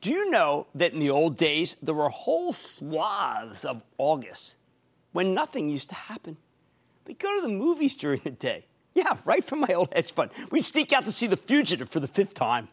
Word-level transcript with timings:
Do 0.00 0.10
you 0.10 0.30
know 0.30 0.66
that 0.74 0.92
in 0.92 1.00
the 1.00 1.10
old 1.10 1.36
days, 1.36 1.76
there 1.82 1.94
were 1.94 2.08
whole 2.08 2.52
swaths 2.52 3.64
of 3.64 3.82
August 3.98 4.56
when 5.12 5.34
nothing 5.34 5.68
used 5.68 5.90
to 5.90 5.94
happen? 5.94 6.36
We'd 7.06 7.18
go 7.18 7.34
to 7.36 7.42
the 7.42 7.52
movies 7.52 7.96
during 7.96 8.20
the 8.22 8.30
day. 8.30 8.64
Yeah, 8.94 9.16
right 9.24 9.44
from 9.44 9.60
my 9.60 9.74
old 9.74 9.92
hedge 9.92 10.12
fund. 10.12 10.30
We'd 10.50 10.64
sneak 10.64 10.92
out 10.92 11.04
to 11.04 11.12
see 11.12 11.26
The 11.26 11.36
Fugitive 11.36 11.88
for 11.88 12.00
the 12.00 12.08
fifth 12.08 12.34
time. 12.34 12.68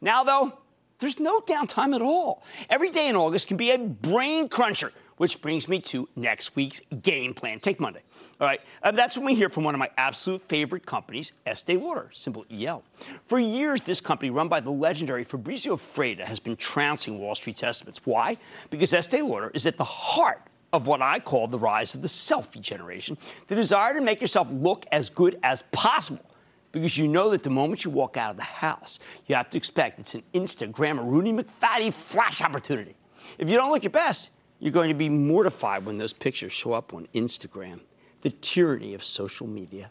Now, 0.00 0.24
though, 0.24 0.58
there's 0.98 1.18
no 1.18 1.40
downtime 1.40 1.94
at 1.94 2.02
all. 2.02 2.42
Every 2.70 2.90
day 2.90 3.08
in 3.08 3.16
August 3.16 3.48
can 3.48 3.56
be 3.56 3.72
a 3.72 3.78
brain 3.78 4.48
cruncher. 4.48 4.92
Which 5.16 5.40
brings 5.40 5.68
me 5.68 5.78
to 5.80 6.08
next 6.16 6.56
week's 6.56 6.80
game 7.02 7.34
plan. 7.34 7.60
Take 7.60 7.78
Monday. 7.80 8.02
All 8.40 8.46
right. 8.46 8.60
Uh, 8.82 8.90
that's 8.90 9.16
when 9.16 9.26
we 9.26 9.34
hear 9.34 9.48
from 9.48 9.64
one 9.64 9.74
of 9.74 9.78
my 9.78 9.90
absolute 9.96 10.42
favorite 10.48 10.86
companies, 10.86 11.32
Estee 11.46 11.76
Lauder, 11.76 12.10
symbol 12.12 12.44
EL. 12.50 12.82
For 13.26 13.38
years, 13.38 13.82
this 13.82 14.00
company, 14.00 14.30
run 14.30 14.48
by 14.48 14.60
the 14.60 14.70
legendary 14.70 15.24
Fabrizio 15.24 15.76
Freda, 15.76 16.24
has 16.24 16.40
been 16.40 16.56
trouncing 16.56 17.18
Wall 17.18 17.34
Street's 17.34 17.62
estimates. 17.62 18.00
Why? 18.04 18.36
Because 18.70 18.92
Estee 18.92 19.22
Lauder 19.22 19.50
is 19.54 19.66
at 19.66 19.76
the 19.76 19.84
heart 19.84 20.42
of 20.72 20.86
what 20.86 21.02
I 21.02 21.18
call 21.18 21.46
the 21.46 21.58
rise 21.58 21.94
of 21.94 22.02
the 22.02 22.08
selfie 22.08 22.60
generation, 22.60 23.18
the 23.46 23.54
desire 23.54 23.94
to 23.94 24.00
make 24.00 24.20
yourself 24.20 24.48
look 24.50 24.86
as 24.90 25.10
good 25.10 25.38
as 25.42 25.62
possible. 25.70 26.24
Because 26.72 26.96
you 26.96 27.06
know 27.06 27.28
that 27.30 27.42
the 27.42 27.50
moment 27.50 27.84
you 27.84 27.90
walk 27.90 28.16
out 28.16 28.30
of 28.30 28.36
the 28.38 28.42
house, 28.42 28.98
you 29.26 29.34
have 29.34 29.50
to 29.50 29.58
expect 29.58 30.00
it's 30.00 30.14
an 30.14 30.22
Instagram 30.32 30.98
or 30.98 31.02
Rooney 31.02 31.32
McFatty 31.32 31.92
flash 31.92 32.40
opportunity. 32.40 32.96
If 33.38 33.50
you 33.50 33.56
don't 33.56 33.70
look 33.70 33.82
your 33.82 33.90
best, 33.90 34.30
you're 34.62 34.70
going 34.72 34.88
to 34.88 34.94
be 34.94 35.08
mortified 35.08 35.84
when 35.84 35.98
those 35.98 36.12
pictures 36.12 36.52
show 36.52 36.72
up 36.72 36.94
on 36.94 37.08
Instagram. 37.14 37.80
The 38.20 38.30
tyranny 38.30 38.94
of 38.94 39.02
social 39.02 39.48
media. 39.48 39.90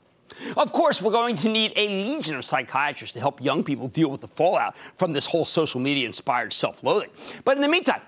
Of 0.56 0.72
course, 0.72 1.02
we're 1.02 1.12
going 1.12 1.36
to 1.38 1.50
need 1.50 1.74
a 1.76 2.06
legion 2.06 2.38
of 2.38 2.46
psychiatrists 2.46 3.14
to 3.16 3.20
help 3.20 3.44
young 3.44 3.66
people 3.66 3.90
deal 3.90 4.10
with 4.10 4.22
the 4.22 4.30
fallout 4.30 4.78
from 4.78 5.12
this 5.12 5.26
whole 5.26 5.44
social 5.44 5.82
media 5.82 6.06
inspired 6.06 6.54
self 6.54 6.84
loathing. 6.84 7.10
But 7.44 7.58
in 7.58 7.62
the 7.62 7.68
meantime, 7.68 8.02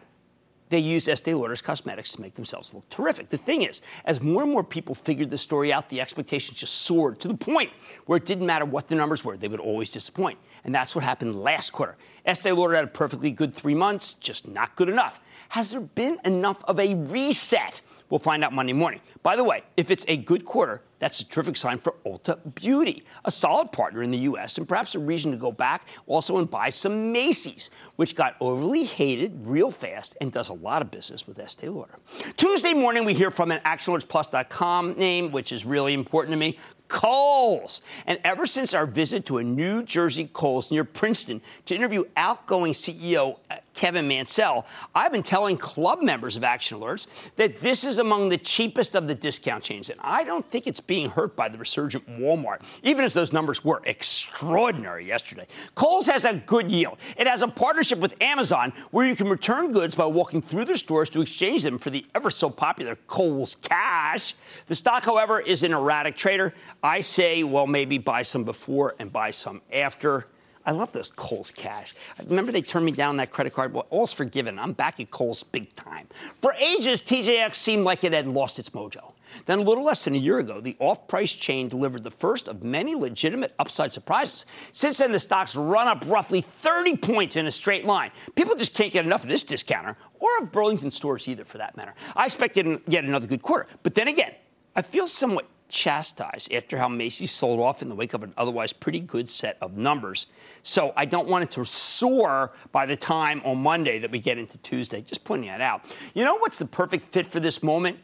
they 0.69 0.79
use 0.79 1.09
Estee 1.09 1.33
Lauder's 1.33 1.61
cosmetics 1.61 2.13
to 2.13 2.21
make 2.21 2.33
themselves 2.33 2.73
look 2.73 2.89
terrific. 2.89 3.29
The 3.29 3.37
thing 3.37 3.63
is, 3.63 3.81
as 4.05 4.21
more 4.21 4.43
and 4.43 4.51
more 4.51 4.63
people 4.63 4.95
figured 4.95 5.29
the 5.29 5.37
story 5.37 5.73
out, 5.73 5.89
the 5.89 5.99
expectations 5.99 6.57
just 6.57 6.75
soared 6.83 7.19
to 7.19 7.27
the 7.27 7.35
point 7.35 7.71
where 8.05 8.17
it 8.17 8.25
didn't 8.25 8.45
matter 8.45 8.63
what 8.63 8.87
the 8.87 8.95
numbers 8.95 9.25
were, 9.25 9.35
they 9.35 9.49
would 9.49 9.59
always 9.59 9.89
disappoint. 9.89 10.39
And 10.63 10.73
that's 10.73 10.95
what 10.95 11.03
happened 11.03 11.35
last 11.35 11.71
quarter. 11.73 11.97
Estee 12.25 12.53
Lauder 12.53 12.75
had 12.75 12.85
a 12.85 12.87
perfectly 12.87 13.31
good 13.31 13.53
three 13.53 13.75
months, 13.75 14.13
just 14.13 14.47
not 14.47 14.75
good 14.77 14.87
enough. 14.87 15.19
Has 15.53 15.69
there 15.69 15.81
been 15.81 16.17
enough 16.25 16.63
of 16.63 16.79
a 16.79 16.95
reset? 16.95 17.81
We'll 18.09 18.17
find 18.17 18.43
out 18.43 18.53
Monday 18.53 18.73
morning. 18.73 19.01
By 19.21 19.35
the 19.35 19.43
way, 19.43 19.61
if 19.77 19.91
it's 19.91 20.03
a 20.07 20.17
good 20.17 20.45
quarter, 20.45 20.81
that's 20.97 21.21
a 21.21 21.27
terrific 21.27 21.57
sign 21.57 21.77
for 21.77 21.93
Ulta 22.07 22.39
Beauty, 22.55 23.03
a 23.23 23.29
solid 23.29 23.71
partner 23.71 24.01
in 24.01 24.09
the 24.09 24.17
U.S., 24.17 24.57
and 24.57 24.67
perhaps 24.67 24.95
a 24.95 24.99
reason 24.99 25.29
to 25.29 25.37
go 25.37 25.51
back 25.51 25.89
also 26.07 26.39
and 26.39 26.49
buy 26.49 26.71
some 26.71 27.11
Macy's, 27.11 27.69
which 27.97 28.15
got 28.15 28.35
overly 28.41 28.83
hated 28.83 29.45
real 29.45 29.69
fast 29.69 30.17
and 30.19 30.31
does 30.31 30.49
a 30.49 30.53
lot 30.53 30.81
of 30.81 30.89
business 30.89 31.27
with 31.27 31.37
Estee 31.37 31.69
Lauder. 31.69 31.99
Tuesday 32.35 32.73
morning, 32.73 33.05
we 33.05 33.13
hear 33.13 33.29
from 33.29 33.51
an 33.51 33.59
ActionAlertsPlus.com 33.59 34.93
name, 34.93 35.31
which 35.31 35.51
is 35.51 35.67
really 35.67 35.93
important 35.93 36.31
to 36.31 36.37
me. 36.37 36.57
Kohl's. 36.87 37.81
And 38.07 38.19
ever 38.23 38.47
since 38.47 38.73
our 38.73 38.87
visit 38.87 39.27
to 39.27 39.37
a 39.37 39.43
New 39.43 39.83
Jersey 39.83 40.29
Kohl's 40.33 40.71
near 40.71 40.83
Princeton 40.83 41.41
to 41.65 41.75
interview 41.75 42.05
outgoing 42.15 42.73
CEO 42.73 43.37
uh, 43.51 43.57
Kevin 43.73 44.07
Mansell, 44.07 44.65
I've 44.93 45.11
been 45.11 45.23
telling 45.23 45.57
club 45.57 46.01
members 46.01 46.35
of 46.35 46.43
Action 46.43 46.79
Alerts 46.79 47.07
that 47.35 47.59
this 47.59 47.83
is 47.83 47.99
among 47.99 48.29
the 48.29 48.37
cheapest 48.37 48.95
of 48.95 49.07
the 49.07 49.15
discount 49.15 49.63
chains. 49.63 49.89
And 49.89 49.99
I 50.03 50.23
don't 50.23 50.45
think 50.45 50.67
it's 50.67 50.79
being 50.79 51.09
hurt 51.09 51.35
by 51.35 51.49
the 51.49 51.57
resurgent 51.57 52.07
Walmart, 52.07 52.61
even 52.83 53.03
as 53.03 53.13
those 53.13 53.33
numbers 53.33 53.63
were 53.63 53.81
extraordinary 53.85 55.07
yesterday. 55.07 55.47
Kohl's 55.75 56.07
has 56.07 56.25
a 56.25 56.35
good 56.35 56.71
yield. 56.71 56.97
It 57.17 57.27
has 57.27 57.41
a 57.41 57.47
partnership 57.47 57.99
with 57.99 58.15
Amazon 58.21 58.73
where 58.91 59.07
you 59.07 59.15
can 59.15 59.27
return 59.27 59.71
goods 59.71 59.95
by 59.95 60.05
walking 60.05 60.41
through 60.41 60.65
their 60.65 60.75
stores 60.75 61.09
to 61.11 61.21
exchange 61.21 61.63
them 61.63 61.77
for 61.77 61.89
the 61.89 62.05
ever 62.13 62.29
so 62.29 62.49
popular 62.49 62.95
Kohl's 63.07 63.55
Cash. 63.55 64.35
The 64.67 64.75
stock, 64.75 65.03
however, 65.03 65.39
is 65.39 65.63
an 65.63 65.73
erratic 65.73 66.15
trader. 66.15 66.53
I 66.81 67.01
say, 67.01 67.43
well, 67.43 67.67
maybe 67.67 67.97
buy 67.97 68.21
some 68.21 68.43
before 68.43 68.95
and 68.99 69.11
buy 69.11 69.31
some 69.31 69.61
after. 69.71 70.27
I 70.65 70.71
love 70.71 70.91
those 70.93 71.11
Kohl's 71.11 71.51
cash. 71.51 71.93
Remember 72.25 72.51
they 72.51 72.61
turned 72.61 72.85
me 72.85 72.91
down 72.91 73.17
that 73.17 73.31
credit 73.31 73.53
card? 73.53 73.73
Well, 73.73 73.85
all's 73.89 74.13
forgiven. 74.13 74.57
I'm 74.57 74.73
back 74.73 74.99
at 74.99 75.11
Kohl's 75.11 75.43
big 75.43 75.75
time. 75.75 76.07
For 76.41 76.53
ages, 76.53 77.01
TJX 77.01 77.55
seemed 77.55 77.83
like 77.83 78.03
it 78.03 78.13
had 78.13 78.27
lost 78.27 78.59
its 78.59 78.69
mojo. 78.69 79.11
Then, 79.45 79.59
a 79.59 79.61
little 79.63 79.83
less 79.83 80.05
than 80.05 80.15
a 80.15 80.19
year 80.19 80.39
ago, 80.39 80.61
the 80.61 80.75
off 80.79 81.07
price 81.07 81.33
chain 81.33 81.67
delivered 81.67 82.03
the 82.03 82.11
first 82.11 82.47
of 82.47 82.63
many 82.63 82.95
legitimate 82.95 83.53
upside 83.59 83.91
surprises. 83.91 84.45
Since 84.71 84.99
then, 84.99 85.11
the 85.11 85.19
stock's 85.19 85.55
run 85.55 85.87
up 85.87 86.03
roughly 86.07 86.39
30 86.39 86.97
points 86.97 87.35
in 87.35 87.47
a 87.47 87.51
straight 87.51 87.85
line. 87.85 88.11
People 88.35 88.55
just 88.55 88.73
can't 88.73 88.93
get 88.93 89.05
enough 89.05 89.23
of 89.23 89.29
this 89.29 89.43
discounter, 89.43 89.97
or 90.19 90.29
of 90.41 90.51
Burlington 90.51 90.91
stores 90.91 91.27
either, 91.27 91.43
for 91.45 91.57
that 91.57 91.75
matter. 91.75 91.93
I 92.15 92.25
expect 92.25 92.55
to 92.55 92.79
get 92.87 93.03
another 93.03 93.27
good 93.27 93.41
quarter. 93.41 93.67
But 93.81 93.95
then 93.95 94.07
again, 94.07 94.33
I 94.75 94.81
feel 94.81 95.07
somewhat 95.07 95.47
chastised 95.73 96.53
after 96.53 96.77
how 96.77 96.87
Macy's 96.87 97.31
sold 97.31 97.59
off 97.59 97.81
in 97.81 97.89
the 97.89 97.95
wake 97.95 98.13
of 98.13 98.23
an 98.23 98.33
otherwise 98.37 98.71
pretty 98.71 98.99
good 98.99 99.29
set 99.29 99.57
of 99.59 99.75
numbers. 99.75 100.27
So 100.61 100.93
I 100.95 101.05
don't 101.05 101.27
want 101.27 101.43
it 101.43 101.51
to 101.51 101.65
soar 101.65 102.53
by 102.71 102.85
the 102.85 102.95
time 102.95 103.41
on 103.43 103.57
Monday 103.57 103.99
that 103.99 104.11
we 104.11 104.19
get 104.19 104.37
into 104.37 104.57
Tuesday. 104.59 105.01
Just 105.01 105.25
pointing 105.25 105.49
that 105.49 105.59
out. 105.59 105.93
You 106.13 106.23
know 106.23 106.37
what's 106.37 106.59
the 106.59 106.65
perfect 106.65 107.05
fit 107.05 107.27
for 107.27 107.39
this 107.39 107.63
moment? 107.63 107.97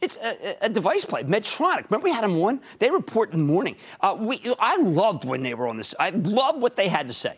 It's 0.00 0.16
a, 0.18 0.66
a, 0.66 0.68
device 0.68 1.04
play. 1.04 1.24
Medtronic. 1.24 1.90
Remember 1.90 2.04
we 2.04 2.12
had 2.12 2.22
them 2.22 2.40
on? 2.40 2.60
They 2.78 2.88
report 2.88 3.32
in 3.32 3.38
the 3.38 3.44
morning. 3.44 3.74
Uh, 4.00 4.16
we, 4.16 4.40
I 4.60 4.76
loved 4.76 5.24
when 5.24 5.42
they 5.42 5.54
were 5.54 5.66
on 5.66 5.76
this. 5.76 5.92
I 5.98 6.10
loved 6.10 6.62
what 6.62 6.76
they 6.76 6.86
had 6.86 7.08
to 7.08 7.14
say 7.14 7.36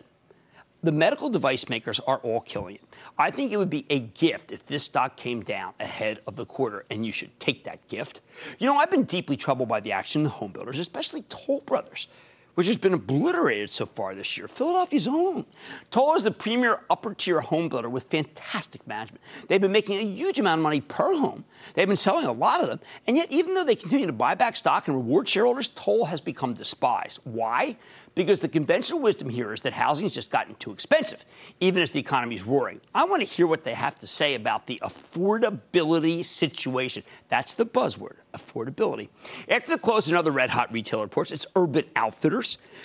the 0.83 0.91
medical 0.91 1.29
device 1.29 1.69
makers 1.69 1.99
are 2.01 2.17
all 2.19 2.41
killing 2.41 2.75
it. 2.75 2.83
I 3.17 3.31
think 3.31 3.51
it 3.51 3.57
would 3.57 3.69
be 3.69 3.85
a 3.89 3.99
gift 3.99 4.51
if 4.51 4.65
this 4.65 4.83
stock 4.83 5.15
came 5.15 5.43
down 5.43 5.73
ahead 5.79 6.19
of 6.25 6.35
the 6.35 6.45
quarter, 6.45 6.85
and 6.89 7.05
you 7.05 7.11
should 7.11 7.39
take 7.39 7.63
that 7.65 7.87
gift. 7.87 8.21
You 8.59 8.67
know, 8.67 8.77
I've 8.77 8.91
been 8.91 9.03
deeply 9.03 9.37
troubled 9.37 9.69
by 9.69 9.79
the 9.79 9.91
action 9.91 10.21
of 10.21 10.25
the 10.25 10.37
home 10.37 10.51
builders, 10.51 10.79
especially 10.79 11.23
Toll 11.23 11.61
Brothers 11.61 12.07
which 12.55 12.67
has 12.67 12.77
been 12.77 12.93
obliterated 12.93 13.69
so 13.69 13.85
far 13.85 14.15
this 14.15 14.37
year. 14.37 14.47
Philadelphia's 14.47 15.07
own. 15.07 15.45
Toll 15.89 16.15
is 16.15 16.23
the 16.23 16.31
premier 16.31 16.81
upper 16.89 17.13
tier 17.13 17.41
home 17.41 17.69
builder 17.69 17.89
with 17.89 18.03
fantastic 18.03 18.85
management. 18.87 19.21
They've 19.47 19.61
been 19.61 19.71
making 19.71 19.99
a 19.99 20.03
huge 20.03 20.39
amount 20.39 20.59
of 20.59 20.63
money 20.63 20.81
per 20.81 21.15
home. 21.15 21.45
They've 21.73 21.87
been 21.87 21.97
selling 21.97 22.25
a 22.25 22.31
lot 22.31 22.61
of 22.61 22.67
them. 22.67 22.79
And 23.07 23.17
yet, 23.17 23.31
even 23.31 23.53
though 23.53 23.63
they 23.63 23.75
continue 23.75 24.07
to 24.07 24.13
buy 24.13 24.35
back 24.35 24.55
stock 24.55 24.87
and 24.87 24.97
reward 24.97 25.27
shareholders, 25.27 25.69
Toll 25.69 26.05
has 26.05 26.21
become 26.21 26.53
despised. 26.53 27.19
Why? 27.23 27.77
Because 28.13 28.41
the 28.41 28.49
conventional 28.49 29.01
wisdom 29.01 29.29
here 29.29 29.53
is 29.53 29.61
that 29.61 29.73
housing 29.73 30.05
has 30.05 30.13
just 30.13 30.31
gotten 30.31 30.55
too 30.55 30.71
expensive, 30.71 31.23
even 31.61 31.81
as 31.81 31.91
the 31.91 31.99
economy 31.99 32.35
is 32.35 32.43
roaring. 32.43 32.81
I 32.93 33.05
want 33.05 33.21
to 33.21 33.27
hear 33.27 33.47
what 33.47 33.63
they 33.63 33.73
have 33.73 33.97
to 33.99 34.07
say 34.07 34.35
about 34.35 34.67
the 34.67 34.79
affordability 34.83 36.25
situation. 36.25 37.03
That's 37.29 37.53
the 37.53 37.65
buzzword 37.65 38.15
affordability. 38.33 39.09
After 39.49 39.73
the 39.73 39.77
close, 39.77 40.09
another 40.09 40.31
red 40.31 40.49
hot 40.49 40.71
retailer 40.71 41.03
reports 41.03 41.31
it's 41.31 41.45
Urban 41.55 41.85
Outfitters. 41.95 42.40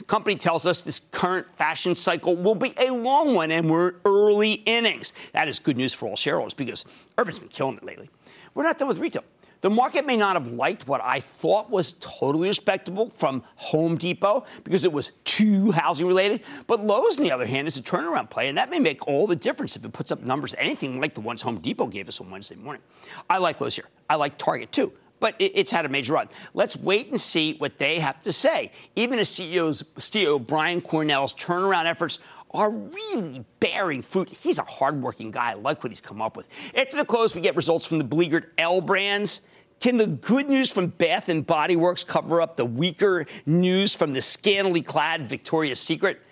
Company 0.07 0.37
tells 0.37 0.67
us 0.67 0.83
this 0.83 1.01
current 1.11 1.51
fashion 1.57 1.95
cycle 1.95 2.37
will 2.37 2.55
be 2.55 2.75
a 2.79 2.91
long 2.91 3.35
one 3.35 3.51
and 3.51 3.71
we're 3.71 3.95
early 4.05 4.53
innings. 4.53 5.13
That 5.33 5.49
is 5.49 5.59
good 5.59 5.77
news 5.77 5.95
for 5.95 6.09
all 6.09 6.17
shareholders 6.17 6.55
because 6.55 6.85
Urban's 7.19 7.39
been 7.39 7.49
killing 7.49 7.77
it 7.77 7.85
lately. 7.85 8.11
We're 8.55 8.65
not 8.65 8.79
done 8.79 8.89
with 8.89 8.99
retail. 8.99 9.25
The 9.63 9.71
market 9.71 10.07
may 10.07 10.17
not 10.17 10.37
have 10.37 10.49
liked 10.49 10.87
what 10.87 11.01
I 11.03 11.21
thought 11.21 11.71
was 11.71 11.95
totally 11.95 12.49
respectable 12.49 13.11
from 13.17 13.43
Home 13.57 13.97
Depot 13.97 14.45
because 14.65 14.85
it 14.85 14.93
was 14.93 15.13
too 15.25 15.73
housing 15.73 16.07
related. 16.07 16.43
But 16.67 16.87
Lowe's, 16.87 17.19
on 17.19 17.25
the 17.25 17.33
other 17.33 17.47
hand, 17.47 17.67
is 17.67 17.79
a 17.79 17.83
turnaround 17.83 18.31
play, 18.31 18.49
and 18.49 18.59
that 18.59 18.71
may 18.71 18.79
make 18.79 19.09
all 19.09 19.27
the 19.27 19.35
difference 19.35 19.75
if 19.75 19.85
it 19.85 19.93
puts 19.93 20.13
up 20.13 20.23
numbers 20.23 20.55
anything 20.59 21.01
like 21.01 21.15
the 21.15 21.21
ones 21.21 21.43
Home 21.43 21.59
Depot 21.59 21.87
gave 21.87 22.07
us 22.07 22.21
on 22.21 22.31
Wednesday 22.31 22.55
morning. 22.55 22.83
I 23.31 23.39
like 23.39 23.61
Lowe's 23.61 23.75
here. 23.75 23.87
I 24.09 24.17
like 24.17 24.37
Target 24.39 24.73
too 24.73 24.93
but 25.21 25.35
it's 25.39 25.71
had 25.71 25.87
a 25.87 25.89
major 25.89 26.15
run. 26.15 26.29
Let's 26.55 26.77
wait 26.77 27.11
and 27.11 27.21
see 27.21 27.55
what 27.55 27.79
they 27.79 27.99
have 28.01 28.21
to 28.23 28.33
say. 28.33 28.73
Even 28.95 29.19
as 29.19 29.29
CEO's, 29.31 29.83
CEO 29.99 30.45
Brian 30.45 30.81
Cornell's 30.81 31.35
turnaround 31.35 31.87
efforts 31.87 32.19
are 32.51 32.71
really 32.71 33.45
bearing 33.61 34.03
fruit. 34.03 34.31
He's 34.31 34.59
a 34.59 34.63
hardworking 34.63 35.31
guy. 35.31 35.51
I 35.51 35.55
like 35.55 35.83
what 35.83 35.91
he's 35.91 36.01
come 36.01 36.23
up 36.23 36.37
with. 36.37 36.47
After 36.75 36.97
the 36.97 37.05
close, 37.05 37.35
we 37.35 37.41
get 37.41 37.57
results 37.57 37.87
from 37.87 37.99
the 37.99 38.05
beleaguered 38.05 38.51
L 38.59 38.81
brands. 38.81 39.43
Can 39.81 39.99
the 39.99 40.07
good 40.07 40.49
news 40.49 40.71
from 40.71 40.87
Bath 40.87 41.29
and 41.29 41.47
Body 41.47 41.77
Works 41.77 42.03
cover 42.03 42.41
up 42.41 42.57
the 42.57 42.65
weaker 42.65 43.27
news 43.45 43.95
from 43.95 44.13
the 44.15 44.23
scantily 44.23 44.81
clad 44.81 45.29
Victoria's 45.29 45.81
Secret? 45.81 46.23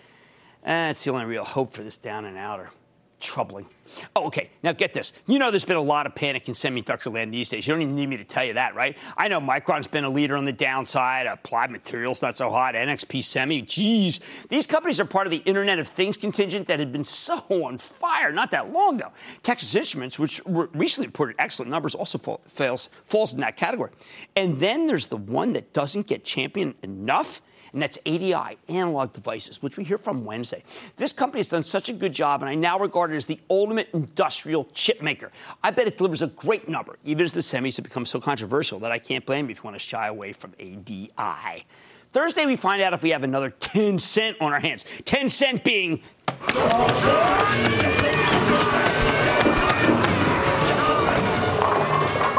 Eh, 0.64 0.86
That's 0.88 1.04
the 1.04 1.12
only 1.12 1.26
real 1.26 1.44
hope 1.44 1.75
for 1.75 1.82
this 1.82 1.96
down 1.98 2.25
and 2.25 2.38
outer 2.38 2.70
troubling. 3.25 3.67
Oh, 4.15 4.26
okay. 4.26 4.50
Now 4.62 4.73
get 4.73 4.94
this. 4.94 5.12
You 5.26 5.38
know 5.38 5.50
there's 5.50 5.65
been 5.65 5.76
a 5.76 5.82
lot 5.82 6.06
of 6.06 6.15
panic 6.15 6.47
in 6.49 6.55
semiconductor 6.55 7.12
land 7.12 7.32
these 7.32 7.49
days. 7.49 7.67
You 7.67 7.75
don't 7.75 7.82
even 7.82 7.97
need 7.97 8.09
me 8.09 8.17
to 8.19 8.25
tell 8.25 8.44
you 8.44 8.53
that, 8.53 8.75
right? 8.75 8.97
I 9.17 9.29
know 9.29 9.41
Micron's 9.41 9.87
been 9.87 10.05
a 10.05 10.11
leader 10.11 10.37
on 10.37 10.44
the 10.44 10.53
downside. 10.53 11.26
Applied 11.26 11.71
Materials 11.71 12.23
not 12.23 12.37
so 12.37 12.50
hot. 12.50 12.75
NXP 12.75 13.25
Semi, 13.25 13.62
geez. 13.62 14.21
These 14.50 14.67
companies 14.67 15.00
are 15.00 15.05
part 15.05 15.26
of 15.26 15.31
the 15.31 15.38
Internet 15.38 15.79
of 15.79 15.88
Things 15.88 16.17
contingent 16.17 16.67
that 16.67 16.79
had 16.79 16.93
been 16.93 17.05
so 17.05 17.38
on 17.49 17.79
fire 17.79 18.31
not 18.31 18.50
that 18.50 18.73
long 18.73 18.97
ago. 18.97 19.11
Texas 19.43 19.75
Instruments, 19.75 20.19
which 20.19 20.41
recently 20.47 21.09
reported 21.09 21.37
excellent 21.38 21.70
numbers, 21.70 21.94
also 21.94 22.19
fall, 22.19 22.41
fails, 22.47 22.91
falls 23.06 23.32
in 23.32 23.41
that 23.41 23.56
category. 23.56 23.91
And 24.37 24.59
then 24.61 24.87
there's 24.87 25.06
the 25.06 25.17
one 25.17 25.55
that 25.55 25.73
doesn't 25.73 26.06
get 26.06 26.25
championed 26.25 26.75
enough– 26.82 27.41
and 27.75 27.82
that's 27.82 27.99
ADI, 28.06 28.56
Analog 28.69 29.12
Devices, 29.12 29.61
which 29.61 29.76
we 29.76 29.85
hear 29.85 29.99
from 29.99 30.25
Wednesday. 30.25 30.62
This 30.97 31.12
company 31.12 31.41
has 31.41 31.49
done 31.49 31.65
such 31.65 31.88
a 31.88 31.93
good 31.93 32.12
job, 32.12 32.41
and 32.41 32.49
I 32.49 32.55
now 32.55 32.79
regard 32.79 33.12
it 33.12 33.17
as 33.17 33.26
the 33.26 33.38
ultimate 33.50 33.91
industrial 33.93 34.69
chip 34.73 35.03
maker. 35.03 35.32
I 35.62 35.73
bet 35.73 35.88
it 35.88 35.99
delivers 35.99 36.23
a 36.23 36.29
great 36.29 36.69
number, 36.69 36.97
even 37.05 37.25
as 37.25 37.35
the 37.35 37.41
semis 37.41 37.76
have 37.76 37.82
become 37.82 38.06
so 38.06 38.21
controversial 38.21 38.79
that 38.79 38.93
I 38.93 38.99
can't 38.99 39.26
blame 39.26 39.47
you 39.47 39.53
if 39.53 39.59
you 39.59 39.65
want 39.65 39.75
to 39.75 39.81
shy 39.81 40.06
away 40.06 40.32
from 40.32 40.55
ADI. 40.61 41.67
Thursday, 42.12 42.47
we 42.47 42.55
find 42.55 42.81
out 42.81 42.93
if 42.93 43.03
we 43.03 43.11
have 43.11 43.25
another 43.25 43.50
10 43.50 43.99
cent 43.99 44.37
on 44.41 44.53
our 44.53 44.61
hands. 44.61 44.85
10 45.05 45.29
cent 45.29 45.65
being. 45.65 46.00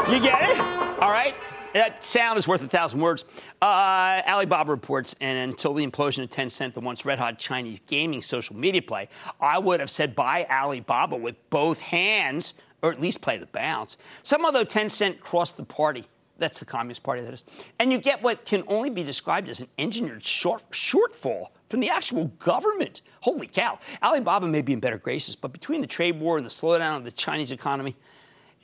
You 0.08 0.20
get 0.20 0.40
it? 0.48 0.58
All 1.02 1.10
right? 1.10 1.34
That 1.76 2.02
sound 2.02 2.38
is 2.38 2.48
worth 2.48 2.62
a 2.62 2.68
thousand 2.68 3.00
words. 3.00 3.26
Uh, 3.60 4.22
Alibaba 4.26 4.70
reports, 4.70 5.14
and 5.20 5.50
until 5.50 5.74
the 5.74 5.86
implosion 5.86 6.22
of 6.22 6.30
Tencent, 6.30 6.72
the 6.72 6.80
once 6.80 7.04
red 7.04 7.18
hot 7.18 7.38
Chinese 7.38 7.80
gaming 7.86 8.22
social 8.22 8.56
media 8.56 8.80
play, 8.80 9.10
I 9.42 9.58
would 9.58 9.80
have 9.80 9.90
said 9.90 10.14
buy 10.14 10.46
Alibaba 10.50 11.16
with 11.16 11.34
both 11.50 11.78
hands, 11.80 12.54
or 12.80 12.90
at 12.90 12.98
least 12.98 13.20
play 13.20 13.36
the 13.36 13.44
bounce. 13.44 13.98
Somehow, 14.22 14.52
though, 14.52 14.64
Tencent 14.64 15.20
crossed 15.20 15.58
the 15.58 15.64
party. 15.64 16.06
That's 16.38 16.58
the 16.58 16.64
Communist 16.64 17.02
Party, 17.02 17.20
that 17.20 17.34
is. 17.34 17.44
And 17.78 17.92
you 17.92 17.98
get 17.98 18.22
what 18.22 18.46
can 18.46 18.62
only 18.68 18.88
be 18.88 19.02
described 19.02 19.50
as 19.50 19.60
an 19.60 19.68
engineered 19.76 20.24
short, 20.24 20.62
shortfall 20.70 21.48
from 21.68 21.80
the 21.80 21.90
actual 21.90 22.26
government. 22.38 23.02
Holy 23.20 23.48
cow. 23.48 23.78
Alibaba 24.02 24.46
may 24.46 24.62
be 24.62 24.72
in 24.72 24.80
better 24.80 24.98
graces, 24.98 25.36
but 25.36 25.52
between 25.52 25.82
the 25.82 25.86
trade 25.86 26.18
war 26.18 26.38
and 26.38 26.46
the 26.46 26.50
slowdown 26.50 26.96
of 26.96 27.04
the 27.04 27.12
Chinese 27.12 27.52
economy, 27.52 27.96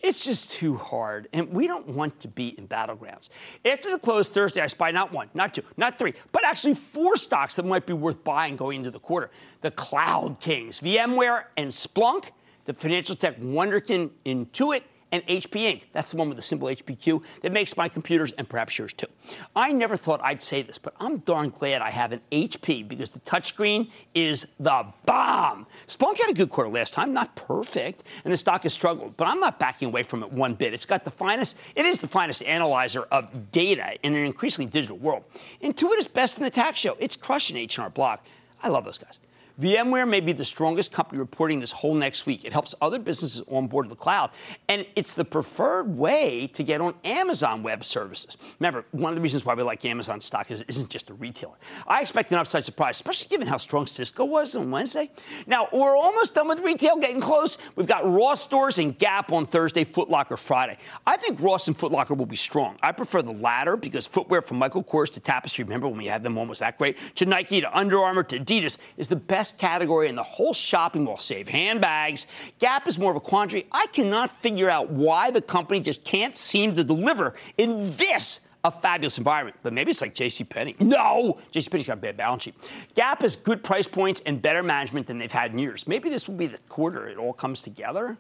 it's 0.03 0.25
just 0.25 0.51
too 0.51 0.77
hard, 0.77 1.29
and 1.33 1.49
we 1.51 1.67
don't 1.67 1.89
want 1.89 2.19
to 2.21 2.29
be 2.29 2.49
in 2.59 2.67
battlegrounds. 2.67 3.29
After 3.65 3.91
the 3.91 3.99
close 3.99 4.29
Thursday, 4.29 4.61
I 4.61 4.67
spy 4.67 4.91
not 4.91 5.13
one, 5.13 5.29
not 5.33 5.55
two, 5.55 5.63
not 5.77 5.97
three, 5.97 6.15
but 6.33 6.45
actually 6.45 6.75
four 6.75 7.17
stocks 7.17 7.57
that 7.57 7.65
might 7.65 7.87
be 7.87 7.93
worth 7.93 8.25
buying 8.25 8.57
going 8.57 8.79
into 8.79 8.91
the 8.91 8.99
quarter. 8.99 9.31
The 9.61 9.71
Cloud 9.71 10.41
Kings, 10.41 10.81
VMware 10.81 11.45
and 11.57 11.71
Splunk, 11.71 12.31
the 12.65 12.75
financial 12.75 13.15
tech 13.15 13.41
Wunderkind 13.41 14.11
Intuit, 14.27 14.83
and 15.13 15.25
HP 15.27 15.71
Inc. 15.71 15.83
That's 15.93 16.11
the 16.11 16.17
one 16.17 16.29
with 16.29 16.37
the 16.37 16.43
symbol 16.43 16.69
HPQ 16.69 17.23
that 17.43 17.53
makes 17.53 17.77
my 17.77 17.89
computers 17.89 18.33
and 18.33 18.49
perhaps 18.49 18.79
yours 18.79 18.93
too. 18.95 19.07
I 19.55 19.73
never 19.73 19.97
thought 19.97 20.21
I'd 20.25 20.43
say 20.43 20.63
this, 20.63 20.79
but 20.79 20.95
I'm 20.99 21.19
darn 21.19 21.51
glad 21.51 21.83
I 21.83 21.91
have 21.91 22.13
an 22.13 22.23
HP 22.33 22.89
because 22.89 23.11
the 23.11 23.21
touchscreen 23.21 23.91
is 24.15 24.47
the 24.59 24.87
bomb. 25.05 25.67
Splunk 25.87 26.19
had 26.19 26.31
a 26.31 26.35
good 26.35 26.51
quarter 26.51 26.71
last 26.71 26.95
time, 26.95 27.13
not 27.13 27.37
perfect, 27.37 28.05
and 28.25 28.33
the 28.33 28.37
stock 28.37 28.63
has 28.63 28.73
struggled, 28.73 29.17
but 29.17 29.29
I'm 29.29 29.39
not 29.39 29.59
backing 29.59 29.89
away 29.89 30.03
from 30.03 30.23
it 30.23 30.33
one 30.33 30.55
bit. 30.55 30.73
It's 30.73 30.87
got 30.87 31.05
the 31.05 31.11
finest, 31.11 31.57
it 31.77 31.85
is 31.85 31.99
the 31.99 32.09
finest 32.09 32.43
analyzer 32.45 33.03
of 33.03 33.53
data 33.53 33.97
in 34.03 34.15
an 34.15 34.25
increasingly 34.25 34.71
digital 34.71 34.97
world. 34.97 35.25
Intuit 35.63 35.99
is 35.99 36.09
best 36.09 36.39
in 36.39 36.45
the 36.45 36.51
tax 36.51 36.81
show. 36.81 36.97
It's 36.99 37.17
crushing 37.17 37.57
H&R 37.59 37.91
Block. 37.91 38.25
I 38.63 38.69
love 38.69 38.85
those 38.85 38.99
guys. 38.99 39.19
VMware 39.61 40.09
may 40.09 40.21
be 40.21 40.33
the 40.33 40.45
strongest 40.45 40.93
company 40.93 41.19
reporting 41.19 41.61
this 41.61 41.73
whole 41.73 41.95
next 41.95 42.27
week. 42.27 42.45
It 42.45 42.53
helps 42.53 42.75
other 42.81 42.99
businesses 42.99 43.43
onboard 43.51 43.89
the 43.89 43.95
cloud, 43.95 44.31
and 44.69 44.87
it's 44.97 45.15
the 45.15 45.25
preferred 45.25 45.97
way 45.97 46.47
to 46.49 46.63
get 46.63 46.81
on 46.81 46.95
Amazon 47.05 47.63
Web 47.63 47.85
Services. 47.85 48.37
Remember, 48.61 48.85
one 48.93 49.13
of 49.13 49.17
the 49.17 49.23
reasons 49.23 49.45
why 49.45 49.55
we 49.55 49.63
like 49.63 49.85
Amazon 49.85 50.21
stock 50.21 50.51
is 50.51 50.61
it 50.63 50.69
isn't 50.69 50.91
just 50.91 51.11
a 51.11 51.15
retailer. 51.15 51.55
I 51.87 52.01
expect 52.01 52.33
an 52.33 52.39
upside 52.39 52.65
surprise, 52.65 52.97
especially 52.97 53.29
given 53.29 53.47
how 53.47 53.57
strong 53.57 53.87
Cisco 53.87 54.25
was 54.25 54.57
on 54.57 54.71
Wednesday. 54.71 55.11
Now, 55.47 55.69
we're 55.73 55.97
almost 55.97 56.35
done 56.35 56.49
with 56.49 56.61
retail, 56.61 56.97
getting 56.97 57.21
close. 57.21 57.59
We've 57.77 57.87
got 57.87 58.11
Ross 58.11 58.43
stores 58.43 58.79
and 58.79 58.99
Gap 58.99 59.33
on 59.33 59.47
Thursday, 59.47 59.85
Foot 59.85 60.09
Locker 60.09 60.37
Friday. 60.37 60.79
I 61.07 61.17
think 61.17 61.41
Ross 61.41 61.69
and 61.69 61.79
Foot 61.79 61.93
Locker 61.93 62.15
will 62.15 62.27
be 62.27 62.37
strong. 62.37 62.79
I 62.83 62.93
prefer 62.93 63.23
the 63.23 63.33
latter 63.33 63.77
because 63.77 64.07
footwear 64.07 64.43
from 64.43 64.59
Michael 64.59 64.83
Kors 64.83 65.11
to 65.11 65.21
Tapestry, 65.21 65.65
remember 65.65 65.89
when 65.89 65.99
we 65.99 66.07
had 66.07 66.23
them 66.23 66.39
on 66.39 66.49
was 66.49 66.61
that 66.61 66.79
great, 66.79 66.97
to 67.17 67.27
Nike 67.27 67.61
to 67.61 67.77
Under 67.77 67.99
Armour 67.99 68.23
to 68.25 68.39
Adidas 68.39 68.79
is 68.97 69.09
the 69.09 69.17
best 69.17 69.52
best 69.53 69.59
category 69.59 70.09
in 70.09 70.17
the 70.17 70.23
whole 70.23 70.55
shopping 70.55 71.05
mall, 71.05 71.17
save 71.17 71.49
handbags. 71.49 72.27
Gap 72.59 72.89
is 72.89 72.99
more 72.99 73.11
of 73.11 73.17
a 73.17 73.21
quandary. 73.21 73.67
I 73.73 73.87
cannot 73.93 74.31
figure 74.39 74.71
out 74.71 74.91
why 74.91 75.31
the 75.31 75.43
company 75.43 75.81
just 75.81 76.05
can't 76.05 76.35
seem 76.35 76.75
to 76.75 76.85
deliver 76.85 77.35
in 77.59 77.95
this 77.97 78.41
a 78.65 78.71
fabulous 78.71 79.19
environment. 79.19 79.57
But 79.63 79.73
maybe 79.73 79.91
it's 79.91 80.01
like 80.01 80.15
JCPenney. 80.15 80.81
No, 80.81 81.39
JCPenney's 81.53 81.89
got 81.89 81.99
a 81.99 82.01
bad 82.01 82.17
balance 82.17 82.45
sheet. 82.45 82.55
Gap 82.95 83.23
has 83.23 83.35
good 83.35 83.65
price 83.65 83.89
points 83.89 84.23
and 84.25 84.41
better 84.41 84.63
management 84.63 85.09
than 85.09 85.19
they've 85.19 85.33
had 85.33 85.53
in 85.53 85.59
years. 85.59 85.87
Maybe 85.87 86.09
this 86.09 86.29
will 86.29 86.37
be 86.37 86.47
the 86.47 86.59
quarter 86.69 87.09
it 87.09 87.19
all 87.19 87.33
comes 87.33 87.61
together. 87.63 88.17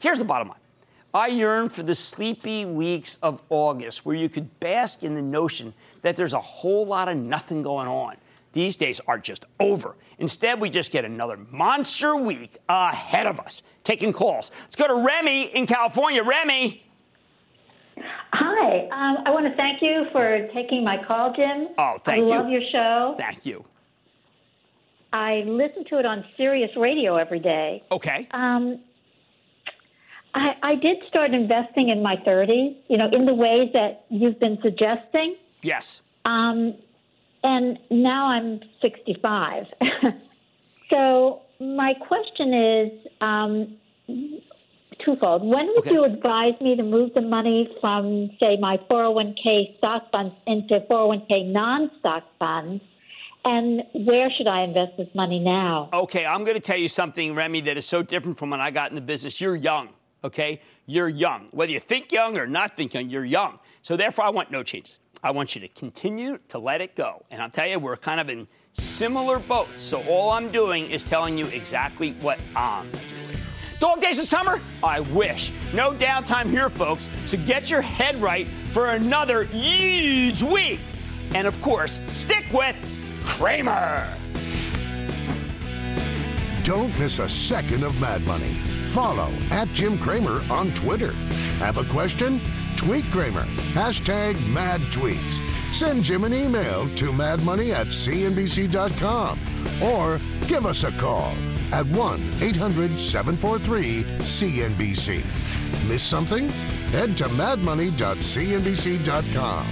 Here's 0.00 0.18
the 0.18 0.24
bottom 0.24 0.48
line. 0.48 0.58
I 1.14 1.28
yearn 1.28 1.68
for 1.68 1.82
the 1.82 1.94
sleepy 1.94 2.64
weeks 2.64 3.18
of 3.22 3.42
August 3.50 4.04
where 4.04 4.16
you 4.16 4.28
could 4.28 4.58
bask 4.60 5.02
in 5.02 5.14
the 5.14 5.22
notion 5.22 5.74
that 6.00 6.16
there's 6.16 6.32
a 6.32 6.40
whole 6.40 6.86
lot 6.86 7.08
of 7.08 7.16
nothing 7.16 7.62
going 7.62 7.86
on 7.86 8.16
these 8.52 8.76
days 8.76 9.00
are 9.06 9.18
just 9.18 9.44
over. 9.60 9.96
Instead, 10.18 10.60
we 10.60 10.70
just 10.70 10.92
get 10.92 11.04
another 11.04 11.38
monster 11.50 12.16
week 12.16 12.58
ahead 12.68 13.26
of 13.26 13.40
us. 13.40 13.62
Taking 13.84 14.12
calls. 14.12 14.50
Let's 14.62 14.76
go 14.76 14.86
to 14.86 15.04
Remy 15.06 15.56
in 15.56 15.66
California. 15.66 16.22
Remy. 16.22 16.84
Hi. 18.32 18.88
Um, 18.88 19.24
I 19.26 19.30
want 19.30 19.46
to 19.46 19.56
thank 19.56 19.82
you 19.82 20.06
for 20.12 20.48
taking 20.54 20.84
my 20.84 21.02
call, 21.04 21.34
Jim. 21.34 21.68
Oh, 21.78 21.96
thank 22.04 22.24
I 22.24 22.26
you. 22.26 22.32
I 22.32 22.36
love 22.36 22.50
your 22.50 22.62
show. 22.70 23.14
Thank 23.18 23.44
you. 23.44 23.64
I 25.12 25.42
listen 25.46 25.84
to 25.86 25.98
it 25.98 26.06
on 26.06 26.24
Sirius 26.36 26.70
Radio 26.76 27.16
every 27.16 27.40
day. 27.40 27.82
Okay. 27.92 28.26
Um, 28.30 28.80
I, 30.34 30.54
I 30.62 30.74
did 30.76 30.98
start 31.08 31.32
investing 31.32 31.90
in 31.90 32.02
my 32.02 32.16
30s, 32.16 32.76
you 32.88 32.96
know, 32.96 33.08
in 33.12 33.26
the 33.26 33.34
ways 33.34 33.70
that 33.74 34.06
you've 34.08 34.40
been 34.40 34.58
suggesting. 34.62 35.36
Yes. 35.60 36.00
Um, 36.24 36.74
and 37.42 37.78
now 37.90 38.26
I'm 38.26 38.60
65. 38.80 39.64
so 40.90 41.42
my 41.60 41.94
question 41.94 42.54
is 42.54 43.06
um, 43.20 43.76
twofold. 45.04 45.42
When 45.42 45.66
would 45.68 45.78
okay. 45.78 45.92
you 45.92 46.04
advise 46.04 46.60
me 46.60 46.76
to 46.76 46.82
move 46.82 47.14
the 47.14 47.20
money 47.20 47.68
from, 47.80 48.30
say, 48.38 48.56
my 48.60 48.78
401k 48.90 49.78
stock 49.78 50.10
funds 50.10 50.34
into 50.46 50.80
401k 50.90 51.46
non-stock 51.46 52.24
funds? 52.38 52.82
And 53.44 53.82
where 53.92 54.30
should 54.30 54.46
I 54.46 54.62
invest 54.62 54.92
this 54.96 55.08
money 55.16 55.40
now? 55.40 55.90
Okay, 55.92 56.24
I'm 56.24 56.44
going 56.44 56.54
to 56.56 56.62
tell 56.62 56.76
you 56.76 56.88
something, 56.88 57.34
Remy, 57.34 57.62
that 57.62 57.76
is 57.76 57.84
so 57.84 58.02
different 58.02 58.38
from 58.38 58.50
when 58.50 58.60
I 58.60 58.70
got 58.70 58.90
in 58.90 58.94
the 58.94 59.00
business. 59.00 59.40
You're 59.40 59.56
young, 59.56 59.88
okay? 60.22 60.60
You're 60.86 61.08
young. 61.08 61.48
Whether 61.50 61.72
you 61.72 61.80
think 61.80 62.12
young 62.12 62.38
or 62.38 62.46
not 62.46 62.76
think 62.76 62.94
young, 62.94 63.10
you're 63.10 63.24
young. 63.24 63.58
So 63.82 63.96
therefore, 63.96 64.26
I 64.26 64.30
want 64.30 64.52
no 64.52 64.62
changes. 64.62 65.00
I 65.24 65.30
want 65.30 65.54
you 65.54 65.60
to 65.60 65.68
continue 65.68 66.38
to 66.48 66.58
let 66.58 66.80
it 66.80 66.96
go. 66.96 67.22
And 67.30 67.40
I'll 67.40 67.50
tell 67.50 67.68
you, 67.68 67.78
we're 67.78 67.96
kind 67.96 68.20
of 68.20 68.28
in 68.28 68.48
similar 68.72 69.38
boats. 69.38 69.82
So 69.82 70.02
all 70.08 70.30
I'm 70.30 70.50
doing 70.50 70.90
is 70.90 71.04
telling 71.04 71.38
you 71.38 71.46
exactly 71.46 72.12
what 72.14 72.40
I'm 72.56 72.90
doing. 72.90 73.38
Dog 73.78 74.00
days 74.00 74.18
of 74.18 74.26
summer? 74.26 74.60
I 74.82 75.00
wish. 75.00 75.52
No 75.72 75.92
downtime 75.92 76.50
here, 76.50 76.68
folks. 76.70 77.08
So 77.26 77.36
get 77.36 77.70
your 77.70 77.82
head 77.82 78.20
right 78.20 78.48
for 78.72 78.90
another 78.90 79.44
huge 79.44 80.42
week. 80.42 80.80
And 81.34 81.46
of 81.46 81.60
course, 81.62 82.00
stick 82.08 82.46
with 82.52 82.76
Cramer. 83.24 84.12
Don't 86.64 86.96
miss 86.98 87.18
a 87.20 87.28
second 87.28 87.84
of 87.84 88.00
Mad 88.00 88.24
Money. 88.24 88.54
Follow 88.90 89.32
at 89.50 89.68
Jim 89.68 89.98
Cramer 89.98 90.42
on 90.50 90.72
Twitter. 90.74 91.12
Have 91.58 91.78
a 91.78 91.84
question? 91.84 92.40
Tweet 92.76 93.04
Cramer. 93.06 93.46
Hashtag 93.74 94.36
mad 94.52 94.80
tweets. 94.92 95.40
Send 95.74 96.04
Jim 96.04 96.24
an 96.24 96.34
email 96.34 96.88
to 96.96 97.12
madmoney 97.12 97.72
at 97.72 97.86
cnbc.com 97.88 99.38
or 99.82 100.20
give 100.46 100.66
us 100.66 100.84
a 100.84 100.92
call 100.92 101.34
at 101.72 101.86
1 101.86 102.34
800 102.40 102.98
743 102.98 104.04
CNBC. 104.18 105.24
Miss 105.88 106.02
something? 106.02 106.48
Head 106.90 107.16
to 107.16 107.24
madmoney.cnbc.com. 107.24 109.66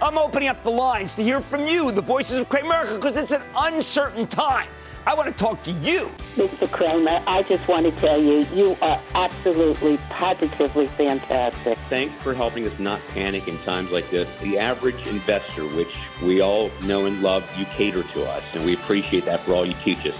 I'm 0.00 0.16
opening 0.18 0.48
up 0.48 0.62
the 0.64 0.70
lines 0.70 1.14
to 1.14 1.22
hear 1.22 1.40
from 1.40 1.64
you, 1.66 1.92
the 1.92 2.02
voices 2.02 2.38
of 2.38 2.48
Cramer, 2.48 2.92
because 2.92 3.16
it's 3.16 3.30
an 3.30 3.42
uncertain 3.56 4.26
time. 4.26 4.66
I 5.04 5.14
want 5.14 5.28
to 5.28 5.34
talk 5.34 5.64
to 5.64 5.72
you. 5.72 6.10
Mr. 6.36 6.70
Cramer, 6.70 7.22
I 7.26 7.42
just 7.42 7.66
want 7.66 7.86
to 7.86 8.00
tell 8.00 8.22
you, 8.22 8.46
you 8.54 8.76
are 8.80 9.00
absolutely, 9.14 9.96
positively 10.10 10.86
fantastic. 10.86 11.76
Thanks 11.88 12.14
for 12.22 12.34
helping 12.34 12.66
us 12.68 12.78
not 12.78 13.00
panic 13.08 13.48
in 13.48 13.58
times 13.58 13.90
like 13.90 14.08
this. 14.10 14.28
The 14.40 14.58
average 14.58 15.04
investor, 15.08 15.64
which 15.64 15.92
we 16.22 16.40
all 16.40 16.70
know 16.82 17.06
and 17.06 17.20
love, 17.20 17.44
you 17.58 17.64
cater 17.66 18.04
to 18.04 18.30
us, 18.30 18.44
and 18.52 18.64
we 18.64 18.74
appreciate 18.74 19.24
that 19.24 19.40
for 19.40 19.54
all 19.54 19.66
you 19.66 19.74
teach 19.82 20.06
us. 20.06 20.14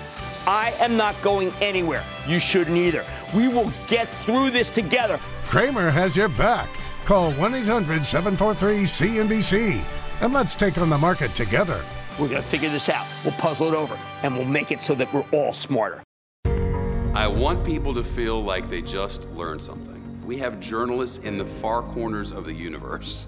I 0.48 0.74
am 0.80 0.96
not 0.96 1.20
going 1.22 1.52
anywhere. 1.60 2.04
You 2.26 2.40
shouldn't 2.40 2.76
either. 2.76 3.04
We 3.32 3.46
will 3.46 3.72
get 3.86 4.08
through 4.08 4.50
this 4.50 4.68
together. 4.68 5.20
Cramer 5.46 5.90
has 5.90 6.16
your 6.16 6.28
back. 6.28 6.68
Call 7.04 7.32
1 7.32 7.54
800 7.54 8.04
743 8.04 8.82
CNBC 8.82 9.84
and 10.20 10.32
let's 10.32 10.54
take 10.54 10.78
on 10.78 10.88
the 10.88 10.98
market 10.98 11.34
together. 11.34 11.84
We're 12.18 12.28
going 12.28 12.42
to 12.42 12.48
figure 12.48 12.70
this 12.70 12.88
out. 12.88 13.06
We'll 13.24 13.34
puzzle 13.34 13.68
it 13.68 13.74
over 13.74 13.98
and 14.22 14.34
we'll 14.34 14.44
make 14.44 14.70
it 14.70 14.80
so 14.80 14.94
that 14.94 15.12
we're 15.12 15.24
all 15.32 15.52
smarter. 15.52 16.02
I 17.14 17.26
want 17.26 17.64
people 17.64 17.92
to 17.94 18.02
feel 18.02 18.42
like 18.42 18.70
they 18.70 18.82
just 18.82 19.24
learned 19.30 19.62
something. 19.62 20.22
We 20.24 20.38
have 20.38 20.60
journalists 20.60 21.18
in 21.18 21.36
the 21.36 21.44
far 21.44 21.82
corners 21.82 22.32
of 22.32 22.44
the 22.46 22.54
universe. 22.54 23.26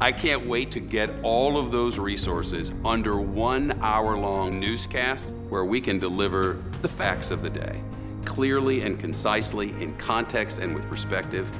I 0.00 0.12
can't 0.12 0.46
wait 0.46 0.70
to 0.72 0.80
get 0.80 1.10
all 1.22 1.58
of 1.58 1.70
those 1.70 1.98
resources 1.98 2.72
under 2.84 3.20
one 3.20 3.78
hour 3.82 4.16
long 4.16 4.58
newscast 4.58 5.36
where 5.48 5.64
we 5.64 5.80
can 5.80 5.98
deliver 5.98 6.62
the 6.82 6.88
facts 6.88 7.30
of 7.30 7.42
the 7.42 7.50
day 7.50 7.82
clearly 8.24 8.82
and 8.82 8.98
concisely, 8.98 9.70
in 9.82 9.96
context 9.96 10.58
and 10.58 10.74
with 10.74 10.88
perspective, 10.88 11.50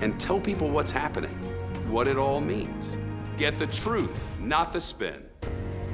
and 0.00 0.18
tell 0.20 0.40
people 0.40 0.70
what's 0.70 0.90
happening, 0.90 1.34
what 1.90 2.08
it 2.08 2.16
all 2.16 2.40
means. 2.40 2.96
Get 3.36 3.58
the 3.58 3.66
truth, 3.66 4.38
not 4.40 4.72
the 4.72 4.80
spin. 4.80 5.22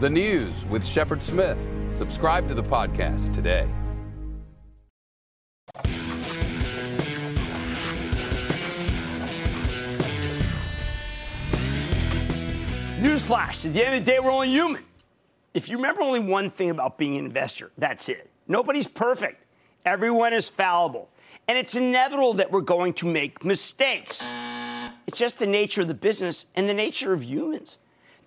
The 0.00 0.09
News 0.09 0.64
with 0.67 0.87
Shepard 0.87 1.21
Smith. 1.21 1.59
Subscribe 1.88 2.47
to 2.47 2.55
the 2.55 2.62
podcast 2.62 3.35
today. 3.35 3.69
Newsflash 13.00 13.67
at 13.67 13.73
the 13.73 13.85
end 13.85 13.97
of 13.97 14.05
the 14.05 14.12
day, 14.12 14.21
we're 14.21 14.31
only 14.31 14.50
human. 14.50 14.85
If 15.52 15.69
you 15.69 15.78
remember 15.78 16.02
only 16.02 16.21
one 16.21 16.49
thing 16.49 16.71
about 16.71 16.97
being 16.97 17.17
an 17.17 17.25
investor, 17.25 17.73
that's 17.76 18.09
it. 18.09 18.31
Nobody's 18.47 18.87
perfect, 18.87 19.45
everyone 19.85 20.33
is 20.33 20.49
fallible. 20.49 21.09
And 21.49 21.59
it's 21.59 21.75
inevitable 21.75 22.35
that 22.35 22.52
we're 22.52 22.61
going 22.61 22.93
to 22.95 23.07
make 23.07 23.45
mistakes. 23.45 24.31
It's 25.09 25.19
just 25.19 25.40
the 25.40 25.47
nature 25.49 25.81
of 25.81 25.88
the 25.88 25.95
business 25.95 26.47
and 26.55 26.69
the 26.69 26.75
nature 26.75 27.12
of 27.12 27.25
humans. 27.25 27.78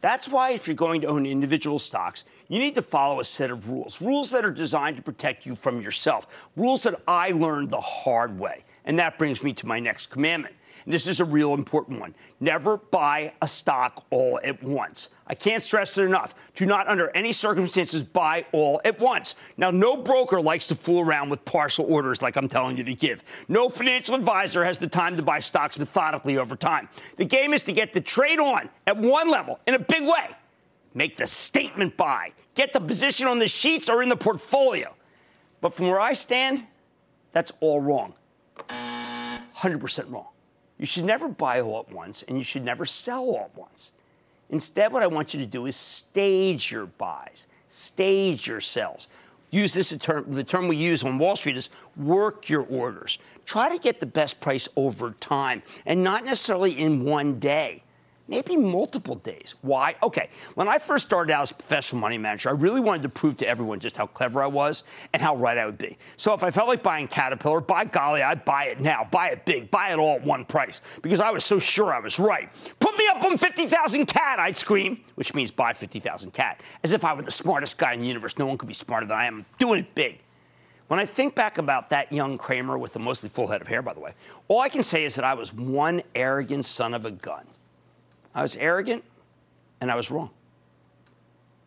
That's 0.02 0.28
why, 0.28 0.52
if 0.52 0.68
you're 0.68 0.76
going 0.76 1.02
to 1.02 1.08
own 1.08 1.28
individual 1.28 1.78
stocks, 1.78 2.26
you 2.48 2.60
need 2.60 2.76
to 2.76 2.82
follow 2.82 3.20
a 3.20 3.26
set 3.26 3.52
of 3.52 3.70
rules. 3.70 4.02
Rules 4.02 4.32
that 4.32 4.44
are 4.44 4.52
designed 4.52 4.98
to 4.98 5.04
protect 5.04 5.46
you 5.46 5.56
from 5.56 5.80
yourself. 5.80 6.50
Rules 6.56 6.84
that 6.84 7.00
I 7.08 7.32
learned 7.32 7.70
the 7.70 7.80
hard 7.80 8.40
way. 8.40 8.64
And 8.84 8.98
that 8.98 9.20
brings 9.20 9.44
me 9.44 9.54
to 9.54 9.68
my 9.68 9.80
next 9.80 10.08
commandment. 10.08 10.56
And 10.86 10.94
this 10.94 11.08
is 11.08 11.20
a 11.20 11.26
real 11.26 11.54
important 11.54 12.00
one. 12.00 12.16
Never 12.40 12.78
buy 12.78 13.34
a 13.42 13.48
stock 13.48 14.06
all 14.10 14.40
at 14.44 14.62
once. 14.64 15.10
I 15.28 15.36
can't 15.36 15.62
stress 15.62 15.98
it 15.98 16.04
enough. 16.04 16.34
Do 16.56 16.66
not, 16.66 16.88
under 16.88 17.10
any 17.16 17.32
circumstances, 17.32 18.04
buy 18.04 18.46
all 18.52 18.82
at 18.84 19.00
once. 19.00 19.36
Now, 19.58 19.72
no 19.72 19.96
broker 19.98 20.42
likes 20.42 20.68
to 20.68 20.76
fool 20.76 21.02
around 21.02 21.30
with 21.30 21.46
partial 21.46 21.86
orders 21.88 22.22
like 22.22 22.36
I'm 22.36 22.50
telling 22.50 22.78
you 22.78 22.84
to 22.84 22.96
give. 22.96 23.24
No 23.48 23.70
financial 23.70 24.16
advisor 24.16 24.64
has 24.64 24.78
the 24.78 24.88
time 24.88 25.16
to 25.18 25.24
buy 25.24 25.40
stocks 25.40 25.78
methodically 25.78 26.38
over 26.38 26.56
time. 26.56 26.90
The 27.18 27.26
game 27.26 27.54
is 27.54 27.62
to 27.64 27.72
get 27.72 27.94
the 27.94 28.02
trade 28.02 28.40
on 28.40 28.70
at 28.88 28.98
one 28.98 29.30
level 29.30 29.60
in 29.68 29.76
a 29.76 29.80
big 29.80 30.04
way. 30.04 30.36
Make 30.94 31.16
the 31.16 31.28
statement 31.28 31.96
buy. 31.96 32.34
Get 32.56 32.74
the 32.74 32.82
position 32.82 33.28
on 33.28 33.40
the 33.40 33.48
sheets 33.48 33.90
or 33.90 34.04
in 34.04 34.10
the 34.10 34.18
portfolio. 34.18 34.94
But 35.62 35.74
from 35.74 35.88
where 35.88 36.00
I 36.00 36.14
stand, 36.14 36.66
that's 37.32 37.54
all 37.62 37.80
wrong. 37.80 38.14
100% 39.56 40.12
wrong. 40.12 40.28
You 40.82 40.88
should 40.88 41.06
never 41.06 41.28
buy 41.28 41.62
all 41.62 41.86
at 41.88 41.94
once, 41.94 42.24
and 42.24 42.40
you 42.40 42.44
should 42.44 42.66
never 42.66 42.88
sell 42.88 43.24
all 43.24 43.52
at 43.54 43.56
once. 43.56 43.92
Instead, 44.50 44.92
what 44.92 45.04
I 45.04 45.08
want 45.08 45.32
you 45.32 45.40
to 45.40 45.46
do 45.46 45.68
is 45.68 45.76
stage 45.76 46.72
your 46.72 46.88
buys, 46.88 47.46
stage 47.70 48.48
your 48.48 48.60
sells. 48.60 49.08
Use 49.52 49.76
this 49.76 49.96
term, 50.00 50.34
the 50.34 50.44
term 50.44 50.68
we 50.68 50.78
use 50.78 51.04
on 51.04 51.20
Wall 51.20 51.36
Street 51.36 51.56
is 51.56 51.70
work 51.96 52.50
your 52.50 52.64
orders. 52.64 53.20
Try 53.46 53.70
to 53.70 53.78
get 53.78 54.00
the 54.00 54.08
best 54.08 54.42
price 54.42 54.68
over 54.76 55.12
time 55.20 55.62
and 55.86 56.04
not 56.04 56.26
necessarily 56.26 56.72
in 56.72 57.06
one 57.06 57.38
day 57.38 57.84
maybe 58.32 58.56
multiple 58.56 59.16
days. 59.16 59.56
Why? 59.62 59.96
Okay, 60.02 60.30
when 60.56 60.70
I 60.70 60.80
first 60.80 61.06
started 61.06 61.34
out 61.34 61.42
as 61.42 61.52
a 61.52 61.54
professional 61.54 62.00
money 62.00 62.18
manager, 62.18 62.50
I 62.50 62.54
really 62.54 62.80
wanted 62.80 63.04
to 63.04 63.10
prove 63.10 63.36
to 63.38 63.48
everyone 63.48 63.82
just 63.82 63.98
how 63.98 64.08
clever 64.08 64.42
I 64.42 64.48
was 64.48 64.86
and 65.12 65.22
how 65.22 65.36
right 65.36 65.58
I 65.58 65.66
would 65.66 65.78
be. 65.78 65.98
So 66.16 66.34
if 66.34 66.42
I 66.42 66.50
felt 66.50 66.70
like 66.70 66.82
buying 66.82 67.10
Caterpillar, 67.10 67.60
by 67.60 67.84
golly, 67.84 68.24
I'd 68.24 68.46
buy 68.46 68.68
it 68.68 68.80
now, 68.80 69.06
buy 69.12 69.28
it 69.30 69.46
big, 69.46 69.70
buy 69.70 69.92
it 69.92 70.00
all 70.00 70.16
at 70.16 70.24
one 70.24 70.46
price 70.46 70.82
because 71.02 71.20
I 71.20 71.30
was 71.30 71.44
so 71.44 71.60
sure 71.60 71.94
I 71.94 72.00
was 72.00 72.20
right. 72.20 72.50
Put 72.80 72.98
me 72.98 73.06
up 73.10 73.24
on 73.26 73.38
50,000 73.38 74.06
cat, 74.06 74.40
I'd 74.40 74.58
scream, 74.58 75.04
which 75.16 75.36
means 75.36 75.52
buy 75.52 75.74
50,000 75.74 76.32
cat, 76.32 76.62
as 76.84 76.94
if 76.94 77.04
I 77.04 77.14
were 77.14 77.24
the 77.24 77.32
smartest 77.32 77.78
guy 77.78 77.94
in 77.94 78.00
the 78.00 78.08
universe. 78.08 78.38
No 78.38 78.46
one 78.46 78.58
could 78.58 78.68
be 78.68 78.74
smarter 78.74 79.06
than 79.06 79.18
I 79.18 79.26
am. 79.26 79.40
I'm 79.40 79.46
doing 79.60 79.82
it 79.82 79.94
big. 79.94 80.20
When 80.88 81.00
I 81.00 81.06
think 81.06 81.36
back 81.36 81.58
about 81.58 81.90
that 81.92 82.12
young 82.12 82.38
Cramer 82.38 82.78
with 82.78 82.96
a 82.96 83.00
mostly 83.00 83.30
full 83.30 83.48
head 83.48 83.62
of 83.62 83.68
hair, 83.68 83.82
by 83.82 83.94
the 83.94 84.00
way, 84.00 84.14
all 84.48 84.60
I 84.60 84.70
can 84.70 84.84
say 84.84 85.06
is 85.06 85.16
that 85.16 85.24
I 85.24 85.34
was 85.34 85.54
one 85.54 86.02
arrogant 86.16 86.66
son 86.66 86.94
of 86.94 87.06
a 87.06 87.12
gun. 87.12 87.46
I 88.34 88.42
was 88.42 88.58
arrogant 88.58 89.04
and 89.80 89.92
I 89.92 89.96
was 89.96 90.12
wrong. 90.12 90.30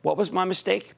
What 0.02 0.16
was 0.16 0.30
my 0.30 0.44
mistake? 0.44 0.92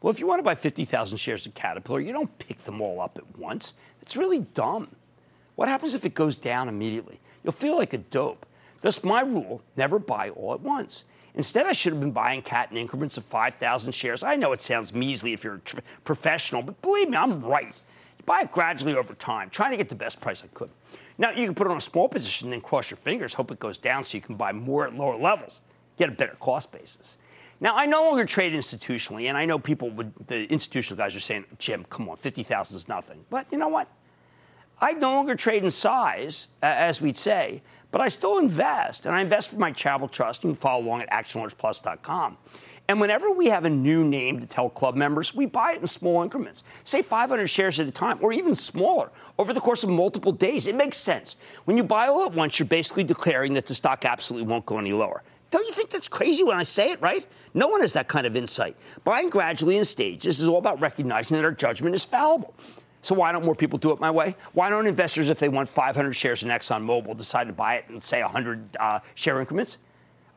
Well, 0.00 0.12
if 0.12 0.20
you 0.20 0.26
want 0.26 0.38
to 0.38 0.44
buy 0.44 0.54
50,000 0.54 1.18
shares 1.18 1.46
of 1.46 1.54
Caterpillar, 1.54 2.00
you 2.00 2.12
don't 2.12 2.38
pick 2.38 2.58
them 2.60 2.80
all 2.80 3.00
up 3.00 3.18
at 3.18 3.38
once. 3.38 3.74
It's 4.00 4.16
really 4.16 4.40
dumb. 4.54 4.88
What 5.56 5.68
happens 5.68 5.94
if 5.94 6.04
it 6.04 6.14
goes 6.14 6.36
down 6.36 6.68
immediately? 6.68 7.18
You'll 7.42 7.52
feel 7.52 7.76
like 7.76 7.92
a 7.92 7.98
dope. 7.98 8.46
Thus, 8.80 9.02
my 9.02 9.22
rule 9.22 9.60
never 9.76 9.98
buy 9.98 10.30
all 10.30 10.54
at 10.54 10.60
once. 10.60 11.04
Instead, 11.34 11.66
I 11.66 11.72
should 11.72 11.92
have 11.92 12.00
been 12.00 12.12
buying 12.12 12.42
cat 12.42 12.70
in 12.70 12.76
increments 12.76 13.16
of 13.16 13.24
5,000 13.24 13.92
shares. 13.92 14.22
I 14.22 14.36
know 14.36 14.52
it 14.52 14.62
sounds 14.62 14.94
measly 14.94 15.32
if 15.32 15.44
you're 15.44 15.54
a 15.54 15.60
tr- 15.60 15.78
professional, 16.04 16.62
but 16.62 16.80
believe 16.80 17.10
me, 17.10 17.16
I'm 17.16 17.40
right. 17.44 17.74
Buy 18.28 18.42
it 18.42 18.50
gradually 18.50 18.94
over 18.94 19.14
time, 19.14 19.48
trying 19.48 19.70
to 19.70 19.78
get 19.78 19.88
the 19.88 19.94
best 19.94 20.20
price 20.20 20.44
I 20.44 20.48
could. 20.48 20.68
Now, 21.16 21.30
you 21.30 21.46
can 21.46 21.54
put 21.54 21.66
it 21.66 21.70
on 21.70 21.78
a 21.78 21.80
small 21.80 22.10
position 22.10 22.52
and 22.52 22.62
cross 22.62 22.90
your 22.90 22.98
fingers, 22.98 23.32
hope 23.32 23.50
it 23.50 23.58
goes 23.58 23.78
down 23.78 24.04
so 24.04 24.18
you 24.18 24.20
can 24.20 24.34
buy 24.34 24.52
more 24.52 24.86
at 24.86 24.94
lower 24.94 25.16
levels, 25.16 25.62
get 25.96 26.10
a 26.10 26.12
better 26.12 26.36
cost 26.38 26.70
basis. 26.70 27.16
Now, 27.58 27.74
I 27.74 27.86
no 27.86 28.02
longer 28.02 28.26
trade 28.26 28.52
institutionally, 28.52 29.30
and 29.30 29.38
I 29.38 29.46
know 29.46 29.58
people 29.58 29.88
would, 29.92 30.12
the 30.26 30.44
institutional 30.52 31.02
guys 31.02 31.16
are 31.16 31.20
saying, 31.20 31.46
Jim, 31.58 31.86
come 31.88 32.06
on, 32.10 32.18
50,000 32.18 32.76
is 32.76 32.86
nothing. 32.86 33.24
But 33.30 33.50
you 33.50 33.56
know 33.56 33.68
what? 33.68 33.88
I 34.78 34.92
no 34.92 35.10
longer 35.14 35.34
trade 35.34 35.64
in 35.64 35.70
size, 35.70 36.48
uh, 36.62 36.66
as 36.66 37.00
we'd 37.00 37.16
say, 37.16 37.62
but 37.90 38.02
I 38.02 38.08
still 38.08 38.38
invest, 38.38 39.06
and 39.06 39.14
I 39.14 39.22
invest 39.22 39.48
for 39.48 39.56
my 39.56 39.72
charitable 39.72 40.08
trust. 40.08 40.44
You 40.44 40.50
can 40.50 40.54
follow 40.54 40.84
along 40.84 41.00
at 41.00 41.10
actionalertsplus.com. 41.10 42.36
And 42.90 43.02
whenever 43.02 43.30
we 43.30 43.48
have 43.48 43.66
a 43.66 43.70
new 43.70 44.02
name 44.02 44.40
to 44.40 44.46
tell 44.46 44.70
club 44.70 44.96
members, 44.96 45.34
we 45.34 45.44
buy 45.44 45.72
it 45.72 45.82
in 45.82 45.86
small 45.86 46.22
increments, 46.22 46.64
say 46.84 47.02
500 47.02 47.46
shares 47.46 47.78
at 47.78 47.86
a 47.86 47.90
time, 47.90 48.18
or 48.22 48.32
even 48.32 48.54
smaller, 48.54 49.12
over 49.38 49.52
the 49.52 49.60
course 49.60 49.84
of 49.84 49.90
multiple 49.90 50.32
days. 50.32 50.66
It 50.66 50.74
makes 50.74 50.96
sense. 50.96 51.36
When 51.66 51.76
you 51.76 51.84
buy 51.84 52.06
all 52.06 52.24
at 52.24 52.32
once, 52.32 52.58
you're 52.58 52.66
basically 52.66 53.04
declaring 53.04 53.52
that 53.54 53.66
the 53.66 53.74
stock 53.74 54.06
absolutely 54.06 54.48
won't 54.48 54.64
go 54.64 54.78
any 54.78 54.94
lower. 54.94 55.22
Don't 55.50 55.66
you 55.66 55.72
think 55.74 55.90
that's 55.90 56.08
crazy 56.08 56.42
when 56.42 56.56
I 56.56 56.62
say 56.62 56.90
it, 56.90 57.00
right? 57.02 57.26
No 57.52 57.68
one 57.68 57.82
has 57.82 57.92
that 57.92 58.08
kind 58.08 58.26
of 58.26 58.36
insight. 58.36 58.74
Buying 59.04 59.28
gradually 59.28 59.76
in 59.76 59.84
stages 59.84 60.40
is 60.40 60.48
all 60.48 60.58
about 60.58 60.80
recognizing 60.80 61.36
that 61.36 61.44
our 61.44 61.52
judgment 61.52 61.94
is 61.94 62.06
fallible. 62.06 62.54
So 63.02 63.14
why 63.14 63.32
don't 63.32 63.44
more 63.44 63.54
people 63.54 63.78
do 63.78 63.92
it 63.92 64.00
my 64.00 64.10
way? 64.10 64.34
Why 64.54 64.70
don't 64.70 64.86
investors, 64.86 65.28
if 65.28 65.38
they 65.38 65.50
want 65.50 65.68
500 65.68 66.12
shares 66.14 66.42
in 66.42 66.48
ExxonMobil, 66.48 67.16
decide 67.18 67.48
to 67.48 67.52
buy 67.52 67.76
it 67.76 67.84
in, 67.90 68.00
say, 68.00 68.22
100 68.22 68.76
uh, 68.80 69.00
share 69.14 69.40
increments? 69.40 69.76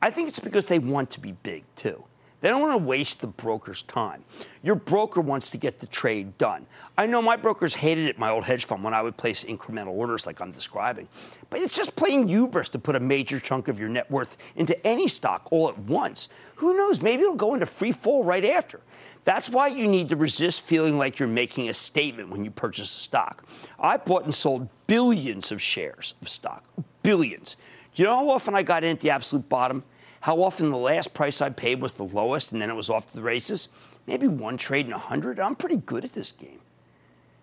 I 0.02 0.12
think 0.12 0.28
it's 0.28 0.40
because 0.40 0.66
they 0.66 0.80
want 0.80 1.12
to 1.12 1.22
be 1.22 1.32
big, 1.32 1.64
too. 1.76 2.04
They 2.42 2.50
don't 2.50 2.60
want 2.60 2.74
to 2.80 2.86
waste 2.86 3.22
the 3.22 3.28
broker's 3.28 3.84
time. 3.84 4.24
Your 4.64 4.76
broker 4.76 5.22
wants 5.22 5.52
to 5.52 5.58
get 5.58 5.80
the 5.80 5.86
trade 5.86 6.38
done. 6.40 6.66
I 6.98 7.06
know 7.06 7.22
my 7.22 7.36
brokers 7.36 7.76
hated 7.76 8.08
it, 8.08 8.18
my 8.18 8.32
old 8.32 8.44
hedge 8.44 8.66
fund, 8.66 8.84
when 8.84 8.96
I 8.96 9.02
would 9.04 9.16
place 9.16 9.44
incremental 9.44 9.90
orders 9.90 10.26
like 10.26 10.42
I'm 10.42 10.52
describing. 10.52 11.08
But 11.52 11.62
it's 11.62 11.76
just 11.76 11.96
plain 11.96 12.28
hubris 12.28 12.70
to 12.70 12.80
put 12.80 12.96
a 12.96 13.00
major 13.00 13.40
chunk 13.40 13.68
of 13.68 13.80
your 13.80 13.90
net 13.90 14.10
worth 14.10 14.38
into 14.56 14.86
any 14.86 15.08
stock 15.08 15.48
all 15.52 15.70
at 15.70 15.78
once. 15.78 16.30
Who 16.56 16.76
knows? 16.76 17.00
Maybe 17.02 17.22
it'll 17.22 17.36
go 17.36 17.54
into 17.54 17.68
free 17.68 17.92
fall 17.92 18.24
right 18.24 18.44
after. 18.44 18.82
That's 19.24 19.50
why 19.50 19.68
you 19.68 19.88
need 19.88 20.10
to 20.10 20.16
resist 20.16 20.64
feeling 20.64 20.98
like 20.98 21.20
you're 21.20 21.28
making 21.28 21.70
a 21.70 21.74
statement 21.74 22.30
when 22.30 22.44
you 22.44 22.50
purchase 22.50 22.96
a 22.96 23.00
stock. 23.00 23.46
I 23.80 23.98
bought 23.98 24.24
and 24.24 24.34
sold 24.34 24.68
billions 24.88 25.52
of 25.52 25.62
shares 25.62 26.16
of 26.24 26.30
stock. 26.30 26.64
Billions. 27.04 27.56
Do 27.94 28.02
you 28.02 28.10
know 28.10 28.16
how 28.16 28.30
often 28.32 28.56
I 28.56 28.64
got 28.64 28.84
in 28.84 28.92
at 28.92 29.00
the 29.00 29.12
absolute 29.12 29.48
bottom? 29.48 29.84
How 30.22 30.44
often 30.44 30.70
the 30.70 30.78
last 30.78 31.14
price 31.14 31.42
I 31.42 31.50
paid 31.50 31.82
was 31.82 31.94
the 31.94 32.04
lowest 32.04 32.52
and 32.52 32.62
then 32.62 32.70
it 32.70 32.76
was 32.76 32.90
off 32.90 33.08
to 33.08 33.16
the 33.16 33.24
races? 33.24 33.70
Maybe 34.08 34.28
one 34.28 34.56
trade 34.56 34.86
in 34.86 34.94
a 34.94 34.98
100. 34.98 35.40
I'm 35.40 35.56
pretty 35.56 35.78
good 35.78 36.06
at 36.06 36.14
this 36.14 36.32
game. 36.32 36.60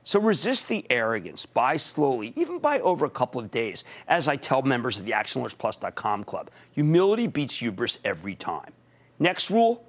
So 0.05 0.21
resist 0.21 0.69
the 0.69 0.87
arrogance. 0.89 1.45
Buy 1.45 1.77
slowly, 1.77 2.33
even 2.37 2.61
buy 2.61 2.81
over 2.81 3.05
a 3.05 3.11
couple 3.11 3.41
of 3.41 3.51
days, 3.51 3.85
as 4.07 4.27
I 4.27 4.37
tell 4.37 4.63
members 4.63 4.99
of 4.99 5.05
the 5.05 5.11
ActionAlertsPlus.com 5.11 6.25
club. 6.25 6.51
Humility 6.73 7.27
beats 7.27 7.59
hubris 7.59 7.99
every 8.05 8.35
time. 8.35 8.73
Next 9.19 9.51
rule 9.51 9.85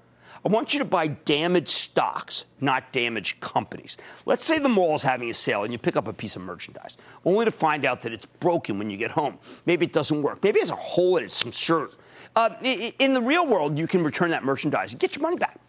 I 0.46 0.48
want 0.48 0.74
you 0.74 0.80
to 0.80 0.86
buy 0.86 1.08
damaged 1.08 1.70
stocks, 1.70 2.46
not 2.62 2.94
damaged 2.94 3.42
companies. 3.42 3.98
Let's 4.26 4.46
say 4.46 4.58
the 4.58 4.70
mall 4.70 4.96
is 4.96 5.02
having 5.02 5.30
a 5.30 5.34
sale 5.34 5.64
and 5.64 5.74
you 5.74 5.78
pick 5.78 5.98
up 5.98 6.08
a 6.08 6.14
piece 6.14 6.36
of 6.36 6.42
merchandise, 6.44 6.98
only 7.26 7.46
to 7.46 7.52
find 7.52 7.84
out 7.84 8.02
that 8.02 8.14
it's 8.14 8.26
broken 8.26 8.78
when 8.78 8.90
you 8.90 8.98
get 8.98 9.12
home. 9.12 9.38
Maybe 9.66 9.86
it 9.86 9.94
doesn't 9.94 10.22
work. 10.22 10.42
Maybe 10.44 10.60
it 10.60 10.64
has 10.64 10.72
a 10.72 10.76
hole 10.76 11.18
in 11.18 11.26
it, 11.26 11.32
some 11.32 11.52
shirt. 11.52 11.96
Uh, 12.40 12.56
in 13.00 13.12
the 13.12 13.20
real 13.20 13.46
world, 13.46 13.78
you 13.78 13.86
can 13.86 14.02
return 14.02 14.30
that 14.30 14.46
merchandise 14.46 14.94
and 14.94 15.00
get 15.02 15.14
your 15.14 15.22
money 15.22 15.36
back. 15.36 15.60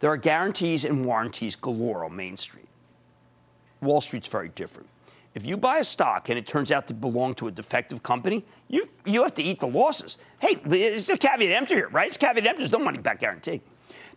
There 0.00 0.10
are 0.10 0.18
guarantees 0.18 0.84
and 0.84 1.02
warranties 1.02 1.56
galore 1.56 2.04
on 2.04 2.14
Main 2.14 2.36
Street. 2.36 2.68
Wall 3.80 4.02
Street's 4.02 4.28
very 4.28 4.50
different. 4.50 4.86
If 5.34 5.46
you 5.46 5.56
buy 5.56 5.78
a 5.78 5.84
stock 5.84 6.28
and 6.28 6.38
it 6.38 6.46
turns 6.46 6.70
out 6.72 6.86
to 6.88 6.94
belong 6.94 7.32
to 7.36 7.48
a 7.48 7.50
defective 7.50 8.02
company, 8.02 8.44
you, 8.68 8.86
you 9.06 9.22
have 9.22 9.32
to 9.34 9.42
eat 9.42 9.60
the 9.60 9.66
losses. 9.66 10.18
Hey, 10.40 10.60
it's 10.66 11.08
a 11.08 11.16
caveat 11.16 11.52
emptor 11.52 11.74
here, 11.74 11.88
right? 11.88 12.08
It's 12.08 12.18
caveat 12.18 12.44
emptor. 12.44 12.58
There's 12.58 12.72
no 12.72 12.80
money 12.80 12.98
back 12.98 13.20
guarantee. 13.20 13.62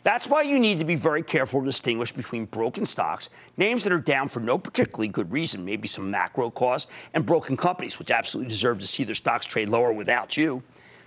That's 0.01 0.27
why 0.27 0.41
you 0.41 0.59
need 0.59 0.79
to 0.79 0.85
be 0.85 0.95
very 0.95 1.23
careful 1.23 1.61
to 1.61 1.65
distinguish 1.65 2.11
between 2.11 2.43
broken 2.43 2.83
stocks, 2.83 3.29
names 3.55 3.85
that 3.85 3.93
are 3.93 3.99
down 3.99 4.27
for 4.27 4.41
no 4.41 4.57
particularly 4.57 5.07
good 5.07 5.31
reason, 5.31 5.63
maybe 5.63 5.87
some 5.87 6.11
macro 6.11 6.49
cause, 6.49 6.87
and 7.13 7.25
broken 7.25 7.55
companies, 7.55 7.97
which 7.97 8.11
absolutely 8.11 8.49
deserve 8.49 8.81
to 8.81 8.87
see 8.87 9.05
their 9.05 9.15
stocks 9.15 9.45
trade 9.45 9.69
lower 9.69 9.93
without 9.93 10.35
you. 10.35 10.61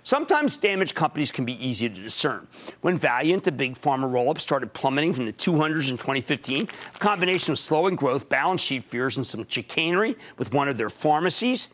Sometimes 0.07 0.55
damaged 0.55 0.95
companies 0.95 1.33
can 1.33 1.43
be 1.43 1.61
easy 1.61 1.89
to 1.89 2.01
discern. 2.01 2.47
When 2.79 2.97
Valeant, 2.97 3.43
the 3.43 3.51
big 3.51 3.75
pharma 3.75 4.09
roll 4.09 4.29
up, 4.29 4.39
started 4.39 4.71
plummeting 4.71 5.11
from 5.11 5.25
the 5.25 5.33
200s 5.33 5.91
in 5.91 5.97
2015, 5.97 6.61
a 6.63 6.97
combination 6.97 7.51
of 7.51 7.59
slowing 7.59 7.97
growth, 7.97 8.29
balance 8.29 8.61
sheet 8.61 8.85
fears, 8.85 9.17
and 9.17 9.27
some 9.27 9.45
chicanery 9.49 10.15
with 10.37 10.53
one 10.53 10.69
of 10.69 10.77
their 10.77 10.87
pharmacies, 10.89 11.67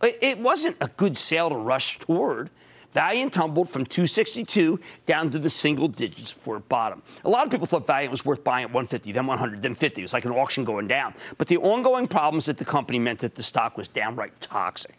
it 0.00 0.38
wasn't 0.38 0.76
a 0.80 0.86
good 0.96 1.16
sale 1.16 1.48
to 1.48 1.56
rush 1.56 1.98
toward. 1.98 2.50
Valeant 2.92 3.32
tumbled 3.32 3.68
from 3.68 3.84
262 3.84 4.78
down 5.04 5.30
to 5.30 5.40
the 5.40 5.50
single 5.50 5.88
digits 5.88 6.32
before 6.32 6.58
it 6.58 6.68
bottomed. 6.68 7.02
A 7.24 7.28
lot 7.28 7.46
of 7.46 7.50
people 7.50 7.66
thought 7.66 7.84
Valeant 7.84 8.12
was 8.12 8.24
worth 8.24 8.44
buying 8.44 8.62
at 8.62 8.68
150, 8.68 9.10
then 9.10 9.26
100, 9.26 9.60
then 9.60 9.74
50. 9.74 10.02
It 10.02 10.04
was 10.04 10.12
like 10.12 10.24
an 10.24 10.30
auction 10.30 10.62
going 10.62 10.86
down. 10.86 11.14
But 11.36 11.48
the 11.48 11.56
ongoing 11.56 12.06
problems 12.06 12.48
at 12.48 12.58
the 12.58 12.64
company 12.64 13.00
meant 13.00 13.18
that 13.18 13.34
the 13.34 13.42
stock 13.42 13.76
was 13.76 13.88
downright 13.88 14.40
toxic. 14.40 14.94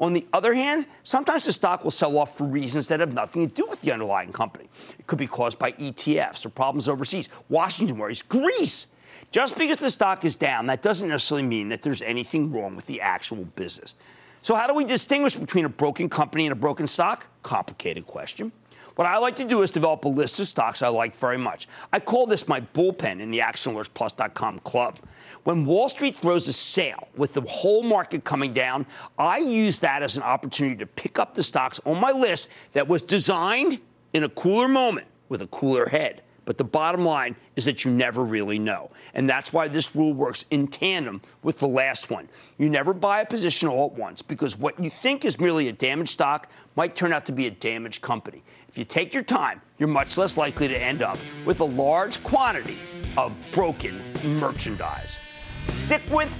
On 0.00 0.14
the 0.14 0.26
other 0.32 0.54
hand, 0.54 0.86
sometimes 1.02 1.44
the 1.44 1.52
stock 1.52 1.84
will 1.84 1.90
sell 1.90 2.16
off 2.16 2.36
for 2.36 2.44
reasons 2.44 2.88
that 2.88 3.00
have 3.00 3.12
nothing 3.12 3.46
to 3.46 3.54
do 3.54 3.66
with 3.68 3.82
the 3.82 3.92
underlying 3.92 4.32
company. 4.32 4.68
It 4.98 5.06
could 5.06 5.18
be 5.18 5.26
caused 5.26 5.58
by 5.58 5.72
ETFs 5.72 6.46
or 6.46 6.48
problems 6.48 6.88
overseas. 6.88 7.28
Washington 7.50 7.98
worries 7.98 8.22
Greece. 8.22 8.86
Just 9.30 9.58
because 9.58 9.76
the 9.76 9.90
stock 9.90 10.24
is 10.24 10.34
down, 10.34 10.66
that 10.66 10.82
doesn't 10.82 11.08
necessarily 11.08 11.46
mean 11.46 11.68
that 11.68 11.82
there's 11.82 12.00
anything 12.02 12.50
wrong 12.50 12.74
with 12.74 12.86
the 12.86 13.00
actual 13.00 13.44
business. 13.44 13.94
So, 14.42 14.54
how 14.54 14.66
do 14.66 14.74
we 14.74 14.84
distinguish 14.84 15.36
between 15.36 15.66
a 15.66 15.68
broken 15.68 16.08
company 16.08 16.46
and 16.46 16.52
a 16.52 16.56
broken 16.56 16.86
stock? 16.86 17.26
Complicated 17.42 18.06
question. 18.06 18.50
What 18.96 19.06
I 19.06 19.18
like 19.18 19.36
to 19.36 19.44
do 19.44 19.62
is 19.62 19.70
develop 19.70 20.04
a 20.04 20.08
list 20.08 20.40
of 20.40 20.46
stocks 20.46 20.82
I 20.82 20.88
like 20.88 21.14
very 21.14 21.38
much. 21.38 21.68
I 21.92 22.00
call 22.00 22.26
this 22.26 22.48
my 22.48 22.60
bullpen 22.60 23.20
in 23.20 23.30
the 23.30 23.38
ActionAlertsPlus.com 23.38 24.60
club. 24.60 24.98
When 25.44 25.64
Wall 25.64 25.88
Street 25.88 26.14
throws 26.16 26.48
a 26.48 26.52
sale 26.52 27.08
with 27.16 27.34
the 27.34 27.40
whole 27.42 27.82
market 27.82 28.24
coming 28.24 28.52
down, 28.52 28.86
I 29.18 29.38
use 29.38 29.78
that 29.78 30.02
as 30.02 30.16
an 30.16 30.22
opportunity 30.22 30.76
to 30.76 30.86
pick 30.86 31.18
up 31.18 31.34
the 31.34 31.42
stocks 31.42 31.80
on 31.86 31.98
my 32.00 32.10
list 32.10 32.48
that 32.72 32.86
was 32.86 33.02
designed 33.02 33.80
in 34.12 34.24
a 34.24 34.28
cooler 34.28 34.68
moment 34.68 35.06
with 35.28 35.40
a 35.40 35.46
cooler 35.46 35.88
head. 35.88 36.22
But 36.44 36.58
the 36.58 36.64
bottom 36.64 37.04
line 37.04 37.36
is 37.56 37.64
that 37.66 37.84
you 37.84 37.90
never 37.90 38.24
really 38.24 38.58
know. 38.58 38.90
And 39.14 39.28
that's 39.28 39.52
why 39.52 39.68
this 39.68 39.94
rule 39.94 40.12
works 40.12 40.46
in 40.50 40.68
tandem 40.68 41.20
with 41.42 41.58
the 41.58 41.68
last 41.68 42.10
one. 42.10 42.28
You 42.58 42.70
never 42.70 42.92
buy 42.92 43.20
a 43.20 43.26
position 43.26 43.68
all 43.68 43.86
at 43.86 43.92
once 43.92 44.22
because 44.22 44.58
what 44.58 44.78
you 44.82 44.90
think 44.90 45.24
is 45.24 45.38
merely 45.38 45.68
a 45.68 45.72
damaged 45.72 46.10
stock 46.10 46.50
might 46.76 46.96
turn 46.96 47.12
out 47.12 47.26
to 47.26 47.32
be 47.32 47.46
a 47.46 47.50
damaged 47.50 48.02
company. 48.02 48.42
If 48.68 48.78
you 48.78 48.84
take 48.84 49.12
your 49.12 49.22
time, 49.22 49.60
you're 49.78 49.88
much 49.88 50.16
less 50.16 50.36
likely 50.36 50.68
to 50.68 50.80
end 50.80 51.02
up 51.02 51.18
with 51.44 51.60
a 51.60 51.64
large 51.64 52.22
quantity 52.22 52.78
of 53.16 53.32
broken 53.52 54.00
merchandise. 54.38 55.20
Stick 55.68 56.02
with 56.10 56.32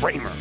Cramer. 0.00 0.32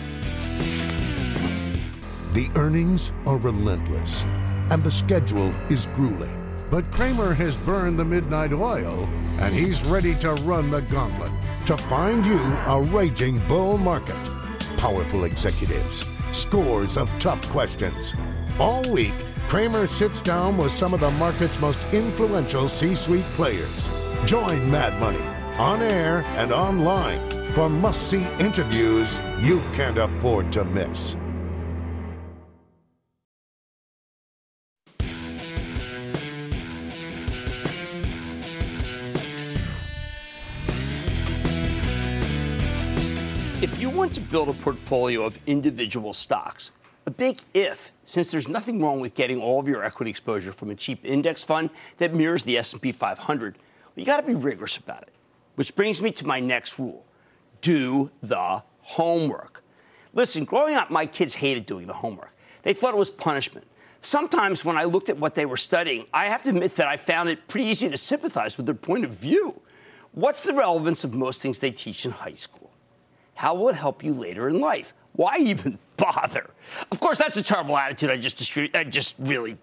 The 2.34 2.50
earnings 2.56 3.12
are 3.26 3.38
relentless, 3.38 4.26
and 4.72 4.82
the 4.82 4.90
schedule 4.90 5.50
is 5.70 5.86
grueling. 5.88 6.43
But 6.74 6.92
Cramer 6.92 7.36
has 7.36 7.56
burned 7.56 8.00
the 8.00 8.04
midnight 8.04 8.52
oil, 8.52 9.08
and 9.38 9.54
he's 9.54 9.86
ready 9.86 10.16
to 10.16 10.34
run 10.42 10.72
the 10.72 10.82
gauntlet 10.82 11.32
to 11.68 11.78
find 11.78 12.26
you 12.26 12.40
a 12.40 12.82
raging 12.82 13.48
bull 13.48 13.78
market. 13.78 14.18
Powerful 14.78 15.26
executives, 15.26 16.10
scores 16.32 16.98
of 16.98 17.12
tough 17.20 17.48
questions. 17.52 18.16
All 18.58 18.92
week, 18.92 19.14
Cramer 19.48 19.86
sits 19.86 20.20
down 20.20 20.58
with 20.58 20.72
some 20.72 20.96
of 20.96 21.00
the 21.00 21.12
market's 21.12 21.60
most 21.60 21.84
influential 21.94 22.68
C 22.68 22.96
suite 22.96 23.32
players. 23.36 23.88
Join 24.26 24.72
Mad 24.72 25.00
Money 25.00 25.24
on 25.60 25.84
air 25.84 26.24
and 26.38 26.52
online 26.52 27.54
for 27.54 27.70
must 27.70 28.10
see 28.10 28.26
interviews 28.40 29.22
you 29.40 29.62
can't 29.76 30.00
afford 30.00 30.52
to 30.54 30.66
miss. 30.66 31.18
To 44.14 44.22
build 44.22 44.50
a 44.50 44.54
portfolio 44.54 45.24
of 45.24 45.40
individual 45.48 46.14
stocks, 46.14 46.72
a 47.06 47.12
big 47.12 47.42
if, 47.54 47.92
since 48.06 48.32
there's 48.32 48.48
nothing 48.48 48.80
wrong 48.80 49.00
with 49.00 49.16
getting 49.16 49.42
all 49.42 49.60
of 49.60 49.68
your 49.68 49.84
equity 49.84 50.12
exposure 50.12 50.52
from 50.52 50.70
a 50.70 50.76
cheap 50.76 51.04
index 51.04 51.44
fund 51.44 51.72
that 51.98 52.14
mirrors 52.14 52.44
the 52.44 52.58
S&P 52.58 52.92
500, 52.92 53.58
you 53.96 54.06
got 54.06 54.22
to 54.22 54.28
be 54.28 54.36
rigorous 54.36 54.78
about 54.78 55.02
it. 55.02 55.14
Which 55.56 55.76
brings 55.76 56.02
me 56.02 56.12
to 56.12 56.28
my 56.28 56.40
next 56.40 56.78
rule. 56.80 57.06
Do 57.62 58.12
the 58.22 58.64
homework. 58.82 59.64
Listen, 60.14 60.46
growing 60.46 60.76
up, 60.76 60.92
my 60.92 61.06
kids 61.06 61.34
hated 61.34 61.66
doing 61.66 61.88
the 61.88 61.94
homework. 61.94 62.36
They 62.62 62.74
thought 62.74 62.94
it 62.94 62.98
was 62.98 63.10
punishment. 63.10 63.66
Sometimes 64.02 64.66
when 64.66 64.78
I 64.78 64.84
looked 64.84 65.10
at 65.10 65.18
what 65.18 65.34
they 65.34 65.46
were 65.46 65.58
studying, 65.58 66.06
I 66.14 66.28
have 66.28 66.44
to 66.44 66.50
admit 66.50 66.76
that 66.76 66.88
I 66.88 66.98
found 66.98 67.30
it 67.30 67.48
pretty 67.48 67.68
easy 67.68 67.90
to 67.90 67.98
sympathize 67.98 68.58
with 68.58 68.66
their 68.66 68.76
point 68.76 69.06
of 69.06 69.12
view. 69.12 69.60
What's 70.12 70.44
the 70.44 70.54
relevance 70.54 71.04
of 71.04 71.16
most 71.16 71.42
things 71.42 71.60
they 71.60 71.72
teach 71.72 72.06
in 72.06 72.12
high 72.12 72.34
school? 72.34 72.73
How 73.36 73.54
will 73.54 73.70
it 73.70 73.76
help 73.76 74.04
you 74.04 74.14
later 74.14 74.48
in 74.48 74.60
life? 74.60 74.94
Why 75.14 75.38
even 75.40 75.80
bother? 75.98 76.50
Of 76.92 77.00
course, 77.00 77.18
that's 77.18 77.38
a 77.38 77.44
terrible 77.44 77.78
attitude. 77.78 78.10
I 78.10 78.18
just 78.18 78.38
distribute. 78.38 78.76
I 78.76 78.84
just 78.84 79.16
really 79.20 79.58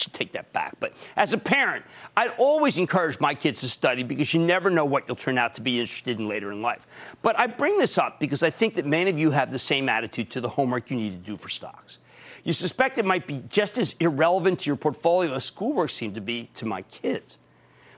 should 0.00 0.12
take 0.12 0.32
that 0.32 0.52
back. 0.52 0.76
But 0.80 0.92
as 1.16 1.32
a 1.32 1.38
parent, 1.38 1.84
I'd 2.16 2.32
always 2.38 2.78
encourage 2.78 3.18
my 3.20 3.34
kids 3.34 3.60
to 3.62 3.68
study 3.68 4.02
because 4.02 4.32
you 4.34 4.40
never 4.40 4.70
know 4.70 4.84
what 4.84 5.04
you'll 5.06 5.16
turn 5.16 5.38
out 5.38 5.54
to 5.56 5.60
be 5.60 5.80
interested 5.80 6.18
in 6.18 6.28
later 6.28 6.52
in 6.52 6.62
life. 6.62 6.86
But 7.22 7.38
I 7.38 7.46
bring 7.46 7.78
this 7.78 7.98
up 7.98 8.20
because 8.20 8.42
I 8.42 8.50
think 8.50 8.74
that 8.74 8.86
many 8.86 9.10
of 9.10 9.18
you 9.18 9.30
have 9.30 9.50
the 9.50 9.58
same 9.58 9.88
attitude 9.88 10.30
to 10.30 10.40
the 10.40 10.48
homework 10.48 10.90
you 10.90 10.96
need 10.96 11.12
to 11.12 11.16
do 11.16 11.36
for 11.36 11.48
stocks. 11.48 11.98
You 12.44 12.52
suspect 12.52 12.98
it 12.98 13.04
might 13.04 13.26
be 13.26 13.42
just 13.48 13.76
as 13.78 13.96
irrelevant 13.98 14.60
to 14.60 14.66
your 14.70 14.76
portfolio 14.76 15.34
as 15.34 15.44
schoolwork 15.44 15.90
seemed 15.90 16.14
to 16.14 16.20
be 16.20 16.44
to 16.54 16.64
my 16.64 16.82
kids. 16.82 17.38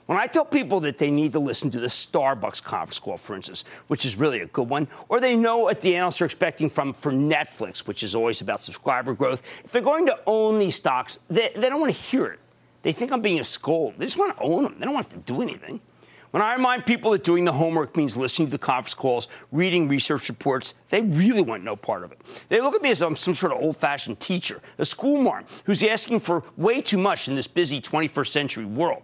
When 0.09 0.16
I 0.16 0.27
tell 0.27 0.47
people 0.47 0.81
that 0.81 0.97
they 0.97 1.11
need 1.11 1.35
to 1.35 1.38
listen 1.38 1.71
to 1.71 1.81
the 1.81 1.87
Starbucks 1.87 2.62
conference 2.62 2.99
call, 2.99 3.18
for 3.18 3.37
instance, 3.37 3.66
which 3.88 4.07
is 4.07 4.16
really 4.16 4.40
a 4.40 4.47
good 4.47 4.66
one, 4.66 4.88
or 5.11 5.21
they 5.21 5.37
know 5.37 5.59
what 5.59 5.83
the 5.83 5.94
analysts 5.97 6.23
are 6.23 6.25
expecting 6.25 6.71
from 6.71 6.94
for 6.94 7.12
Netflix, 7.12 7.87
which 7.87 8.03
is 8.03 8.14
always 8.14 8.40
about 8.40 8.61
subscriber 8.61 9.12
growth, 9.12 9.42
if 9.66 9.71
they're 9.71 9.83
going 9.83 10.07
to 10.07 10.18
own 10.25 10.59
these 10.59 10.77
stocks, 10.77 11.18
they, 11.29 11.51
they 11.55 11.68
don't 11.68 11.79
want 11.79 11.94
to 11.94 12.01
hear 12.01 12.25
it. 12.25 12.40
They 12.81 12.92
think 12.92 13.12
I'm 13.12 13.21
being 13.21 13.38
a 13.38 13.44
scold. 13.44 13.97
They 13.99 14.07
just 14.07 14.16
want 14.16 14.35
to 14.35 14.42
own 14.42 14.62
them. 14.62 14.77
They 14.79 14.87
don't 14.87 14.94
have 14.94 15.11
to 15.11 15.18
do 15.18 15.42
anything. 15.42 15.79
When 16.31 16.42
I 16.42 16.55
remind 16.55 16.87
people 16.87 17.11
that 17.11 17.23
doing 17.23 17.44
the 17.44 17.53
homework 17.53 17.94
means 17.94 18.16
listening 18.16 18.49
to 18.49 18.53
the 18.53 18.59
conference 18.59 18.94
calls, 18.94 19.29
reading 19.53 19.88
research 19.88 20.31
reports, 20.31 20.75
they 20.88 21.03
really 21.03 21.42
want 21.42 21.64
no 21.64 21.77
part 21.77 22.03
of 22.03 22.12
it. 22.12 22.44
They 22.49 22.62
look 22.62 22.75
at 22.75 22.81
me 22.81 22.92
as 22.92 23.03
I'm 23.03 23.14
some 23.14 23.35
sort 23.35 23.53
of 23.53 23.59
old 23.61 23.77
fashioned 23.77 24.21
teacher, 24.21 24.62
a 24.79 24.87
schoolmarm, 24.87 25.44
who's 25.64 25.83
asking 25.83 26.21
for 26.21 26.44
way 26.57 26.81
too 26.81 26.97
much 26.97 27.29
in 27.29 27.35
this 27.35 27.47
busy 27.47 27.79
21st 27.79 28.29
century 28.29 28.64
world. 28.64 29.03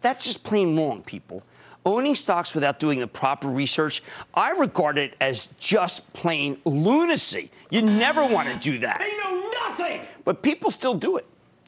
That's 0.00 0.24
just 0.24 0.42
plain 0.44 0.78
wrong, 0.78 1.02
people. 1.02 1.42
Owning 1.86 2.14
stocks 2.14 2.54
without 2.54 2.78
doing 2.78 3.00
the 3.00 3.06
proper 3.06 3.48
research, 3.48 4.02
I 4.34 4.50
regard 4.52 4.98
it 4.98 5.14
as 5.20 5.48
just 5.58 6.12
plain 6.12 6.58
lunacy. 6.64 7.50
You 7.70 7.82
never 7.82 8.26
want 8.26 8.48
to 8.48 8.58
do 8.58 8.78
that. 8.78 8.98
They 9.00 9.16
know 9.16 9.50
nothing. 9.66 10.02
But 10.24 10.42
people 10.42 10.70
still 10.70 10.94
do 10.94 11.16
it. 11.16 11.26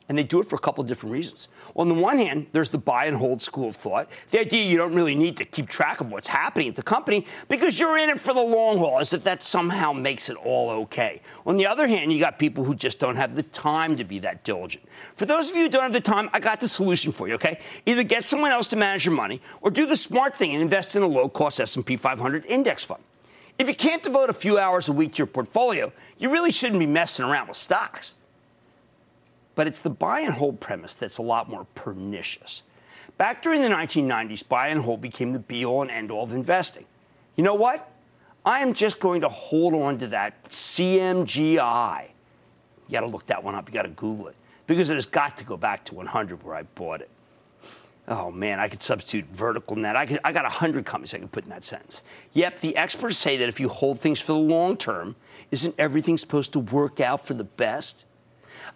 And 0.08 0.18
they 0.18 0.24
do 0.24 0.40
it 0.40 0.46
for 0.46 0.56
a 0.56 0.58
couple 0.58 0.82
of 0.82 0.88
different 0.88 1.12
reasons. 1.12 1.48
Well, 1.74 1.82
on 1.82 1.94
the 1.94 2.00
one 2.00 2.18
hand, 2.18 2.48
there's 2.52 2.68
the 2.68 2.78
buy 2.78 3.06
and 3.06 3.16
hold 3.16 3.40
school 3.40 3.68
of 3.68 3.76
thought. 3.76 4.08
The 4.30 4.40
idea 4.40 4.64
you 4.64 4.76
don't 4.76 4.94
really 4.94 5.14
need 5.14 5.36
to 5.38 5.44
keep 5.44 5.68
track 5.68 6.00
of 6.00 6.10
what's 6.10 6.28
happening 6.28 6.68
at 6.68 6.76
the 6.76 6.82
company 6.82 7.24
because 7.48 7.78
you're 7.78 7.96
in 7.96 8.10
it 8.10 8.20
for 8.20 8.34
the 8.34 8.42
long 8.42 8.78
haul, 8.78 8.98
as 8.98 9.12
if 9.12 9.24
that 9.24 9.42
somehow 9.42 9.92
makes 9.92 10.28
it 10.28 10.36
all 10.36 10.70
okay. 10.70 11.22
On 11.46 11.56
the 11.56 11.66
other 11.66 11.86
hand, 11.86 12.12
you 12.12 12.18
got 12.18 12.38
people 12.38 12.64
who 12.64 12.74
just 12.74 12.98
don't 12.98 13.16
have 13.16 13.36
the 13.36 13.44
time 13.44 13.96
to 13.96 14.04
be 14.04 14.18
that 14.20 14.44
diligent. 14.44 14.84
For 15.16 15.24
those 15.24 15.50
of 15.50 15.56
you 15.56 15.62
who 15.62 15.68
don't 15.68 15.82
have 15.82 15.92
the 15.92 16.00
time, 16.00 16.28
I 16.32 16.40
got 16.40 16.60
the 16.60 16.68
solution 16.68 17.12
for 17.12 17.28
you, 17.28 17.34
okay? 17.34 17.58
Either 17.86 18.02
get 18.02 18.24
someone 18.24 18.50
else 18.50 18.68
to 18.68 18.76
manage 18.76 19.06
your 19.06 19.14
money 19.14 19.40
or 19.60 19.70
do 19.70 19.86
the 19.86 19.96
smart 19.96 20.34
thing 20.36 20.52
and 20.52 20.62
invest 20.62 20.96
in 20.96 21.02
a 21.02 21.06
low-cost 21.06 21.60
S&P 21.60 21.96
500 21.96 22.44
index 22.46 22.84
fund. 22.84 23.02
If 23.58 23.68
you 23.68 23.74
can't 23.74 24.02
devote 24.02 24.30
a 24.30 24.34
few 24.34 24.58
hours 24.58 24.88
a 24.88 24.92
week 24.92 25.12
to 25.12 25.18
your 25.18 25.26
portfolio, 25.26 25.92
you 26.18 26.30
really 26.32 26.50
shouldn't 26.50 26.80
be 26.80 26.86
messing 26.86 27.24
around 27.24 27.48
with 27.48 27.56
stocks. 27.56 28.14
But 29.54 29.66
it's 29.66 29.80
the 29.80 29.90
buy 29.90 30.20
and 30.20 30.34
hold 30.34 30.60
premise 30.60 30.94
that's 30.94 31.18
a 31.18 31.22
lot 31.22 31.48
more 31.48 31.66
pernicious. 31.74 32.62
Back 33.18 33.42
during 33.42 33.60
the 33.60 33.68
1990s, 33.68 34.46
buy 34.48 34.68
and 34.68 34.80
hold 34.80 35.00
became 35.00 35.32
the 35.32 35.38
be 35.38 35.64
all 35.64 35.82
and 35.82 35.90
end 35.90 36.10
all 36.10 36.24
of 36.24 36.32
investing. 36.32 36.86
You 37.36 37.44
know 37.44 37.54
what? 37.54 37.90
I 38.44 38.60
am 38.60 38.74
just 38.74 38.98
going 38.98 39.20
to 39.20 39.28
hold 39.28 39.74
on 39.74 39.98
to 39.98 40.08
that 40.08 40.44
CMGI. 40.48 42.08
You 42.88 42.92
got 42.92 43.00
to 43.00 43.06
look 43.06 43.26
that 43.26 43.42
one 43.44 43.54
up. 43.54 43.68
You 43.68 43.74
got 43.74 43.82
to 43.82 43.88
Google 43.88 44.28
it 44.28 44.36
because 44.66 44.90
it 44.90 44.94
has 44.94 45.06
got 45.06 45.36
to 45.38 45.44
go 45.44 45.56
back 45.56 45.84
to 45.86 45.94
100 45.94 46.42
where 46.42 46.54
I 46.54 46.62
bought 46.62 47.00
it. 47.00 47.10
Oh 48.08 48.32
man, 48.32 48.58
I 48.58 48.66
could 48.66 48.82
substitute 48.82 49.32
VerticalNet. 49.32 49.94
I, 49.94 50.06
could, 50.06 50.18
I 50.24 50.32
got 50.32 50.42
100 50.44 50.84
companies 50.84 51.14
I 51.14 51.18
can 51.18 51.28
put 51.28 51.44
in 51.44 51.50
that 51.50 51.62
sentence. 51.62 52.02
Yep, 52.32 52.60
the 52.60 52.76
experts 52.76 53.16
say 53.16 53.36
that 53.36 53.48
if 53.48 53.60
you 53.60 53.68
hold 53.68 54.00
things 54.00 54.20
for 54.20 54.32
the 54.32 54.38
long 54.38 54.76
term, 54.76 55.14
isn't 55.52 55.74
everything 55.78 56.18
supposed 56.18 56.52
to 56.54 56.58
work 56.58 56.98
out 56.98 57.24
for 57.24 57.34
the 57.34 57.44
best? 57.44 58.06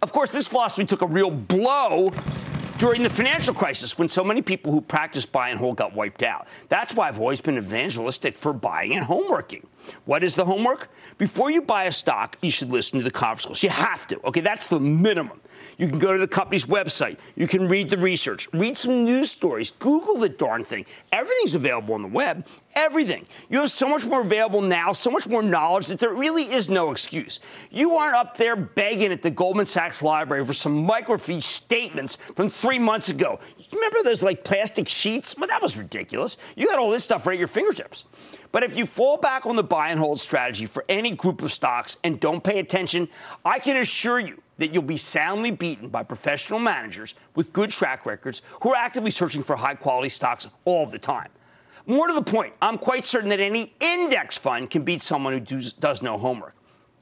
Of 0.01 0.11
course, 0.11 0.29
this 0.29 0.47
philosophy 0.47 0.85
took 0.85 1.01
a 1.01 1.07
real 1.07 1.31
blow 1.31 2.11
during 2.77 3.01
the 3.01 3.09
financial 3.09 3.53
crisis 3.53 3.97
when 3.97 4.07
so 4.07 4.23
many 4.23 4.41
people 4.41 4.71
who 4.71 4.81
practiced 4.81 5.31
buy 5.31 5.49
and 5.49 5.59
hold 5.59 5.77
got 5.77 5.95
wiped 5.95 6.21
out. 6.21 6.47
That's 6.69 6.93
why 6.93 7.07
I've 7.07 7.19
always 7.19 7.41
been 7.41 7.57
evangelistic 7.57 8.37
for 8.37 8.53
buying 8.53 8.93
and 8.93 9.05
homeworking. 9.05 9.65
What 10.05 10.23
is 10.23 10.35
the 10.35 10.45
homework? 10.45 10.89
Before 11.17 11.49
you 11.49 11.61
buy 11.61 11.85
a 11.85 11.91
stock, 11.91 12.37
you 12.41 12.51
should 12.51 12.69
listen 12.69 12.99
to 12.99 13.03
the 13.03 13.11
conference 13.11 13.45
calls. 13.47 13.63
You 13.63 13.69
have 13.69 14.05
to. 14.07 14.19
Okay, 14.27 14.41
that's 14.41 14.67
the 14.67 14.79
minimum. 14.79 15.41
You 15.77 15.87
can 15.87 15.99
go 15.99 16.13
to 16.13 16.19
the 16.19 16.27
company's 16.27 16.65
website. 16.65 17.17
You 17.35 17.47
can 17.47 17.67
read 17.67 17.89
the 17.89 17.97
research, 17.97 18.47
read 18.53 18.77
some 18.77 19.03
news 19.03 19.31
stories, 19.31 19.71
Google 19.71 20.17
the 20.17 20.29
darn 20.29 20.63
thing. 20.63 20.85
Everything's 21.11 21.55
available 21.55 21.93
on 21.93 22.01
the 22.01 22.07
web. 22.07 22.47
Everything. 22.75 23.25
You 23.49 23.59
have 23.59 23.71
so 23.71 23.87
much 23.87 24.05
more 24.05 24.21
available 24.21 24.61
now, 24.61 24.91
so 24.91 25.11
much 25.11 25.27
more 25.27 25.43
knowledge 25.43 25.87
that 25.87 25.99
there 25.99 26.13
really 26.13 26.43
is 26.43 26.69
no 26.69 26.91
excuse. 26.91 27.39
You 27.71 27.93
aren't 27.93 28.15
up 28.15 28.37
there 28.37 28.55
begging 28.55 29.11
at 29.11 29.21
the 29.21 29.31
Goldman 29.31 29.65
Sachs 29.65 30.01
library 30.01 30.45
for 30.45 30.53
some 30.53 30.87
microfiche 30.87 31.43
statements 31.43 32.15
from 32.15 32.49
three 32.49 32.79
months 32.79 33.09
ago. 33.09 33.39
Remember 33.73 33.97
those 34.03 34.23
like 34.23 34.43
plastic 34.43 34.87
sheets? 34.87 35.35
Well, 35.37 35.47
that 35.47 35.61
was 35.61 35.77
ridiculous. 35.77 36.37
You 36.55 36.67
got 36.67 36.79
all 36.79 36.91
this 36.91 37.03
stuff 37.03 37.25
right 37.25 37.33
at 37.33 37.39
your 37.39 37.47
fingertips. 37.47 38.05
But 38.51 38.63
if 38.63 38.77
you 38.77 38.85
fall 38.85 39.17
back 39.17 39.45
on 39.45 39.55
the 39.55 39.63
buy 39.63 39.89
and 39.89 39.99
hold 39.99 40.19
strategy 40.19 40.65
for 40.65 40.85
any 40.89 41.11
group 41.11 41.41
of 41.41 41.51
stocks 41.51 41.97
and 42.03 42.19
don't 42.19 42.43
pay 42.43 42.59
attention, 42.59 43.09
I 43.43 43.59
can 43.59 43.77
assure 43.77 44.19
you 44.19 44.41
that 44.57 44.73
you'll 44.73 44.83
be 44.83 44.97
soundly 44.97 45.51
beaten 45.51 45.89
by 45.89 46.03
professional 46.03 46.59
managers 46.59 47.15
with 47.35 47.53
good 47.53 47.69
track 47.69 48.05
records 48.05 48.41
who 48.61 48.71
are 48.71 48.75
actively 48.75 49.11
searching 49.11 49.43
for 49.43 49.55
high 49.55 49.75
quality 49.75 50.09
stocks 50.09 50.47
all 50.65 50.85
the 50.85 50.99
time. 50.99 51.29
More 51.85 52.07
to 52.07 52.13
the 52.13 52.23
point, 52.23 52.53
I'm 52.61 52.77
quite 52.77 53.05
certain 53.05 53.29
that 53.29 53.39
any 53.39 53.73
index 53.79 54.37
fund 54.37 54.69
can 54.69 54.83
beat 54.83 55.01
someone 55.01 55.33
who 55.33 55.39
does, 55.39 55.73
does 55.73 56.01
no 56.01 56.17
homework. 56.17 56.53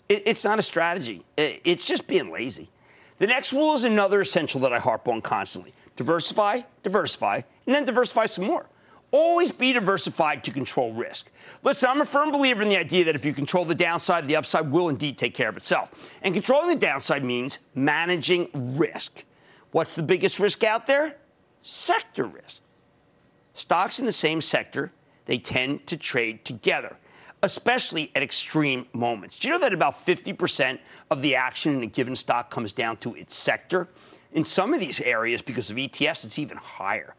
It, 0.09 0.23
it's 0.25 0.43
not 0.43 0.59
a 0.59 0.61
strategy, 0.61 1.23
it, 1.37 1.61
it's 1.63 1.85
just 1.85 2.07
being 2.07 2.31
lazy. 2.31 2.69
The 3.17 3.27
next 3.27 3.53
rule 3.53 3.73
is 3.73 3.83
another 3.83 4.21
essential 4.21 4.59
that 4.61 4.73
I 4.73 4.79
harp 4.79 5.07
on 5.07 5.21
constantly 5.21 5.73
diversify, 5.95 6.61
diversify, 6.83 7.41
and 7.65 7.73
then 7.73 7.85
diversify 7.85 8.25
some 8.25 8.45
more. 8.45 8.67
Always 9.11 9.51
be 9.51 9.71
diversified 9.73 10.43
to 10.43 10.51
control 10.51 10.93
risk. 10.93 11.29
Listen, 11.63 11.89
I'm 11.89 12.01
a 12.01 12.05
firm 12.05 12.31
believer 12.31 12.61
in 12.61 12.69
the 12.69 12.77
idea 12.77 13.05
that 13.05 13.15
if 13.15 13.25
you 13.25 13.33
control 13.33 13.65
the 13.65 13.75
downside, 13.75 14.27
the 14.27 14.35
upside 14.35 14.71
will 14.71 14.89
indeed 14.89 15.17
take 15.17 15.33
care 15.33 15.49
of 15.49 15.57
itself. 15.57 16.11
And 16.21 16.33
controlling 16.33 16.69
the 16.69 16.75
downside 16.75 17.23
means 17.23 17.59
managing 17.73 18.49
risk. 18.53 19.23
What's 19.71 19.95
the 19.95 20.03
biggest 20.03 20.39
risk 20.39 20.63
out 20.63 20.87
there? 20.87 21.17
Sector 21.61 22.25
risk. 22.25 22.61
Stocks 23.53 23.99
in 23.99 24.05
the 24.05 24.11
same 24.11 24.41
sector, 24.41 24.91
they 25.25 25.37
tend 25.37 25.87
to 25.87 25.97
trade 25.97 26.43
together, 26.43 26.97
especially 27.41 28.11
at 28.15 28.21
extreme 28.21 28.85
moments. 28.93 29.39
Do 29.39 29.47
you 29.47 29.53
know 29.53 29.59
that 29.61 29.73
about 29.73 29.93
50% 29.93 30.79
of 31.09 31.21
the 31.21 31.35
action 31.35 31.75
in 31.75 31.83
a 31.83 31.87
given 31.87 32.15
stock 32.15 32.49
comes 32.49 32.73
down 32.73 32.97
to 32.97 33.15
its 33.15 33.33
sector? 33.35 33.87
In 34.33 34.43
some 34.43 34.73
of 34.73 34.81
these 34.81 34.99
areas, 34.99 35.41
because 35.41 35.71
of 35.71 35.77
ETFs, 35.77 36.25
it's 36.25 36.37
even 36.37 36.57
higher. 36.57 37.15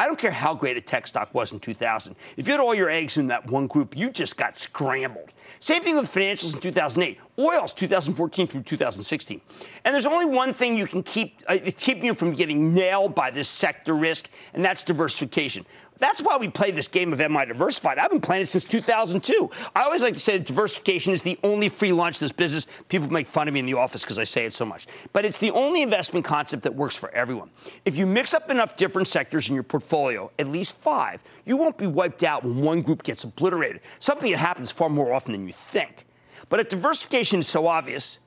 I 0.00 0.06
don't 0.06 0.18
care 0.18 0.30
how 0.30 0.54
great 0.54 0.78
a 0.78 0.80
tech 0.80 1.06
stock 1.06 1.34
was 1.34 1.52
in 1.52 1.60
2000. 1.60 2.16
If 2.38 2.46
you 2.46 2.52
had 2.54 2.60
all 2.60 2.74
your 2.74 2.88
eggs 2.88 3.18
in 3.18 3.26
that 3.26 3.50
one 3.50 3.66
group, 3.66 3.94
you 3.94 4.08
just 4.08 4.38
got 4.38 4.56
scrambled. 4.56 5.30
Same 5.58 5.82
thing 5.82 5.94
with 5.94 6.06
financials 6.06 6.54
in 6.54 6.60
2008, 6.62 7.18
oils 7.38 7.72
2014 7.72 8.46
through 8.46 8.62
2016. 8.62 9.40
And 9.84 9.94
there's 9.94 10.06
only 10.06 10.26
one 10.26 10.52
thing 10.52 10.76
you 10.76 10.86
can 10.86 11.02
keep 11.02 11.42
uh, 11.46 11.58
keep 11.76 12.02
you 12.02 12.14
from 12.14 12.32
getting 12.32 12.74
nailed 12.74 13.14
by 13.14 13.30
this 13.30 13.48
sector 13.48 13.94
risk, 13.94 14.28
and 14.54 14.64
that's 14.64 14.82
diversification. 14.82 15.64
That's 16.00 16.22
why 16.22 16.38
we 16.38 16.48
play 16.48 16.70
this 16.70 16.88
game 16.88 17.12
of 17.12 17.20
Am 17.20 17.36
I 17.36 17.44
Diversified? 17.44 17.98
I've 17.98 18.10
been 18.10 18.22
playing 18.22 18.42
it 18.42 18.46
since 18.46 18.64
2002. 18.64 19.50
I 19.76 19.82
always 19.82 20.02
like 20.02 20.14
to 20.14 20.20
say 20.20 20.38
that 20.38 20.46
diversification 20.46 21.12
is 21.12 21.22
the 21.22 21.38
only 21.44 21.68
free 21.68 21.92
lunch 21.92 22.16
in 22.16 22.24
this 22.24 22.32
business. 22.32 22.66
People 22.88 23.12
make 23.12 23.28
fun 23.28 23.48
of 23.48 23.54
me 23.54 23.60
in 23.60 23.66
the 23.66 23.74
office 23.74 24.02
because 24.02 24.18
I 24.18 24.24
say 24.24 24.46
it 24.46 24.54
so 24.54 24.64
much. 24.64 24.86
But 25.12 25.26
it's 25.26 25.38
the 25.38 25.50
only 25.50 25.82
investment 25.82 26.24
concept 26.24 26.62
that 26.62 26.74
works 26.74 26.96
for 26.96 27.10
everyone. 27.10 27.50
If 27.84 27.96
you 27.98 28.06
mix 28.06 28.32
up 28.32 28.50
enough 28.50 28.76
different 28.76 29.08
sectors 29.08 29.50
in 29.50 29.54
your 29.54 29.62
portfolio, 29.62 30.30
at 30.38 30.46
least 30.46 30.74
five, 30.74 31.22
you 31.44 31.58
won't 31.58 31.76
be 31.76 31.86
wiped 31.86 32.22
out 32.22 32.44
when 32.44 32.62
one 32.62 32.80
group 32.80 33.02
gets 33.02 33.24
obliterated, 33.24 33.82
something 33.98 34.30
that 34.30 34.38
happens 34.38 34.72
far 34.72 34.88
more 34.88 35.12
often 35.12 35.32
than 35.32 35.46
you 35.46 35.52
think. 35.52 36.06
But 36.50 36.60
if 36.60 36.68
diversification 36.68 37.38
is 37.38 37.48
so 37.48 37.66
obvious, 37.66 38.18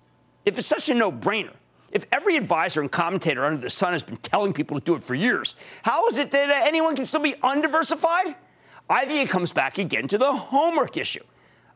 if 0.46 0.58
it's 0.58 0.66
such 0.66 0.90
a 0.90 0.96
no 0.96 1.12
brainer, 1.12 1.54
if 1.92 2.08
every 2.12 2.38
advisor 2.38 2.82
and 2.82 2.92
commentator 2.92 3.46
under 3.46 3.62
the 3.62 3.70
sun 3.70 3.94
has 3.94 4.02
been 4.02 4.18
telling 4.18 4.52
people 4.52 4.80
to 4.80 4.84
do 4.84 4.96
it 4.96 5.04
for 5.04 5.14
years, 5.14 5.56
how 5.84 6.08
is 6.08 6.18
it 6.18 6.32
that 6.32 6.50
anyone 6.66 6.96
can 6.96 7.06
still 7.06 7.20
be 7.20 7.36
undiversified? 7.44 8.36
I 8.90 9.06
think 9.06 9.28
it 9.28 9.32
comes 9.32 9.54
back 9.54 9.78
again 9.78 10.08
to 10.08 10.18
the 10.18 10.32
homework 10.32 10.98
issue. 10.98 11.24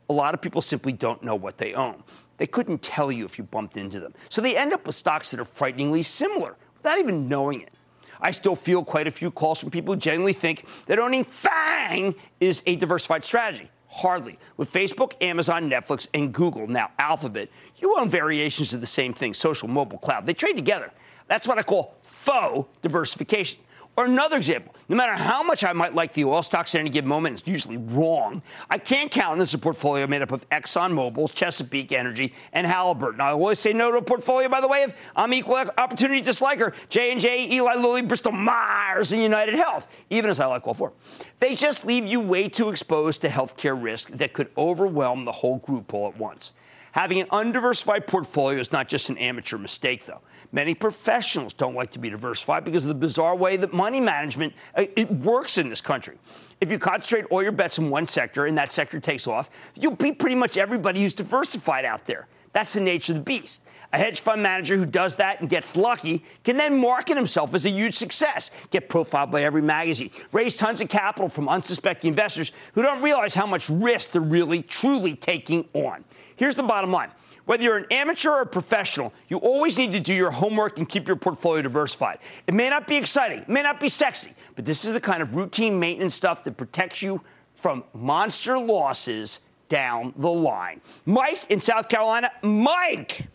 A 0.10 0.14
lot 0.14 0.34
of 0.34 0.42
people 0.42 0.62
simply 0.62 0.94
don't 0.94 1.22
know 1.22 1.36
what 1.36 1.58
they 1.58 1.74
own. 1.74 2.04
They 2.38 2.48
couldn't 2.48 2.82
tell 2.82 3.12
you 3.12 3.26
if 3.26 3.38
you 3.38 3.44
bumped 3.44 3.78
into 3.78 4.00
them. 4.00 4.14
So 4.30 4.42
they 4.42 4.58
end 4.58 4.74
up 4.74 4.86
with 4.86 4.96
stocks 4.96 5.32
that 5.32 5.40
are 5.40 5.46
frighteningly 5.46 6.02
similar 6.02 6.56
without 6.78 6.98
even 6.98 7.28
knowing 7.28 7.62
it. 7.62 7.74
I 8.22 8.32
still 8.32 8.56
feel 8.56 8.84
quite 8.84 9.08
a 9.08 9.12
few 9.12 9.30
calls 9.30 9.60
from 9.60 9.70
people 9.70 9.94
who 9.94 10.00
genuinely 10.00 10.34
think 10.34 10.66
that 10.86 10.98
owning 10.98 11.24
FANG 11.24 12.16
is 12.40 12.64
a 12.66 12.76
diversified 12.76 13.24
strategy. 13.24 13.70
Hardly. 13.98 14.38
With 14.58 14.72
Facebook, 14.72 15.14
Amazon, 15.22 15.72
Netflix, 15.72 16.08
and 16.14 16.32
Google, 16.32 16.68
now 16.68 16.92
Alphabet, 17.00 17.50
you 17.78 17.98
own 17.98 18.10
variations 18.10 18.72
of 18.76 18.80
the 18.80 18.86
same 18.86 19.12
thing 19.12 19.34
social, 19.34 19.68
mobile, 19.68 19.98
cloud. 19.98 20.28
They 20.28 20.36
trade 20.36 20.56
together. 20.56 20.92
That's 21.28 21.48
what 21.48 21.58
I 21.58 21.64
call 21.64 21.96
faux 22.04 22.70
diversification. 22.84 23.60
Or 23.98 24.06
another 24.06 24.38
example, 24.38 24.76
no 24.90 24.96
matter 24.96 25.16
how 25.16 25.42
much 25.42 25.64
I 25.64 25.74
might 25.74 25.96
like 25.96 26.14
the 26.14 26.24
oil 26.26 26.44
stocks 26.44 26.76
at 26.76 26.82
any 26.82 26.92
given 26.92 27.10
moment, 27.10 27.40
it's 27.40 27.48
usually 27.48 27.78
wrong. 27.78 28.44
I 28.70 28.78
can't 28.78 29.10
count 29.10 29.40
this 29.40 29.56
a 29.56 29.58
portfolio 29.58 30.06
made 30.06 30.22
up 30.22 30.32
of 30.32 30.48
ExxonMobil, 30.52 31.34
Chesapeake 31.34 31.92
Energy, 31.92 32.36
and 32.54 32.68
Halliburton. 32.68 33.20
I 33.20 33.32
always 33.32 33.58
say 33.58 33.74
no 33.74 33.92
to 33.92 33.98
a 33.98 34.02
portfolio, 34.04 34.50
by 34.50 34.62
the 34.62 34.68
way, 34.68 34.84
if 34.84 35.12
I'm 35.16 35.34
equal 35.34 35.56
opportunity 35.80 36.22
disliker, 36.22 36.76
J&J, 36.90 37.52
Eli 37.52 37.74
Lilly, 37.74 38.04
Bristol 38.04 38.34
Myers, 38.34 39.14
and 39.14 39.24
United 39.24 39.56
Health, 39.56 39.88
even 40.12 40.30
as 40.30 40.40
I 40.40 40.46
like 40.46 40.68
all 40.68 40.76
four. 40.76 40.94
They 41.40 41.56
just 41.56 41.84
leave 41.84 42.06
you 42.06 42.20
way 42.20 42.50
too 42.50 42.70
exposed 42.70 43.22
to 43.22 43.30
healthcare 43.30 43.82
risk 43.82 44.10
that 44.10 44.32
could 44.32 44.52
overwhelm 44.56 45.26
the 45.26 45.32
whole 45.32 45.58
group 45.58 45.92
all 45.96 46.08
at 46.08 46.18
once. 46.18 46.54
Having 46.92 47.22
an 47.22 47.28
undiversified 47.32 48.06
portfolio 48.06 48.60
is 48.60 48.72
not 48.72 48.88
just 48.88 49.10
an 49.10 49.18
amateur 49.18 49.58
mistake, 49.58 50.06
though. 50.06 50.22
Many 50.52 50.74
professionals 50.74 51.54
don't 51.54 51.76
like 51.76 51.92
to 51.92 52.00
be 52.00 52.10
diversified 52.10 52.64
because 52.64 52.86
of 52.86 52.90
the 52.90 52.96
bizarre 52.96 53.36
way 53.36 53.58
that 53.58 53.74
money 53.74 54.00
management 54.00 54.54
uh, 54.76 54.86
it 54.96 55.12
works 55.12 55.58
in 55.58 55.70
this 55.70 55.82
country. 55.82 56.18
If 56.62 56.72
you 56.72 56.80
concentrate 56.80 57.26
all 57.30 57.44
your 57.44 57.52
bets 57.52 57.78
in 57.78 57.90
one 57.90 58.08
sector 58.08 58.46
and 58.46 58.58
that 58.58 58.72
sector 58.72 59.00
takes 59.00 59.28
off, 59.28 59.50
you'll 59.76 59.96
beat 59.96 60.20
pretty 60.20 60.36
much 60.36 60.58
everybody 60.58 61.02
who's 61.02 61.14
diversified 61.14 61.86
out 61.86 62.06
there. 62.06 62.28
That's 62.58 62.74
the 62.74 62.82
nature 62.82 63.14
of 63.14 63.20
the 63.20 63.24
beast. 63.24 63.62
A 63.94 64.00
hedge 64.00 64.20
fund 64.20 64.42
manager 64.42 64.78
who 64.78 64.88
does 64.88 65.18
that 65.18 65.42
and 65.42 65.48
gets 65.48 65.76
lucky 65.76 66.24
can 66.44 66.58
then 66.58 66.82
market 66.82 67.16
himself 67.16 67.54
as 67.54 67.68
a 67.68 67.70
huge 67.70 67.94
success, 67.94 68.50
get 68.72 68.90
profiled 68.90 69.30
by 69.30 69.44
every 69.44 69.62
magazine, 69.62 70.10
raise 70.32 70.56
tons 70.56 70.82
of 70.82 70.90
capital 70.90 71.30
from 71.30 71.48
unsuspecting 71.48 72.08
investors 72.08 72.52
who 72.74 72.82
don't 72.82 73.04
realize 73.04 73.36
how 73.36 73.46
much 73.46 73.70
risk 73.70 74.10
they're 74.10 74.24
really, 74.24 74.64
truly 74.64 75.14
taking 75.16 75.70
on. 75.74 76.04
Here's 76.36 76.56
the 76.56 76.64
bottom 76.64 76.92
line. 76.92 77.12
Whether 77.46 77.62
you're 77.62 77.78
an 77.78 77.86
amateur 77.92 78.32
or 78.32 78.42
a 78.42 78.48
professional, 78.48 79.14
you 79.28 79.38
always 79.38 79.78
need 79.78 79.92
to 79.92 80.00
do 80.00 80.16
your 80.16 80.32
homework 80.32 80.80
and 80.80 80.90
keep 80.90 81.08
your 81.08 81.16
portfolio 81.16 81.62
diversified. 81.62 82.18
It 82.48 82.56
may 82.56 82.72
not 82.72 82.88
be 82.88 82.96
exciting, 82.96 83.42
it 83.42 83.50
may 83.50 83.62
not 83.62 83.80
be 83.80 83.88
sexy, 83.88 84.34
but 84.56 84.66
this 84.66 84.84
is 84.84 84.94
the 84.94 85.00
kind 85.00 85.22
of 85.22 85.36
routine 85.36 85.80
maintenance 85.80 86.16
stuff 86.16 86.44
that 86.46 86.58
protects 86.58 87.04
you 87.04 87.22
from 87.54 87.84
monster 87.94 88.58
losses 88.58 89.42
down 89.70 90.14
the 90.18 90.30
line. 90.30 90.82
Mike 91.06 91.46
in 91.50 91.60
South 91.60 91.90
Carolina. 91.90 92.32
Mike! 92.42 93.28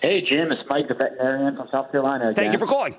Hey, 0.00 0.20
Jim, 0.20 0.52
it's 0.52 0.62
Mike, 0.68 0.88
the 0.88 0.94
veterinarian 0.94 1.56
from 1.56 1.68
South 1.70 1.90
Carolina. 1.90 2.24
Again. 2.24 2.34
Thank 2.34 2.52
you 2.52 2.58
for 2.58 2.66
calling. 2.66 2.96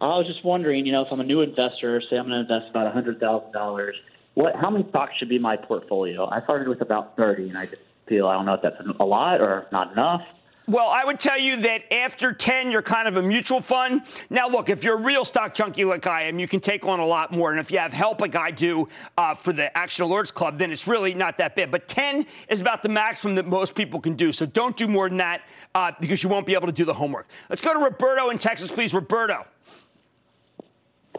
I 0.00 0.16
was 0.18 0.26
just 0.26 0.44
wondering, 0.44 0.84
you 0.84 0.92
know, 0.92 1.02
if 1.02 1.12
I'm 1.12 1.20
a 1.20 1.24
new 1.24 1.42
investor, 1.42 2.00
say 2.00 2.16
I'm 2.16 2.28
going 2.28 2.44
to 2.44 2.54
invest 2.54 2.70
about 2.70 2.92
$100,000, 2.92 3.92
what, 4.34 4.56
how 4.56 4.70
many 4.70 4.88
stocks 4.88 5.16
should 5.16 5.28
be 5.28 5.38
my 5.38 5.56
portfolio? 5.56 6.28
I 6.28 6.42
started 6.42 6.68
with 6.68 6.80
about 6.80 7.16
30, 7.16 7.50
and 7.50 7.58
I 7.58 7.66
just 7.66 7.82
feel 8.08 8.26
I 8.26 8.34
don't 8.34 8.46
know 8.46 8.54
if 8.54 8.62
that's 8.62 8.76
a 8.98 9.04
lot 9.04 9.40
or 9.40 9.66
not 9.70 9.92
enough. 9.92 10.22
Well, 10.68 10.88
I 10.88 11.04
would 11.04 11.18
tell 11.18 11.38
you 11.38 11.56
that 11.62 11.92
after 11.92 12.32
10, 12.32 12.70
you're 12.70 12.82
kind 12.82 13.08
of 13.08 13.16
a 13.16 13.22
mutual 13.22 13.60
fund. 13.60 14.02
Now, 14.30 14.48
look, 14.48 14.68
if 14.68 14.84
you're 14.84 14.96
a 14.96 15.02
real 15.02 15.24
stock 15.24 15.54
junkie 15.54 15.84
like 15.84 16.06
I 16.06 16.22
am, 16.22 16.38
you 16.38 16.46
can 16.46 16.60
take 16.60 16.86
on 16.86 17.00
a 17.00 17.06
lot 17.06 17.32
more. 17.32 17.50
And 17.50 17.58
if 17.58 17.72
you 17.72 17.78
have 17.78 17.92
help 17.92 18.20
like 18.20 18.36
I 18.36 18.52
do 18.52 18.88
uh, 19.18 19.34
for 19.34 19.52
the 19.52 19.76
Action 19.76 20.06
Alerts 20.06 20.32
Club, 20.32 20.58
then 20.58 20.70
it's 20.70 20.86
really 20.86 21.14
not 21.14 21.36
that 21.38 21.56
bad. 21.56 21.72
But 21.72 21.88
10 21.88 22.26
is 22.48 22.60
about 22.60 22.84
the 22.84 22.88
maximum 22.88 23.34
that 23.34 23.46
most 23.46 23.74
people 23.74 24.00
can 24.00 24.14
do. 24.14 24.30
So 24.30 24.46
don't 24.46 24.76
do 24.76 24.86
more 24.86 25.08
than 25.08 25.18
that 25.18 25.42
uh, 25.74 25.92
because 26.00 26.22
you 26.22 26.28
won't 26.28 26.46
be 26.46 26.54
able 26.54 26.68
to 26.68 26.72
do 26.72 26.84
the 26.84 26.94
homework. 26.94 27.28
Let's 27.50 27.62
go 27.62 27.72
to 27.72 27.80
Roberto 27.80 28.30
in 28.30 28.38
Texas, 28.38 28.70
please. 28.70 28.94
Roberto. 28.94 29.44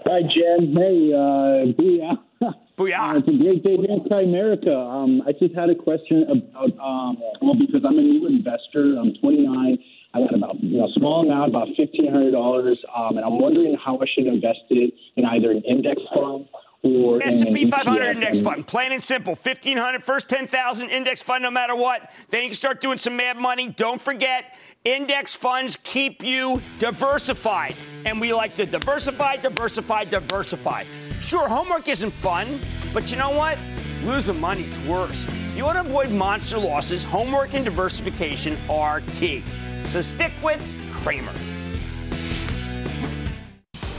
Hi, 0.05 0.21
Jen. 0.21 0.75
Hey, 0.75 1.13
uh. 1.13 2.15
Booyah. 2.77 3.15
Uh, 3.15 3.17
it's 3.17 3.27
a 3.27 3.37
great 3.37 3.63
day 3.63 3.77
to 3.77 4.15
America. 4.15 4.75
Um, 4.75 5.21
I 5.27 5.31
just 5.33 5.55
had 5.55 5.69
a 5.69 5.75
question 5.75 6.23
about, 6.23 6.77
um, 6.79 7.17
well, 7.41 7.55
because 7.55 7.85
I'm 7.85 7.97
a 7.97 8.01
new 8.01 8.27
investor. 8.27 8.97
I'm 8.97 9.13
29. 9.21 9.77
I 10.15 10.19
got 10.19 10.35
about 10.35 10.61
you 10.63 10.77
know, 10.77 10.85
a 10.85 10.93
small 10.93 11.25
amount, 11.25 11.49
about 11.49 11.69
$1,500, 11.69 12.75
um, 12.95 13.17
and 13.17 13.25
I'm 13.25 13.39
wondering 13.39 13.75
how 13.83 13.97
I 13.97 14.05
should 14.05 14.27
invest 14.27 14.59
it 14.69 14.93
in 15.15 15.25
either 15.25 15.49
an 15.49 15.63
index 15.63 16.01
fund 16.13 16.47
or 16.83 17.23
S&P 17.23 17.69
500 17.69 18.17
index 18.17 18.41
fund, 18.41 18.67
plain 18.67 18.91
and 18.91 19.01
simple. 19.01 19.35
1500 19.35 20.03
first 20.03 20.29
10,000 20.29 20.89
index 20.89 21.23
fund 21.23 21.41
no 21.41 21.49
matter 21.49 21.75
what. 21.75 22.11
Then 22.29 22.43
you 22.43 22.49
can 22.49 22.55
start 22.55 22.81
doing 22.81 22.97
some 22.97 23.15
mad 23.15 23.37
money. 23.37 23.69
Don't 23.69 24.01
forget, 24.01 24.55
index 24.83 25.33
funds 25.33 25.77
keep 25.81 26.21
you 26.21 26.61
diversified. 26.79 27.73
And 28.05 28.19
we 28.19 28.33
like 28.33 28.55
to 28.55 28.65
diversify, 28.65 29.37
diversify, 29.37 30.03
diversify. 30.03 30.83
Sure, 31.23 31.47
homework 31.47 31.87
isn't 31.87 32.11
fun, 32.11 32.59
but 32.93 33.09
you 33.09 33.15
know 33.17 33.29
what? 33.29 33.57
Losing 34.03 34.41
money's 34.41 34.77
worse. 34.81 35.25
You 35.55 35.63
want 35.63 35.77
to 35.77 35.85
avoid 35.85 36.11
monster 36.11 36.57
losses, 36.57 37.05
homework 37.05 37.53
and 37.53 37.63
diversification 37.63 38.57
are 38.69 38.99
key. 39.13 39.41
So 39.85 40.01
stick 40.01 40.33
with 40.43 40.61
Cramer. 40.95 41.31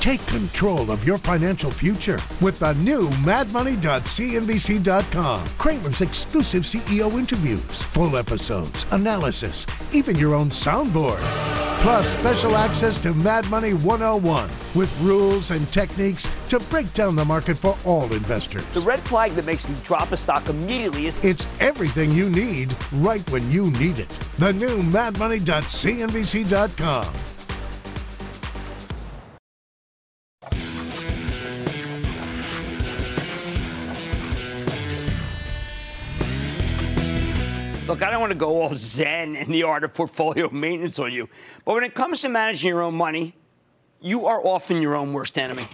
Take 0.00 0.26
control 0.26 0.90
of 0.90 1.06
your 1.06 1.16
financial 1.16 1.70
future 1.70 2.18
with 2.42 2.58
the 2.58 2.74
new 2.74 3.08
madmoney.cnbc.com. 3.08 5.46
Cramer's 5.56 6.02
exclusive 6.02 6.64
CEO 6.64 7.10
interviews, 7.18 7.82
full 7.84 8.18
episodes, 8.18 8.84
analysis, 8.90 9.66
even 9.92 10.16
your 10.16 10.34
own 10.34 10.50
soundboard. 10.50 11.63
Plus, 11.84 12.16
special 12.16 12.56
access 12.56 12.96
to 13.02 13.12
Mad 13.12 13.44
Money 13.50 13.74
101 13.74 14.48
with 14.74 14.90
rules 15.02 15.50
and 15.50 15.70
techniques 15.70 16.26
to 16.48 16.58
break 16.58 16.90
down 16.94 17.14
the 17.14 17.26
market 17.26 17.58
for 17.58 17.76
all 17.84 18.10
investors. 18.14 18.64
The 18.72 18.80
red 18.80 19.00
flag 19.00 19.32
that 19.32 19.44
makes 19.44 19.68
me 19.68 19.76
drop 19.84 20.10
a 20.10 20.16
stock 20.16 20.48
immediately 20.48 21.08
is 21.08 21.22
it's 21.22 21.46
everything 21.60 22.10
you 22.10 22.30
need 22.30 22.74
right 22.94 23.20
when 23.30 23.50
you 23.50 23.70
need 23.72 23.98
it. 23.98 24.08
The 24.38 24.54
new 24.54 24.78
madmoney.cnbc.com. 24.78 27.33
I 38.04 38.10
don't 38.10 38.20
want 38.20 38.32
to 38.32 38.38
go 38.38 38.62
all 38.62 38.70
zen 38.74 39.34
in 39.34 39.50
the 39.50 39.62
art 39.62 39.82
of 39.82 39.94
portfolio 39.94 40.50
maintenance 40.50 40.98
on 40.98 41.10
you, 41.10 41.26
but 41.64 41.74
when 41.74 41.84
it 41.84 41.94
comes 41.94 42.20
to 42.20 42.28
managing 42.28 42.68
your 42.68 42.82
own 42.82 42.94
money, 42.94 43.34
you 44.02 44.26
are 44.26 44.44
often 44.46 44.82
your 44.82 44.94
own 44.94 45.14
worst 45.14 45.38
enemy. 45.38 45.64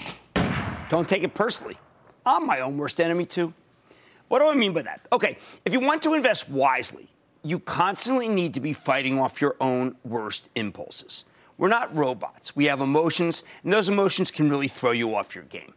Don't 0.88 1.08
take 1.08 1.24
it 1.24 1.34
personally. 1.34 1.76
I'm 2.24 2.46
my 2.46 2.60
own 2.60 2.76
worst 2.76 3.00
enemy, 3.00 3.26
too. 3.26 3.52
What 4.28 4.38
do 4.38 4.48
I 4.48 4.54
mean 4.54 4.72
by 4.72 4.82
that? 4.82 5.00
Okay, 5.12 5.38
if 5.64 5.72
you 5.72 5.80
want 5.80 6.02
to 6.02 6.14
invest 6.14 6.48
wisely, 6.48 7.08
you 7.42 7.58
constantly 7.58 8.28
need 8.28 8.54
to 8.54 8.60
be 8.60 8.72
fighting 8.72 9.18
off 9.18 9.40
your 9.40 9.56
own 9.60 9.96
worst 10.04 10.50
impulses. 10.54 11.24
We're 11.58 11.68
not 11.68 11.94
robots. 11.96 12.54
We 12.54 12.66
have 12.66 12.80
emotions, 12.80 13.42
and 13.64 13.72
those 13.72 13.88
emotions 13.88 14.30
can 14.30 14.48
really 14.48 14.68
throw 14.68 14.92
you 14.92 15.16
off 15.16 15.34
your 15.34 15.44
game. 15.44 15.74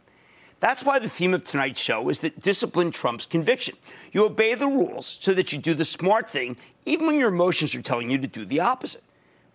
That's 0.64 0.82
why 0.82 0.98
the 0.98 1.10
theme 1.10 1.34
of 1.34 1.44
tonight's 1.44 1.78
show 1.78 2.08
is 2.08 2.20
that 2.20 2.40
discipline 2.40 2.90
trumps 2.90 3.26
conviction. 3.26 3.76
You 4.12 4.24
obey 4.24 4.54
the 4.54 4.66
rules 4.66 5.18
so 5.20 5.34
that 5.34 5.52
you 5.52 5.58
do 5.58 5.74
the 5.74 5.84
smart 5.84 6.30
thing, 6.30 6.56
even 6.86 7.06
when 7.06 7.18
your 7.18 7.28
emotions 7.28 7.74
are 7.74 7.82
telling 7.82 8.10
you 8.10 8.16
to 8.16 8.26
do 8.26 8.46
the 8.46 8.60
opposite. 8.60 9.02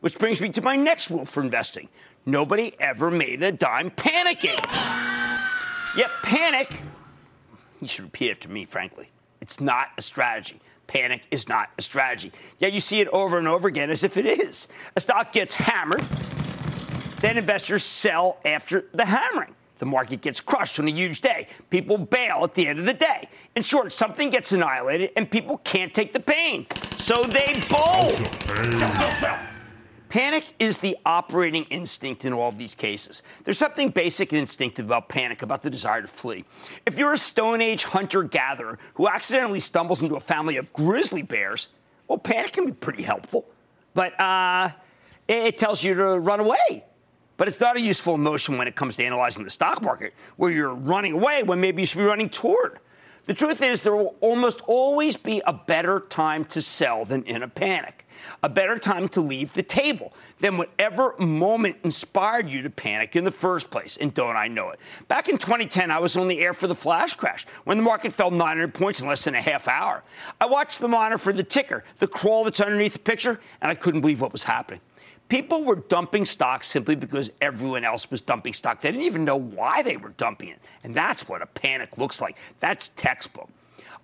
Which 0.02 0.20
brings 0.20 0.40
me 0.40 0.50
to 0.50 0.62
my 0.62 0.76
next 0.76 1.10
rule 1.10 1.26
for 1.26 1.42
investing 1.42 1.90
nobody 2.28 2.74
ever 2.80 3.10
made 3.10 3.42
a 3.42 3.52
dime 3.52 3.90
panicking. 3.90 4.60
Yet, 5.98 6.12
panic, 6.22 6.80
you 7.82 7.88
should 7.88 8.06
repeat 8.06 8.30
after 8.30 8.48
me, 8.48 8.66
frankly, 8.66 9.10
it's 9.42 9.60
not 9.60 9.88
a 9.98 10.04
strategy. 10.04 10.60
Panic 10.86 11.24
is 11.32 11.50
not 11.50 11.72
a 11.80 11.82
strategy. 11.82 12.32
Yet 12.60 12.72
you 12.72 12.80
see 12.80 13.02
it 13.02 13.08
over 13.08 13.40
and 13.40 13.48
over 13.48 13.68
again 13.68 13.90
as 13.90 14.04
if 14.04 14.16
it 14.16 14.28
is. 14.28 14.68
A 14.96 15.00
stock 15.00 15.32
gets 15.32 15.56
hammered, 15.56 16.04
then 17.22 17.36
investors 17.36 17.82
sell 17.82 18.38
after 18.46 18.86
the 18.94 19.06
hammering. 19.06 19.56
The 19.80 19.86
market 19.86 20.22
gets 20.22 20.40
crushed 20.40 20.80
on 20.80 20.88
a 20.88 20.92
huge 20.92 21.22
day. 21.22 21.48
People 21.70 21.98
bail 21.98 22.42
at 22.44 22.54
the 22.54 22.68
end 22.68 22.80
of 22.80 22.86
the 22.86 22.94
day. 22.94 23.28
In 23.56 23.64
short, 23.64 23.92
something 23.92 24.30
gets 24.30 24.52
annihilated 24.52 25.12
and 25.16 25.30
people 25.30 25.58
can't 25.60 25.94
take 25.94 26.14
the 26.14 26.20
pain. 26.20 26.68
So 26.98 27.24
they 27.24 27.64
bowl. 27.70 28.12
Sell, 28.12 28.94
sell, 28.94 29.16
sell. 29.16 29.40
Panic 30.10 30.54
is 30.58 30.80
the 30.80 30.98
operating 31.06 31.64
instinct 31.66 32.26
in 32.26 32.34
all 32.34 32.50
of 32.50 32.58
these 32.58 32.74
cases. 32.74 33.22
There's 33.44 33.60
something 33.60 33.90
basic 33.90 34.32
and 34.32 34.40
instinctive 34.40 34.86
about 34.86 35.08
panic, 35.08 35.44
about 35.44 35.62
the 35.62 35.70
desire 35.70 36.02
to 36.02 36.08
flee. 36.08 36.46
If 36.86 36.98
you're 36.98 37.14
a 37.14 37.18
Stone 37.18 37.62
Age 37.62 37.84
hunter 37.84 38.24
gatherer 38.24 38.80
who 38.96 39.08
accidentally 39.08 39.60
stumbles 39.60 40.02
into 40.02 40.16
a 40.16 40.20
family 40.20 40.58
of 40.58 40.74
grizzly 40.74 41.22
bears, 41.22 41.70
well, 42.08 42.18
panic 42.18 42.54
can 42.54 42.66
be 42.66 42.72
pretty 42.72 43.04
helpful. 43.04 43.46
But 43.94 44.20
uh, 44.20 44.72
it 45.28 45.60
tells 45.60 45.84
you 45.84 45.94
to 45.94 46.20
run 46.20 46.40
away. 46.40 46.86
But 47.40 47.48
it's 47.48 47.62
not 47.62 47.78
a 47.78 47.82
useful 47.82 48.16
emotion 48.16 48.58
when 48.58 48.68
it 48.68 48.76
comes 48.76 48.98
to 48.98 49.06
analyzing 49.06 49.46
the 49.46 49.50
stock 49.50 49.82
market, 49.82 50.14
where 50.36 50.52
you're 50.52 50.76
running 50.76 51.14
away 51.14 51.42
when 51.42 51.62
maybe 51.62 51.82
you 51.82 51.86
should 51.86 52.00
be 52.00 52.04
running 52.04 52.30
toward. 52.30 52.80
The 53.28 53.34
truth 53.34 53.62
is, 53.62 53.82
there 53.82 53.96
will 53.96 54.18
almost 54.20 54.60
always 54.68 55.16
be 55.16 55.42
a 55.48 55.54
better 55.54 56.02
time 56.02 56.44
to 56.46 56.62
sell 56.62 57.06
than 57.06 57.24
in 57.24 57.42
a 57.42 57.48
panic, 57.48 58.06
a 58.44 58.50
better 58.50 58.78
time 58.78 59.08
to 59.10 59.22
leave 59.22 59.54
the 59.54 59.64
table 59.64 60.12
than 60.42 60.58
whatever 60.58 61.16
moment 61.18 61.78
inspired 61.86 62.50
you 62.50 62.62
to 62.64 62.70
panic 62.70 63.16
in 63.16 63.24
the 63.24 63.32
first 63.32 63.72
place. 63.72 63.96
And 63.96 64.14
don't 64.14 64.36
I 64.36 64.50
know 64.50 64.72
it? 64.72 64.80
Back 65.08 65.30
in 65.30 65.38
2010, 65.38 65.92
I 65.92 66.00
was 66.00 66.18
on 66.18 66.28
the 66.28 66.42
air 66.42 66.54
for 66.54 66.68
the 66.68 66.76
flash 66.76 67.14
crash 67.14 67.46
when 67.64 67.78
the 67.78 67.84
market 67.84 68.12
fell 68.12 68.32
900 68.32 68.74
points 68.74 69.00
in 69.00 69.08
less 69.08 69.24
than 69.24 69.36
a 69.36 69.42
half 69.42 69.70
hour. 69.70 70.04
I 70.42 70.48
watched 70.48 70.82
the 70.82 70.90
monitor 70.90 71.18
for 71.18 71.32
the 71.32 71.44
ticker, 71.44 71.86
the 72.00 72.08
crawl 72.08 72.44
that's 72.44 72.60
underneath 72.60 72.94
the 72.94 73.00
picture, 73.00 73.40
and 73.62 73.72
I 73.72 73.76
couldn't 73.76 74.02
believe 74.02 74.20
what 74.20 74.34
was 74.34 74.44
happening. 74.44 74.82
People 75.30 75.64
were 75.64 75.76
dumping 75.76 76.26
stock 76.26 76.64
simply 76.64 76.96
because 76.96 77.32
everyone 77.40 77.86
else 77.86 78.10
was 78.10 78.20
dumping 78.20 78.54
stock. 78.54 78.82
They 78.82 78.92
didn't 78.92 79.06
even 79.06 79.24
know 79.24 79.38
why 79.38 79.84
they 79.84 79.96
were 79.96 80.10
dumping 80.10 80.50
it. 80.50 80.60
And 80.84 80.94
that's 80.94 81.30
what 81.30 81.44
a 81.44 81.46
panic 81.46 82.00
looks 82.00 82.20
like. 82.20 82.36
That's 82.60 82.90
textbook. 82.90 83.48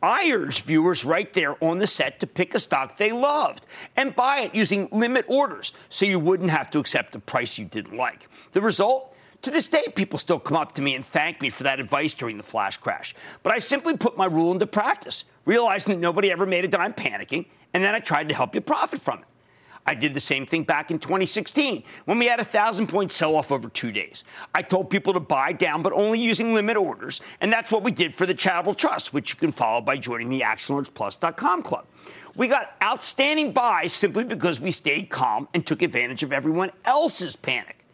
I 0.04 0.30
urged 0.32 0.66
viewers 0.66 1.04
right 1.04 1.32
there 1.34 1.62
on 1.64 1.80
the 1.80 1.88
set 1.88 2.20
to 2.20 2.28
pick 2.28 2.54
a 2.54 2.60
stock 2.60 2.98
they 2.98 3.12
loved 3.12 3.66
and 3.98 4.16
buy 4.16 4.42
it 4.42 4.54
using 4.56 4.88
limit 4.92 5.26
orders 5.28 5.74
so 5.90 6.06
you 6.06 6.20
wouldn't 6.20 6.52
have 6.52 6.70
to 6.72 6.80
accept 6.80 7.16
a 7.16 7.20
price 7.20 7.58
you 7.58 7.66
didn't 7.66 7.98
like. 7.98 8.28
The 8.52 8.62
result? 8.62 9.16
To 9.42 9.52
this 9.52 9.68
day, 9.68 9.84
people 9.96 10.20
still 10.20 10.40
come 10.40 10.58
up 10.58 10.74
to 10.74 10.82
me 10.82 10.96
and 10.96 11.06
thank 11.06 11.42
me 11.42 11.50
for 11.50 11.64
that 11.64 11.80
advice 11.80 12.14
during 12.14 12.38
the 12.38 12.44
flash 12.44 12.78
crash. 12.78 13.16
But 13.42 13.54
I 13.54 13.60
simply 13.60 13.98
put 13.98 14.18
my 14.18 14.26
rule 14.26 14.52
into 14.52 14.68
practice, 14.68 15.26
realizing 15.46 15.94
that 15.94 16.00
nobody 16.00 16.32
ever 16.32 16.46
made 16.46 16.66
a 16.66 16.68
dime 16.68 16.94
panicking, 16.94 17.46
and 17.74 17.84
then 17.84 17.96
I 17.96 18.00
tried 18.00 18.30
to 18.30 18.36
help 18.36 18.54
you 18.54 18.62
profit 18.62 19.02
from 19.02 19.20
it. 19.20 19.26
I 19.86 19.94
did 19.94 20.14
the 20.14 20.20
same 20.20 20.46
thing 20.46 20.64
back 20.64 20.90
in 20.90 21.00
2016 21.00 21.84
when 22.06 22.18
we 22.18 22.26
had 22.26 22.40
a 22.40 22.44
thousand 22.44 22.88
point 22.88 23.12
sell 23.12 23.36
off 23.36 23.52
over 23.52 23.70
two 23.70 23.92
days. 23.92 24.24
I 24.54 24.62
told 24.62 24.90
people 24.90 25.14
to 25.14 25.20
buy 25.20 25.54
down, 25.54 25.84
but 25.84 25.94
only 25.94 26.20
using 26.20 26.54
limit 26.54 26.76
orders. 26.76 27.22
And 27.40 27.54
that's 27.54 27.72
what 27.72 27.84
we 27.84 27.92
did 27.92 28.14
for 28.14 28.26
the 28.26 28.34
Charitable 28.34 28.74
Trust, 28.74 29.14
which 29.14 29.34
you 29.34 29.38
can 29.38 29.52
follow 29.52 29.82
by 29.82 29.98
joining 29.98 30.30
the 30.30 30.42
ActionAlertsPlus.com 30.42 31.62
club. 31.62 31.86
We 32.36 32.48
got 32.48 32.76
outstanding 32.84 33.54
buys 33.54 33.94
simply 33.94 34.24
because 34.24 34.60
we 34.60 34.72
stayed 34.72 35.10
calm 35.10 35.48
and 35.54 35.66
took 35.66 35.82
advantage 35.82 36.24
of 36.24 36.34
everyone 36.34 36.72
else's 36.84 37.36
panic. 37.36 37.85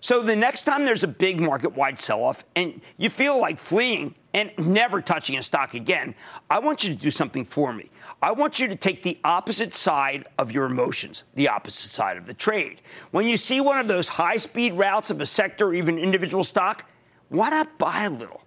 So 0.00 0.22
the 0.22 0.36
next 0.36 0.62
time 0.62 0.86
there's 0.86 1.04
a 1.04 1.08
big 1.08 1.40
market 1.40 1.76
wide 1.76 2.00
sell 2.00 2.22
off 2.22 2.44
and 2.56 2.80
you 2.96 3.10
feel 3.10 3.38
like 3.38 3.58
fleeing 3.58 4.14
and 4.32 4.50
never 4.58 5.02
touching 5.02 5.36
a 5.36 5.42
stock 5.42 5.74
again, 5.74 6.14
I 6.48 6.58
want 6.58 6.84
you 6.84 6.94
to 6.94 6.98
do 6.98 7.10
something 7.10 7.44
for 7.44 7.72
me. 7.72 7.90
I 8.22 8.32
want 8.32 8.58
you 8.58 8.68
to 8.68 8.76
take 8.76 9.02
the 9.02 9.18
opposite 9.24 9.74
side 9.74 10.26
of 10.38 10.52
your 10.52 10.64
emotions, 10.64 11.24
the 11.34 11.48
opposite 11.48 11.90
side 11.90 12.16
of 12.16 12.26
the 12.26 12.32
trade. 12.32 12.80
When 13.10 13.26
you 13.26 13.36
see 13.36 13.60
one 13.60 13.78
of 13.78 13.88
those 13.88 14.08
high 14.08 14.38
speed 14.38 14.72
routes 14.72 15.10
of 15.10 15.20
a 15.20 15.26
sector 15.26 15.66
or 15.66 15.74
even 15.74 15.98
individual 15.98 16.44
stock, 16.44 16.88
why 17.28 17.50
not 17.50 17.76
buy 17.76 18.04
a 18.04 18.10
little? 18.10 18.42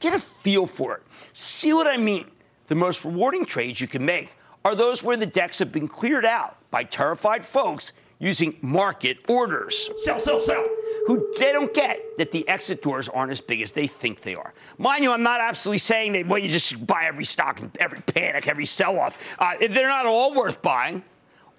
Get 0.00 0.14
a 0.14 0.18
feel 0.18 0.66
for 0.66 0.96
it. 0.96 1.02
See 1.32 1.72
what 1.72 1.86
I 1.86 1.96
mean? 1.96 2.30
The 2.66 2.74
most 2.74 3.04
rewarding 3.04 3.44
trades 3.44 3.80
you 3.80 3.86
can 3.86 4.04
make 4.04 4.32
are 4.64 4.74
those 4.74 5.04
where 5.04 5.16
the 5.16 5.26
decks 5.26 5.60
have 5.60 5.70
been 5.70 5.86
cleared 5.86 6.24
out 6.24 6.56
by 6.72 6.82
terrified 6.82 7.44
folks 7.44 7.92
using 8.18 8.56
market 8.62 9.18
orders. 9.28 9.90
Sell, 9.96 10.18
sell, 10.18 10.40
sell. 10.40 10.66
Who 11.06 11.32
they 11.38 11.52
don't 11.52 11.72
get 11.72 12.18
that 12.18 12.32
the 12.32 12.46
exit 12.48 12.82
doors 12.82 13.08
aren't 13.08 13.30
as 13.30 13.40
big 13.40 13.60
as 13.60 13.72
they 13.72 13.86
think 13.86 14.22
they 14.22 14.34
are. 14.34 14.54
Mind 14.78 15.04
you, 15.04 15.12
I'm 15.12 15.22
not 15.22 15.40
absolutely 15.40 15.78
saying 15.78 16.12
that 16.12 16.26
well 16.26 16.38
you 16.38 16.48
just 16.48 16.86
buy 16.86 17.04
every 17.04 17.24
stock, 17.24 17.60
every 17.78 18.00
panic, 18.00 18.48
every 18.48 18.64
sell-off. 18.64 19.16
Uh, 19.38 19.52
they're 19.58 19.88
not 19.88 20.06
all 20.06 20.34
worth 20.34 20.62
buying. 20.62 21.02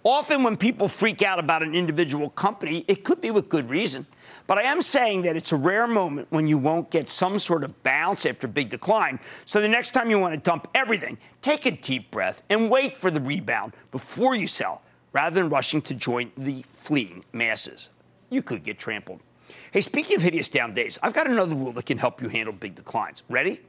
Often, 0.04 0.44
when 0.44 0.56
people 0.56 0.88
freak 0.88 1.22
out 1.22 1.38
about 1.38 1.64
an 1.64 1.76
individual 1.76 2.30
company, 2.30 2.86
it 2.88 3.04
could 3.04 3.20
be 3.20 3.30
with 3.30 3.50
good 3.50 3.70
reason. 3.70 4.06
But 4.46 4.58
I 4.58 4.62
am 4.62 4.82
saying 4.82 5.24
that 5.24 5.36
it's 5.36 5.52
a 5.52 5.58
rare 5.58 5.88
moment 5.88 6.28
when 6.30 6.48
you 6.48 6.58
won't 6.58 6.90
get 6.90 7.10
some 7.10 7.38
sort 7.40 7.66
of 7.66 7.84
bounce 7.84 8.26
after 8.26 8.48
a 8.48 8.50
big 8.50 8.70
decline. 8.70 9.20
So 9.44 9.60
the 9.60 9.68
next 9.68 9.94
time 9.94 10.10
you 10.10 10.18
want 10.18 10.34
to 10.34 10.40
dump 10.40 10.70
everything, 10.74 11.18
take 11.42 11.66
a 11.66 11.72
deep 11.72 12.10
breath 12.10 12.46
and 12.50 12.70
wait 12.70 12.96
for 12.96 13.12
the 13.12 13.20
rebound 13.20 13.74
before 13.92 14.34
you 14.34 14.48
sell 14.48 14.82
rather 15.18 15.42
than 15.42 15.50
rushing 15.50 15.82
to 15.82 15.96
join 15.96 16.32
the 16.38 16.64
fleeing 16.74 17.26
masses. 17.34 17.90
You 18.30 18.44
could 18.44 18.62
get 18.62 18.78
trampled. 18.78 19.20
Hey, 19.72 19.82
speaking 19.82 20.16
of 20.16 20.22
hideous 20.22 20.48
down 20.48 20.76
days, 20.76 21.00
I've 21.02 21.16
got 21.16 21.28
another 21.28 21.56
rule 21.56 21.72
that 21.72 21.88
can 21.88 21.98
help 21.98 22.22
you 22.22 22.30
handle 22.30 22.54
big 22.54 22.76
declines. 22.76 23.24
Ready? 23.28 23.60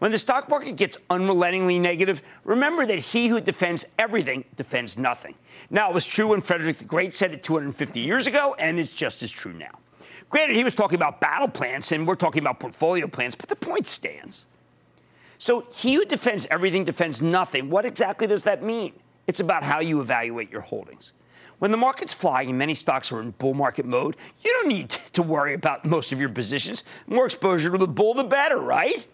When 0.00 0.10
the 0.10 0.18
stock 0.18 0.48
market 0.48 0.74
gets 0.74 0.98
unrelentingly 1.08 1.78
negative, 1.78 2.20
remember 2.42 2.84
that 2.84 2.98
he 2.98 3.28
who 3.28 3.40
defends 3.40 3.84
everything 3.96 4.44
defends 4.56 4.98
nothing. 4.98 5.36
Now, 5.70 5.88
it 5.88 5.94
was 5.94 6.04
true 6.04 6.26
when 6.30 6.40
Frederick 6.40 6.78
the 6.78 6.84
Great 6.84 7.14
said 7.14 7.30
it 7.30 7.44
250 7.44 8.00
years 8.00 8.26
ago, 8.26 8.56
and 8.58 8.80
it's 8.80 8.92
just 8.92 9.22
as 9.22 9.30
true 9.30 9.52
now. 9.52 9.78
Granted, 10.30 10.56
he 10.56 10.64
was 10.64 10.74
talking 10.74 10.96
about 10.96 11.20
battle 11.20 11.46
plans, 11.46 11.92
and 11.92 12.08
we're 12.08 12.16
talking 12.16 12.42
about 12.42 12.58
portfolio 12.58 13.06
plans, 13.06 13.36
but 13.36 13.48
the 13.48 13.54
point 13.54 13.86
stands. 13.86 14.46
So, 15.38 15.64
he 15.72 15.94
who 15.94 16.04
defends 16.04 16.44
everything 16.50 16.84
defends 16.84 17.22
nothing. 17.22 17.70
What 17.70 17.86
exactly 17.86 18.26
does 18.26 18.42
that 18.42 18.64
mean? 18.64 18.94
It's 19.26 19.40
about 19.40 19.62
how 19.62 19.80
you 19.80 20.00
evaluate 20.00 20.50
your 20.50 20.60
holdings. 20.62 21.12
When 21.58 21.70
the 21.70 21.76
market's 21.76 22.12
flying 22.12 22.48
and 22.48 22.58
many 22.58 22.74
stocks 22.74 23.12
are 23.12 23.20
in 23.20 23.30
bull 23.32 23.54
market 23.54 23.86
mode, 23.86 24.16
you 24.42 24.52
don't 24.52 24.68
need 24.68 24.90
to 24.90 25.22
worry 25.22 25.54
about 25.54 25.84
most 25.84 26.10
of 26.10 26.18
your 26.18 26.28
positions. 26.28 26.82
More 27.06 27.24
exposure 27.24 27.70
to 27.70 27.78
the 27.78 27.86
bull, 27.86 28.14
the 28.14 28.24
better, 28.24 28.58
right? 28.58 29.06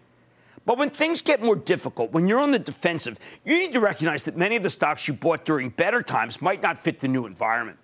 But 0.64 0.78
when 0.78 0.90
things 0.90 1.22
get 1.22 1.42
more 1.42 1.56
difficult, 1.56 2.12
when 2.12 2.26
you're 2.26 2.40
on 2.40 2.50
the 2.50 2.58
defensive, 2.58 3.18
you 3.44 3.58
need 3.58 3.72
to 3.72 3.80
recognize 3.80 4.22
that 4.24 4.36
many 4.36 4.56
of 4.56 4.62
the 4.62 4.70
stocks 4.70 5.08
you 5.08 5.14
bought 5.14 5.44
during 5.44 5.70
better 5.70 6.02
times 6.02 6.40
might 6.40 6.62
not 6.62 6.78
fit 6.78 7.00
the 7.00 7.08
new 7.08 7.26
environment. 7.26 7.78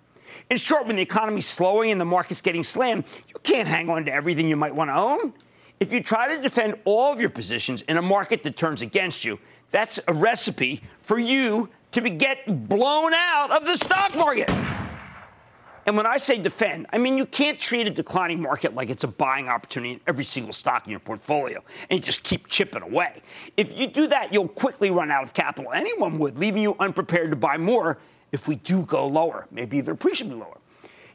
In 0.49 0.57
short, 0.57 0.87
when 0.87 0.95
the 0.95 1.01
economy's 1.01 1.47
slowing 1.47 1.91
and 1.91 1.99
the 1.99 2.05
market's 2.05 2.41
getting 2.41 2.63
slammed, 2.63 3.05
you 3.27 3.35
can't 3.43 3.67
hang 3.67 3.89
on 3.89 4.05
to 4.05 4.13
everything 4.13 4.47
you 4.47 4.55
might 4.55 4.73
want 4.73 4.89
to 4.89 4.95
own. 4.95 5.33
If 5.79 5.91
you 5.91 6.01
try 6.01 6.35
to 6.35 6.41
defend 6.41 6.75
all 6.85 7.11
of 7.11 7.19
your 7.19 7.29
positions 7.29 7.81
in 7.83 7.97
a 7.97 8.01
market 8.01 8.43
that 8.43 8.55
turns 8.55 8.81
against 8.81 9.25
you, 9.25 9.39
that's 9.71 9.99
a 10.07 10.13
recipe 10.13 10.81
for 11.01 11.19
you 11.19 11.69
to 11.95 12.01
be, 12.01 12.11
get 12.11 12.67
blown 12.69 13.13
out 13.13 13.51
of 13.51 13.65
the 13.65 13.75
stock 13.75 14.15
market. 14.15 14.51
And 15.85 15.95
when 15.95 16.05
I 16.05 16.17
say 16.17 16.37
defend, 16.39 16.87
I 16.91 16.97
mean 16.97 17.17
you 17.17 17.25
can't 17.25 17.59
treat 17.59 17.87
a 17.87 17.91
declining 17.91 18.41
market 18.41 18.73
like 18.73 18.89
it's 18.89 19.03
a 19.03 19.07
buying 19.07 19.47
opportunity 19.47 19.93
in 19.93 20.01
every 20.07 20.23
single 20.23 20.51
stock 20.51 20.85
in 20.85 20.91
your 20.91 20.99
portfolio 20.99 21.63
and 21.89 22.03
just 22.03 22.23
keep 22.23 22.47
chipping 22.47 22.81
away. 22.81 23.21
If 23.55 23.77
you 23.79 23.87
do 23.87 24.07
that, 24.07 24.33
you'll 24.33 24.47
quickly 24.47 24.89
run 24.89 25.11
out 25.11 25.23
of 25.23 25.33
capital. 25.33 25.71
Anyone 25.71 26.17
would, 26.19 26.39
leaving 26.39 26.63
you 26.63 26.75
unprepared 26.79 27.29
to 27.31 27.37
buy 27.37 27.57
more 27.57 27.99
if 28.31 28.47
we 28.47 28.55
do 28.55 28.83
go 28.83 29.07
lower, 29.07 29.47
maybe 29.51 29.77
even 29.77 29.93
appreciably 29.93 30.35
lower. 30.35 30.57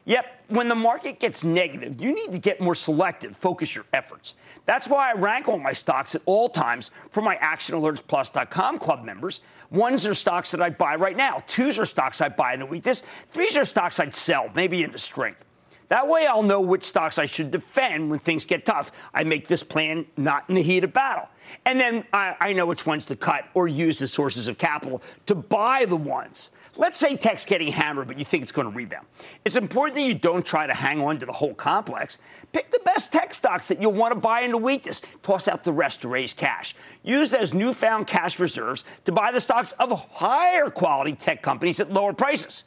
Yep, 0.05 0.45
when 0.47 0.67
the 0.67 0.75
market 0.75 1.19
gets 1.19 1.43
negative, 1.43 2.01
you 2.01 2.13
need 2.13 2.31
to 2.31 2.39
get 2.39 2.59
more 2.59 2.73
selective, 2.73 3.35
focus 3.35 3.75
your 3.75 3.85
efforts. 3.93 4.33
That's 4.65 4.87
why 4.87 5.11
I 5.11 5.13
rank 5.13 5.47
all 5.47 5.59
my 5.59 5.73
stocks 5.73 6.15
at 6.15 6.21
all 6.25 6.49
times 6.49 6.89
for 7.11 7.21
my 7.21 7.35
ActionAlertsPlus.com 7.37 8.79
club 8.79 9.03
members. 9.03 9.41
Ones 9.69 10.07
are 10.07 10.15
stocks 10.15 10.51
that 10.51 10.61
I 10.61 10.71
buy 10.71 10.95
right 10.95 11.15
now. 11.15 11.43
Twos 11.47 11.77
are 11.77 11.85
stocks 11.85 12.19
I 12.19 12.29
buy 12.29 12.55
in 12.55 12.61
a 12.61 12.65
weakness. 12.65 13.03
Threes 13.27 13.55
are 13.57 13.65
stocks 13.65 13.99
I'd 13.99 14.15
sell, 14.15 14.49
maybe 14.55 14.83
into 14.83 14.97
strength. 14.97 15.45
That 15.91 16.07
way 16.07 16.25
I'll 16.25 16.41
know 16.41 16.61
which 16.61 16.85
stocks 16.85 17.19
I 17.19 17.25
should 17.25 17.51
defend 17.51 18.09
when 18.09 18.17
things 18.17 18.45
get 18.45 18.65
tough. 18.65 18.93
I 19.13 19.23
make 19.23 19.47
this 19.49 19.61
plan 19.61 20.05
not 20.15 20.45
in 20.47 20.55
the 20.55 20.61
heat 20.61 20.85
of 20.85 20.93
battle. 20.93 21.27
And 21.65 21.77
then 21.77 22.05
I, 22.13 22.35
I 22.39 22.53
know 22.53 22.65
which 22.65 22.85
ones 22.85 23.05
to 23.07 23.15
cut 23.17 23.49
or 23.53 23.67
use 23.67 24.01
as 24.01 24.11
sources 24.11 24.47
of 24.47 24.57
capital 24.57 25.03
to 25.25 25.35
buy 25.35 25.83
the 25.83 25.97
ones 25.97 26.51
Let's 26.77 26.97
say 26.97 27.17
tech's 27.17 27.45
getting 27.45 27.71
hammered, 27.71 28.07
but 28.07 28.17
you 28.17 28.23
think 28.23 28.43
it's 28.43 28.51
going 28.51 28.69
to 28.69 28.73
rebound. 28.73 29.05
It's 29.43 29.57
important 29.57 29.95
that 29.95 30.03
you 30.03 30.13
don't 30.13 30.45
try 30.45 30.67
to 30.67 30.73
hang 30.73 31.01
on 31.01 31.19
to 31.19 31.25
the 31.25 31.31
whole 31.33 31.53
complex. 31.53 32.17
Pick 32.53 32.71
the 32.71 32.79
best 32.85 33.11
tech 33.11 33.33
stocks 33.33 33.67
that 33.67 33.81
you'll 33.81 33.91
want 33.91 34.13
to 34.13 34.19
buy 34.19 34.41
into 34.41 34.57
weakness. 34.57 35.01
Toss 35.21 35.49
out 35.49 35.65
the 35.65 35.73
rest 35.73 36.01
to 36.03 36.07
raise 36.07 36.33
cash. 36.33 36.73
Use 37.03 37.29
those 37.29 37.53
newfound 37.53 38.07
cash 38.07 38.39
reserves 38.39 38.85
to 39.03 39.11
buy 39.11 39.33
the 39.33 39.41
stocks 39.41 39.73
of 39.73 39.91
higher 40.11 40.69
quality 40.69 41.13
tech 41.13 41.41
companies 41.41 41.81
at 41.81 41.91
lower 41.91 42.13
prices. 42.13 42.63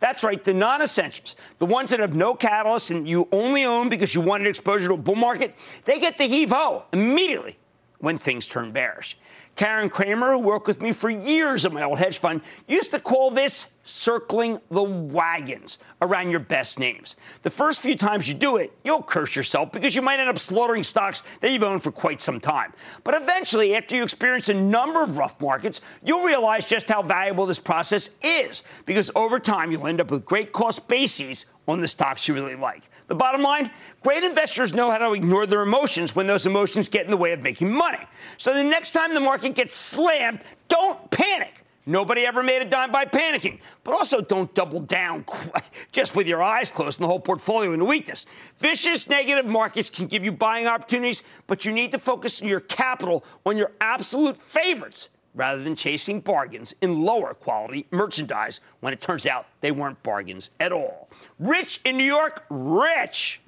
That's 0.00 0.24
right, 0.24 0.42
the 0.42 0.52
non 0.52 0.82
essentials, 0.82 1.36
the 1.58 1.66
ones 1.66 1.90
that 1.90 2.00
have 2.00 2.16
no 2.16 2.34
catalyst 2.34 2.90
and 2.90 3.08
you 3.08 3.28
only 3.32 3.64
own 3.64 3.88
because 3.88 4.14
you 4.14 4.20
wanted 4.20 4.48
exposure 4.48 4.88
to 4.88 4.94
a 4.94 4.98
bull 4.98 5.14
market, 5.14 5.54
they 5.84 5.98
get 6.00 6.18
the 6.18 6.24
heave 6.24 6.50
ho 6.50 6.84
immediately 6.92 7.56
when 7.98 8.18
things 8.18 8.46
turn 8.46 8.72
bearish. 8.72 9.16
Karen 9.56 9.88
Cramer, 9.88 10.32
who 10.32 10.38
worked 10.38 10.66
with 10.66 10.82
me 10.82 10.92
for 10.92 11.08
years 11.08 11.64
at 11.64 11.72
my 11.72 11.82
old 11.82 11.98
hedge 11.98 12.18
fund, 12.18 12.42
used 12.68 12.90
to 12.90 13.00
call 13.00 13.30
this 13.30 13.66
circling 13.82 14.60
the 14.70 14.82
wagons 14.82 15.78
around 16.02 16.30
your 16.30 16.40
best 16.40 16.78
names. 16.78 17.16
The 17.42 17.50
first 17.50 17.80
few 17.80 17.96
times 17.96 18.28
you 18.28 18.34
do 18.34 18.58
it, 18.58 18.76
you'll 18.84 19.02
curse 19.02 19.34
yourself 19.34 19.72
because 19.72 19.94
you 19.94 20.02
might 20.02 20.20
end 20.20 20.28
up 20.28 20.38
slaughtering 20.38 20.82
stocks 20.82 21.22
that 21.40 21.50
you've 21.50 21.62
owned 21.62 21.82
for 21.82 21.90
quite 21.90 22.20
some 22.20 22.38
time. 22.38 22.74
But 23.02 23.14
eventually, 23.14 23.74
after 23.74 23.96
you 23.96 24.02
experience 24.02 24.50
a 24.50 24.54
number 24.54 25.02
of 25.02 25.16
rough 25.16 25.40
markets, 25.40 25.80
you'll 26.04 26.24
realize 26.24 26.68
just 26.68 26.88
how 26.88 27.00
valuable 27.00 27.46
this 27.46 27.60
process 27.60 28.10
is 28.22 28.62
because 28.84 29.10
over 29.14 29.38
time 29.38 29.72
you'll 29.72 29.86
end 29.86 30.00
up 30.00 30.10
with 30.10 30.24
great 30.24 30.52
cost 30.52 30.86
bases 30.86 31.46
on 31.68 31.80
the 31.80 31.88
stocks 31.88 32.28
you 32.28 32.34
really 32.34 32.54
like. 32.54 32.88
The 33.08 33.14
bottom 33.14 33.42
line 33.42 33.70
great 34.02 34.24
investors 34.24 34.72
know 34.72 34.90
how 34.90 34.98
to 34.98 35.12
ignore 35.12 35.46
their 35.46 35.62
emotions 35.62 36.14
when 36.14 36.26
those 36.26 36.46
emotions 36.46 36.88
get 36.88 37.04
in 37.04 37.10
the 37.10 37.16
way 37.16 37.32
of 37.32 37.42
making 37.42 37.72
money. 37.72 38.04
So 38.36 38.54
the 38.54 38.64
next 38.64 38.92
time 38.92 39.14
the 39.14 39.20
market 39.20 39.54
gets 39.54 39.74
slammed, 39.74 40.40
don't 40.68 41.10
panic. 41.10 41.62
Nobody 41.88 42.26
ever 42.26 42.42
made 42.42 42.62
a 42.62 42.64
dime 42.64 42.90
by 42.90 43.04
panicking. 43.04 43.60
But 43.84 43.94
also 43.94 44.20
don't 44.20 44.52
double 44.54 44.80
down 44.80 45.24
just 45.92 46.16
with 46.16 46.26
your 46.26 46.42
eyes 46.42 46.68
closed 46.68 46.98
and 47.00 47.04
the 47.04 47.08
whole 47.08 47.20
portfolio 47.20 47.72
into 47.72 47.84
weakness. 47.84 48.26
Vicious 48.58 49.08
negative 49.08 49.46
markets 49.46 49.88
can 49.88 50.06
give 50.06 50.24
you 50.24 50.32
buying 50.32 50.66
opportunities, 50.66 51.22
but 51.46 51.64
you 51.64 51.72
need 51.72 51.92
to 51.92 51.98
focus 51.98 52.42
your 52.42 52.58
capital 52.58 53.24
on 53.44 53.56
your 53.56 53.70
absolute 53.80 54.36
favorites 54.36 55.10
rather 55.36 55.62
than 55.62 55.76
chasing 55.76 56.18
bargains 56.18 56.74
in 56.80 57.02
lower 57.02 57.34
quality 57.34 57.86
merchandise 57.92 58.60
when 58.80 58.92
it 58.92 59.00
turns 59.00 59.26
out 59.26 59.46
they 59.60 59.70
weren't 59.70 60.02
bargains 60.02 60.50
at 60.58 60.72
all. 60.72 61.08
Rich 61.38 61.80
in 61.84 61.96
New 61.96 62.04
York, 62.04 62.44
Rich. 62.50 63.40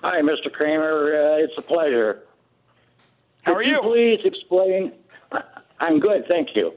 Hi, 0.00 0.20
Mr. 0.22 0.52
Cramer. 0.52 1.36
Uh, 1.36 1.44
it's 1.44 1.56
a 1.58 1.62
pleasure. 1.62 2.22
How 3.42 3.52
Could 3.52 3.58
are 3.58 3.62
you? 3.62 3.80
Could 3.80 3.84
you? 3.84 4.18
Please 4.18 4.20
explain. 4.24 4.92
I'm 5.78 6.00
good, 6.00 6.26
thank 6.26 6.56
you. 6.56 6.72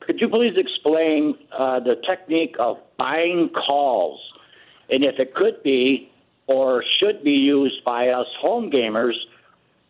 Could 0.00 0.20
you 0.20 0.28
please 0.28 0.54
explain 0.56 1.38
uh, 1.56 1.80
the 1.80 1.96
technique 2.06 2.56
of 2.58 2.78
buying 2.98 3.48
calls 3.48 4.20
and 4.90 5.02
if 5.04 5.18
it 5.18 5.34
could 5.34 5.62
be 5.62 6.10
or 6.46 6.84
should 6.98 7.24
be 7.24 7.30
used 7.32 7.82
by 7.84 8.08
us 8.08 8.26
home 8.38 8.70
gamers 8.70 9.14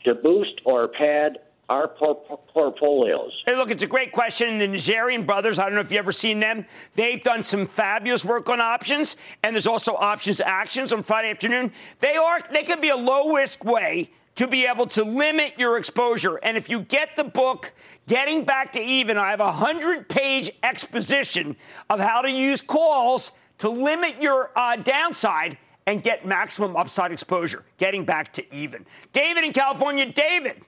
to 0.04 0.14
boost 0.14 0.60
or 0.64 0.86
pad 0.86 1.38
our 1.68 1.88
por- 1.88 2.38
portfolios? 2.52 3.42
Hey, 3.46 3.56
look, 3.56 3.70
it's 3.70 3.82
a 3.82 3.86
great 3.86 4.12
question. 4.12 4.58
The 4.58 4.68
Najarian 4.68 5.26
brothers, 5.26 5.58
I 5.58 5.64
don't 5.64 5.74
know 5.74 5.80
if 5.80 5.90
you've 5.90 5.98
ever 5.98 6.12
seen 6.12 6.40
them. 6.40 6.66
They've 6.94 7.22
done 7.22 7.42
some 7.42 7.66
fabulous 7.66 8.24
work 8.24 8.48
on 8.48 8.60
options, 8.60 9.16
and 9.42 9.54
there's 9.54 9.66
also 9.66 9.94
options 9.94 10.40
actions 10.40 10.92
on 10.92 11.02
Friday 11.02 11.30
afternoon. 11.30 11.72
They 12.00 12.16
are 12.16 12.40
they 12.52 12.62
can 12.62 12.80
be 12.80 12.90
a 12.90 12.96
low 12.96 13.32
risk 13.34 13.64
way 13.64 14.10
to 14.36 14.46
be 14.46 14.66
able 14.66 14.86
to 14.86 15.04
limit 15.04 15.54
your 15.58 15.78
exposure. 15.78 16.36
And 16.42 16.56
if 16.56 16.68
you 16.68 16.80
get 16.80 17.16
the 17.16 17.24
book, 17.24 17.72
Getting 18.08 18.44
Back 18.44 18.72
to 18.72 18.80
Even, 18.80 19.16
I 19.16 19.30
have 19.30 19.40
a 19.40 19.44
100 19.44 20.08
page 20.08 20.50
exposition 20.62 21.56
of 21.88 22.00
how 22.00 22.20
to 22.20 22.30
use 22.30 22.60
calls 22.60 23.32
to 23.58 23.68
limit 23.68 24.20
your 24.20 24.50
uh, 24.56 24.76
downside 24.76 25.56
and 25.86 26.02
get 26.02 26.26
maximum 26.26 26.76
upside 26.76 27.12
exposure. 27.12 27.64
Getting 27.78 28.04
Back 28.04 28.32
to 28.34 28.54
Even. 28.54 28.84
David 29.12 29.44
in 29.44 29.52
California, 29.52 30.10
David. 30.10 30.62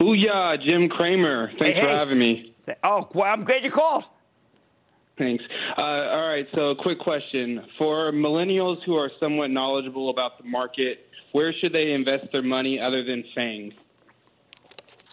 Booyah, 0.00 0.62
Jim 0.64 0.88
Cramer. 0.88 1.50
Thanks 1.58 1.76
Hey, 1.78 1.82
for 1.84 1.88
hey. 1.90 1.94
having 1.96 2.18
me. 2.18 2.54
Oh, 2.82 3.08
well, 3.14 3.32
I'm 3.32 3.44
glad 3.44 3.64
you 3.64 3.70
called. 3.70 4.04
Thanks. 5.16 5.44
Uh, 5.78 5.80
all 5.80 6.28
right, 6.28 6.46
so 6.54 6.74
quick 6.74 6.98
question. 6.98 7.64
For 7.78 8.10
millennials 8.10 8.82
who 8.84 8.96
are 8.96 9.10
somewhat 9.20 9.50
knowledgeable 9.50 10.10
about 10.10 10.38
the 10.42 10.44
market, 10.48 11.06
where 11.32 11.52
should 11.52 11.72
they 11.72 11.92
invest 11.92 12.26
their 12.32 12.42
money 12.42 12.80
other 12.80 13.04
than 13.04 13.22
FANG? 13.34 13.72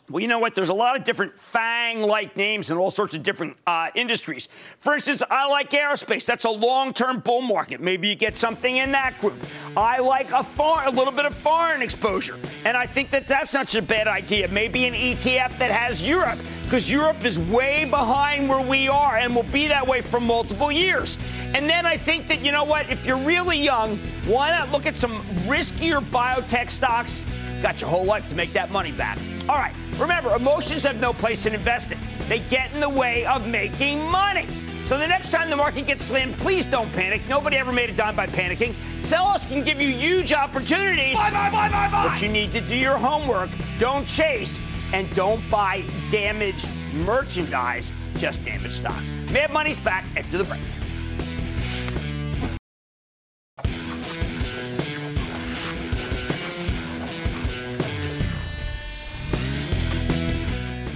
Well, 0.09 0.19
you 0.19 0.27
know 0.27 0.39
what? 0.39 0.53
There's 0.53 0.69
a 0.69 0.73
lot 0.73 0.97
of 0.97 1.05
different 1.05 1.39
FANG 1.39 2.01
like 2.01 2.35
names 2.35 2.69
in 2.69 2.77
all 2.77 2.89
sorts 2.89 3.15
of 3.15 3.23
different 3.23 3.55
uh, 3.65 3.89
industries. 3.95 4.49
For 4.79 4.93
instance, 4.93 5.23
I 5.29 5.47
like 5.47 5.69
aerospace. 5.69 6.25
That's 6.25 6.43
a 6.43 6.49
long 6.49 6.93
term 6.93 7.19
bull 7.19 7.41
market. 7.41 7.79
Maybe 7.79 8.09
you 8.09 8.15
get 8.15 8.35
something 8.35 8.77
in 8.77 8.91
that 8.91 9.19
group. 9.21 9.39
I 9.77 9.99
like 9.99 10.31
a, 10.31 10.43
far, 10.43 10.85
a 10.85 10.91
little 10.91 11.13
bit 11.13 11.25
of 11.25 11.33
foreign 11.33 11.81
exposure. 11.81 12.37
And 12.65 12.75
I 12.75 12.85
think 12.85 13.09
that 13.11 13.25
that's 13.27 13.53
not 13.53 13.69
such 13.69 13.75
a 13.75 13.81
bad 13.81 14.07
idea. 14.07 14.47
Maybe 14.49 14.85
an 14.85 14.93
ETF 14.93 15.57
that 15.59 15.71
has 15.71 16.05
Europe, 16.05 16.39
because 16.63 16.91
Europe 16.91 17.23
is 17.23 17.39
way 17.39 17.85
behind 17.85 18.49
where 18.49 18.65
we 18.65 18.89
are 18.89 19.17
and 19.17 19.33
will 19.35 19.43
be 19.43 19.67
that 19.67 19.87
way 19.87 20.01
for 20.01 20.19
multiple 20.19 20.71
years. 20.71 21.17
And 21.53 21.69
then 21.69 21.85
I 21.85 21.95
think 21.95 22.27
that, 22.27 22.43
you 22.43 22.51
know 22.51 22.63
what? 22.63 22.89
If 22.89 23.05
you're 23.05 23.17
really 23.17 23.57
young, 23.57 23.97
why 24.25 24.49
not 24.49 24.71
look 24.71 24.85
at 24.85 24.97
some 24.97 25.21
riskier 25.45 26.01
biotech 26.09 26.69
stocks? 26.69 27.23
Got 27.61 27.79
your 27.79 27.89
whole 27.89 28.05
life 28.05 28.27
to 28.29 28.35
make 28.35 28.51
that 28.53 28.71
money 28.71 28.91
back. 28.91 29.19
All 29.51 29.57
right, 29.57 29.73
remember, 29.97 30.33
emotions 30.33 30.85
have 30.85 31.01
no 31.01 31.11
place 31.11 31.45
in 31.45 31.53
investing. 31.53 31.99
They 32.29 32.39
get 32.39 32.73
in 32.73 32.79
the 32.79 32.87
way 32.87 33.25
of 33.25 33.45
making 33.45 34.01
money. 34.01 34.47
So 34.85 34.97
the 34.97 35.05
next 35.05 35.29
time 35.29 35.49
the 35.49 35.57
market 35.57 35.87
gets 35.87 36.05
slammed, 36.05 36.37
please 36.37 36.65
don't 36.65 36.89
panic. 36.93 37.21
Nobody 37.27 37.57
ever 37.57 37.73
made 37.73 37.89
a 37.89 37.93
dime 37.93 38.15
by 38.15 38.27
panicking. 38.27 38.73
Sell-offs 39.03 39.45
can 39.45 39.65
give 39.65 39.81
you 39.81 39.89
huge 39.89 40.31
opportunities. 40.31 41.17
Buy, 41.17 41.31
buy, 41.31 41.49
buy, 41.49 41.67
buy, 41.67 41.91
buy. 41.91 42.07
But 42.07 42.21
you 42.21 42.29
need 42.29 42.53
to 42.53 42.61
do 42.61 42.77
your 42.77 42.95
homework. 42.95 43.49
Don't 43.77 44.07
chase 44.07 44.57
and 44.93 45.13
don't 45.17 45.43
buy 45.49 45.83
damaged 46.11 46.69
merchandise, 46.93 47.91
just 48.15 48.45
damaged 48.45 48.75
stocks. 48.75 49.09
Mad 49.31 49.51
Money's 49.51 49.79
back 49.79 50.05
after 50.15 50.37
the 50.37 50.45
break. 50.45 50.61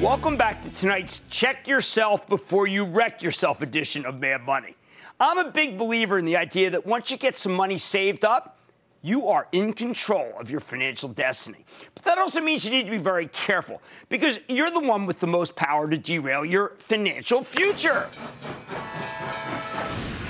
Welcome 0.02 0.36
back 0.36 0.62
to 0.62 0.70
tonight's 0.72 1.22
Check 1.30 1.70
Yourself 1.70 2.28
Before 2.28 2.68
You 2.68 2.84
Wreck 2.84 3.24
Yourself 3.24 3.62
edition 3.62 4.06
of 4.06 4.20
Mad 4.20 4.42
Money. 4.42 4.76
I'm 5.22 5.38
a 5.38 5.50
big 5.50 5.78
believer 5.78 6.20
in 6.20 6.26
the 6.26 6.36
idea 6.36 6.70
that 6.72 6.86
once 6.86 7.12
you 7.12 7.18
get 7.18 7.38
some 7.38 7.54
money 7.54 7.78
saved 7.78 8.26
up, 8.26 8.60
you 9.02 9.30
are 9.30 9.48
in 9.54 9.72
control 9.72 10.34
of 10.38 10.52
your 10.52 10.60
financial 10.60 11.08
destiny. 11.08 11.64
But 11.94 12.04
that 12.04 12.18
also 12.18 12.42
means 12.42 12.66
you 12.66 12.72
need 12.72 12.84
to 12.84 12.92
be 12.92 12.98
very 12.98 13.28
careful 13.28 13.82
because 14.10 14.42
you're 14.50 14.70
the 14.70 14.82
one 14.82 15.06
with 15.06 15.22
the 15.22 15.28
most 15.28 15.56
power 15.56 15.90
to 15.90 15.98
derail 15.98 16.44
your 16.44 16.76
financial 16.78 17.42
future. 17.42 18.10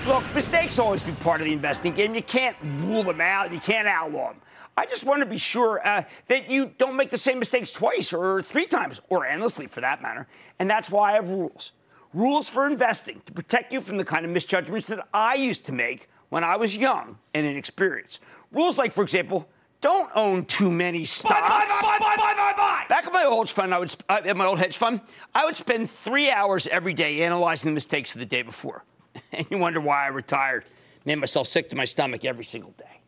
Look, 0.06 0.24
mistakes 0.36 0.78
always 0.78 1.04
be 1.04 1.12
part 1.24 1.42
of 1.42 1.46
the 1.46 1.54
investing 1.54 1.96
game. 1.96 2.14
You 2.14 2.22
can't 2.22 2.56
rule 2.82 3.02
them 3.02 3.20
out, 3.20 3.52
you 3.52 3.60
can't 3.60 3.88
outlaw 3.88 4.28
them. 4.28 4.42
I 4.78 4.86
just 4.86 5.06
want 5.06 5.22
to 5.22 5.26
be 5.26 5.38
sure 5.38 5.86
uh, 5.86 6.04
that 6.28 6.50
you 6.50 6.72
don't 6.78 6.96
make 6.96 7.10
the 7.10 7.18
same 7.18 7.40
mistakes 7.40 7.72
twice 7.72 8.12
or 8.12 8.42
three 8.42 8.66
times, 8.66 9.00
or 9.10 9.26
endlessly 9.26 9.68
for 9.68 9.82
that 9.82 10.02
matter. 10.02 10.28
And 10.60 10.70
that's 10.70 10.90
why 10.92 11.12
I 11.12 11.16
have 11.16 11.30
rules. 11.30 11.72
Rules 12.14 12.50
for 12.50 12.68
investing 12.68 13.22
to 13.26 13.34
protect 13.34 13.72
you 13.74 13.82
from 13.82 13.98
the 13.98 14.06
kind 14.06 14.26
of 14.26 14.32
misjudgments 14.32 14.88
that 14.88 15.08
I 15.14 15.36
used 15.36 15.66
to 15.66 15.72
make 15.72 16.10
when 16.30 16.44
I 16.44 16.58
was 16.58 16.76
young 16.76 17.18
and 17.34 17.46
inexperienced. 17.46 18.22
Rules 18.52 18.78
like, 18.78 18.92
for 18.92 19.04
example, 19.04 19.48
don't 19.82 20.10
own 20.16 20.46
too 20.46 20.72
many 20.72 21.06
stocks. 21.06 21.40
Buy, 21.42 21.66
buy, 21.68 21.98
buy, 22.00 22.16
buy, 22.18 22.34
buy, 22.36 22.54
buy. 22.58 22.86
Back 22.90 23.06
at 23.06 23.14
my 23.14 23.26
old 23.26 23.50
fund, 23.50 23.74
I 23.74 23.80
would 23.80 23.92
sp- 23.92 24.04
uh, 24.10 24.22
at 24.26 24.36
my 24.36 24.46
old 24.46 24.60
hedge 24.60 24.78
fund, 24.78 25.02
I 25.34 25.46
would 25.46 25.56
spend 25.56 25.92
three 25.92 26.32
hours 26.32 26.68
every 26.68 26.94
day 26.94 27.22
analyzing 27.22 27.72
the 27.72 27.76
mistakes 27.76 28.14
of 28.16 28.20
the 28.20 28.26
day 28.26 28.42
before. 28.42 28.84
And 29.32 29.46
you 29.50 29.58
wonder 29.58 29.80
why 29.80 30.06
I 30.06 30.08
retired, 30.08 30.66
made 31.06 31.16
myself 31.16 31.48
sick 31.48 31.70
to 31.70 31.76
my 31.76 31.86
stomach 31.86 32.26
every 32.26 32.44
single 32.44 32.72
day. 32.72 33.02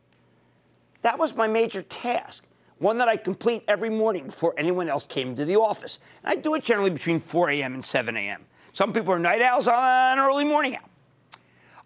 That 1.02 1.20
was 1.20 1.36
my 1.36 1.48
major 1.48 1.82
task, 1.82 2.46
one 2.80 2.98
that 2.98 3.08
I 3.08 3.18
complete 3.18 3.64
every 3.68 3.90
morning 3.90 4.28
before 4.28 4.54
anyone 4.58 4.90
else 4.90 5.06
came 5.06 5.36
to 5.36 5.46
the 5.46 5.56
office. 5.56 6.00
And 6.24 6.38
I 6.38 6.42
do 6.42 6.56
it 6.56 6.64
generally 6.64 6.90
between 6.90 7.20
4 7.20 7.50
a.m. 7.52 7.74
and 7.74 7.84
7 7.84 8.16
a.m. 8.16 8.46
Some 8.74 8.94
people 8.94 9.12
are 9.14 9.20
night 9.20 9.42
owls, 9.42 9.68
I'm 9.68 10.20
an 10.20 10.24
early 10.24 10.46
morning 10.46 10.76
owl. 10.76 10.90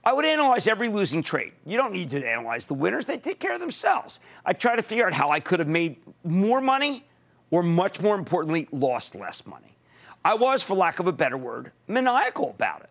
I 0.04 0.14
would 0.14 0.26
analyze 0.26 0.68
every 0.68 0.90
losing 0.90 1.22
trade. 1.22 1.54
You 1.66 1.78
don't 1.78 1.94
need 1.94 2.10
to 2.10 2.28
analyze 2.28 2.66
the 2.66 2.74
winners, 2.74 3.06
they 3.06 3.18
take 3.18 3.40
care 3.40 3.54
of 3.54 3.60
themselves. 3.60 4.20
I 4.46 4.54
try 4.54 4.76
to 4.76 4.82
figure 4.82 5.06
out 5.06 5.14
how 5.14 5.30
I 5.30 5.40
could 5.40 5.60
have 5.60 5.68
made 5.68 5.98
more 6.24 6.60
money 6.60 7.06
or, 7.52 7.62
much 7.62 8.02
more 8.02 8.16
importantly, 8.16 8.68
lost 8.72 9.14
less 9.14 9.46
money. 9.46 9.78
I 10.24 10.36
was, 10.36 10.64
for 10.64 10.76
lack 10.76 11.00
of 11.00 11.08
a 11.08 11.12
better 11.12 11.38
word, 11.38 11.72
maniacal 11.88 12.52
about 12.52 12.82
it. 12.82 12.90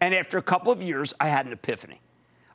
And 0.00 0.14
after 0.14 0.36
a 0.36 0.42
couple 0.42 0.72
of 0.72 0.82
years, 0.82 1.14
I 1.20 1.28
had 1.28 1.46
an 1.46 1.52
epiphany. 1.52 2.00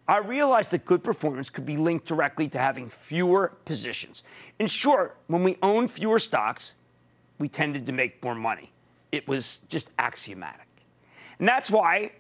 I 0.09 0.17
realized 0.17 0.71
that 0.71 0.85
good 0.85 1.03
performance 1.03 1.51
could 1.51 1.67
be 1.67 1.77
linked 1.77 2.07
directly 2.07 2.47
to 2.49 2.57
having 2.57 2.89
fewer 2.89 3.55
positions. 3.65 4.23
In 4.57 4.65
short, 4.65 5.17
when 5.27 5.43
we 5.43 5.55
own 5.61 5.87
fewer 5.87 6.17
stocks, 6.17 6.73
we 7.37 7.47
tended 7.47 7.85
to 7.85 7.91
make 7.91 8.23
more 8.23 8.33
money. 8.33 8.71
It 9.11 9.27
was 9.27 9.61
just 9.69 9.91
axiomatic. 9.99 10.65
And 11.37 11.47
that's 11.47 11.69
why, 11.69 12.13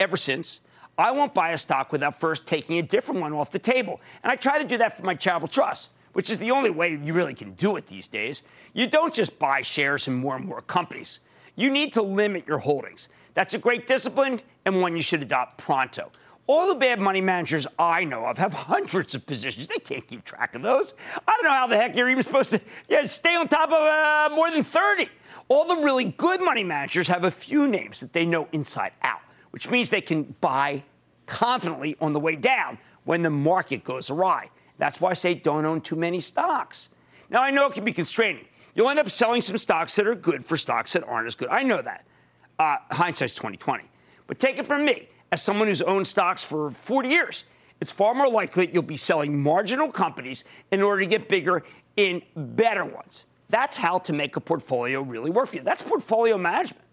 ever 0.00 0.16
since, 0.16 0.58
I 0.98 1.12
won't 1.12 1.32
buy 1.32 1.50
a 1.50 1.58
stock 1.58 1.92
without 1.92 2.18
first 2.18 2.44
taking 2.44 2.78
a 2.80 2.82
different 2.82 3.20
one 3.20 3.32
off 3.32 3.52
the 3.52 3.60
table. 3.60 4.00
And 4.24 4.32
I 4.32 4.34
try 4.34 4.60
to 4.60 4.66
do 4.66 4.76
that 4.78 4.96
for 4.96 5.04
my 5.04 5.14
charitable 5.14 5.46
trust, 5.46 5.90
which 6.14 6.30
is 6.30 6.38
the 6.38 6.50
only 6.50 6.70
way 6.70 6.90
you 7.00 7.12
really 7.12 7.34
can 7.34 7.52
do 7.52 7.76
it 7.76 7.86
these 7.86 8.08
days. 8.08 8.42
You 8.72 8.88
don't 8.88 9.14
just 9.14 9.38
buy 9.38 9.62
shares 9.62 10.08
in 10.08 10.14
more 10.14 10.34
and 10.34 10.44
more 10.44 10.62
companies. 10.62 11.20
You 11.54 11.70
need 11.70 11.92
to 11.92 12.02
limit 12.02 12.48
your 12.48 12.58
holdings. 12.58 13.08
That's 13.34 13.54
a 13.54 13.58
great 13.58 13.86
discipline 13.86 14.40
and 14.64 14.80
one 14.80 14.96
you 14.96 15.02
should 15.02 15.22
adopt 15.22 15.58
pronto. 15.58 16.10
All 16.48 16.66
the 16.66 16.74
bad 16.74 16.98
money 16.98 17.20
managers 17.20 17.66
I 17.78 18.04
know 18.04 18.24
of 18.24 18.38
have 18.38 18.54
hundreds 18.54 19.14
of 19.14 19.26
positions. 19.26 19.66
They 19.66 19.76
can't 19.76 20.06
keep 20.08 20.24
track 20.24 20.54
of 20.54 20.62
those. 20.62 20.94
I 21.14 21.36
don't 21.36 21.44
know 21.44 21.50
how 21.50 21.66
the 21.66 21.76
heck 21.76 21.94
you're 21.94 22.08
even 22.08 22.22
supposed 22.22 22.50
to 22.52 23.06
stay 23.06 23.36
on 23.36 23.48
top 23.48 23.68
of 23.68 23.74
uh, 23.74 24.34
more 24.34 24.50
than 24.50 24.62
30. 24.62 25.08
All 25.48 25.66
the 25.66 25.82
really 25.82 26.06
good 26.06 26.40
money 26.40 26.64
managers 26.64 27.06
have 27.08 27.24
a 27.24 27.30
few 27.30 27.68
names 27.68 28.00
that 28.00 28.14
they 28.14 28.24
know 28.24 28.48
inside 28.52 28.92
out, 29.02 29.20
which 29.50 29.70
means 29.70 29.90
they 29.90 30.00
can 30.00 30.34
buy 30.40 30.82
confidently 31.26 31.96
on 32.00 32.14
the 32.14 32.20
way 32.20 32.34
down 32.34 32.78
when 33.04 33.22
the 33.22 33.30
market 33.30 33.84
goes 33.84 34.08
awry. 34.08 34.48
That's 34.78 35.02
why 35.02 35.10
I 35.10 35.14
say 35.14 35.34
don't 35.34 35.66
own 35.66 35.82
too 35.82 35.96
many 35.96 36.18
stocks. 36.18 36.88
Now, 37.28 37.42
I 37.42 37.50
know 37.50 37.66
it 37.66 37.74
can 37.74 37.84
be 37.84 37.92
constraining. 37.92 38.46
You'll 38.74 38.88
end 38.88 38.98
up 38.98 39.10
selling 39.10 39.42
some 39.42 39.58
stocks 39.58 39.94
that 39.96 40.06
are 40.06 40.14
good 40.14 40.46
for 40.46 40.56
stocks 40.56 40.94
that 40.94 41.04
aren't 41.04 41.26
as 41.26 41.34
good. 41.34 41.48
I 41.48 41.62
know 41.62 41.82
that. 41.82 42.06
Uh, 42.58 42.76
hindsight's 42.90 43.34
2020. 43.34 43.84
But 44.26 44.38
take 44.38 44.58
it 44.58 44.64
from 44.64 44.86
me, 44.86 45.08
as 45.30 45.42
someone 45.42 45.68
who's 45.68 45.82
owned 45.82 46.06
stocks 46.06 46.44
for 46.44 46.70
40 46.70 47.08
years, 47.08 47.44
it's 47.80 47.92
far 47.92 48.14
more 48.14 48.28
likely 48.28 48.66
that 48.66 48.74
you'll 48.74 48.82
be 48.82 48.96
selling 48.96 49.40
marginal 49.40 49.90
companies 49.90 50.44
in 50.72 50.82
order 50.82 51.00
to 51.02 51.06
get 51.06 51.28
bigger 51.28 51.62
in 51.96 52.22
better 52.34 52.84
ones. 52.84 53.26
That's 53.50 53.76
how 53.76 53.98
to 53.98 54.12
make 54.12 54.36
a 54.36 54.40
portfolio 54.40 55.00
really 55.00 55.30
work 55.30 55.48
for 55.48 55.56
you. 55.56 55.62
That's 55.62 55.82
portfolio 55.82 56.36
management. 56.36 56.84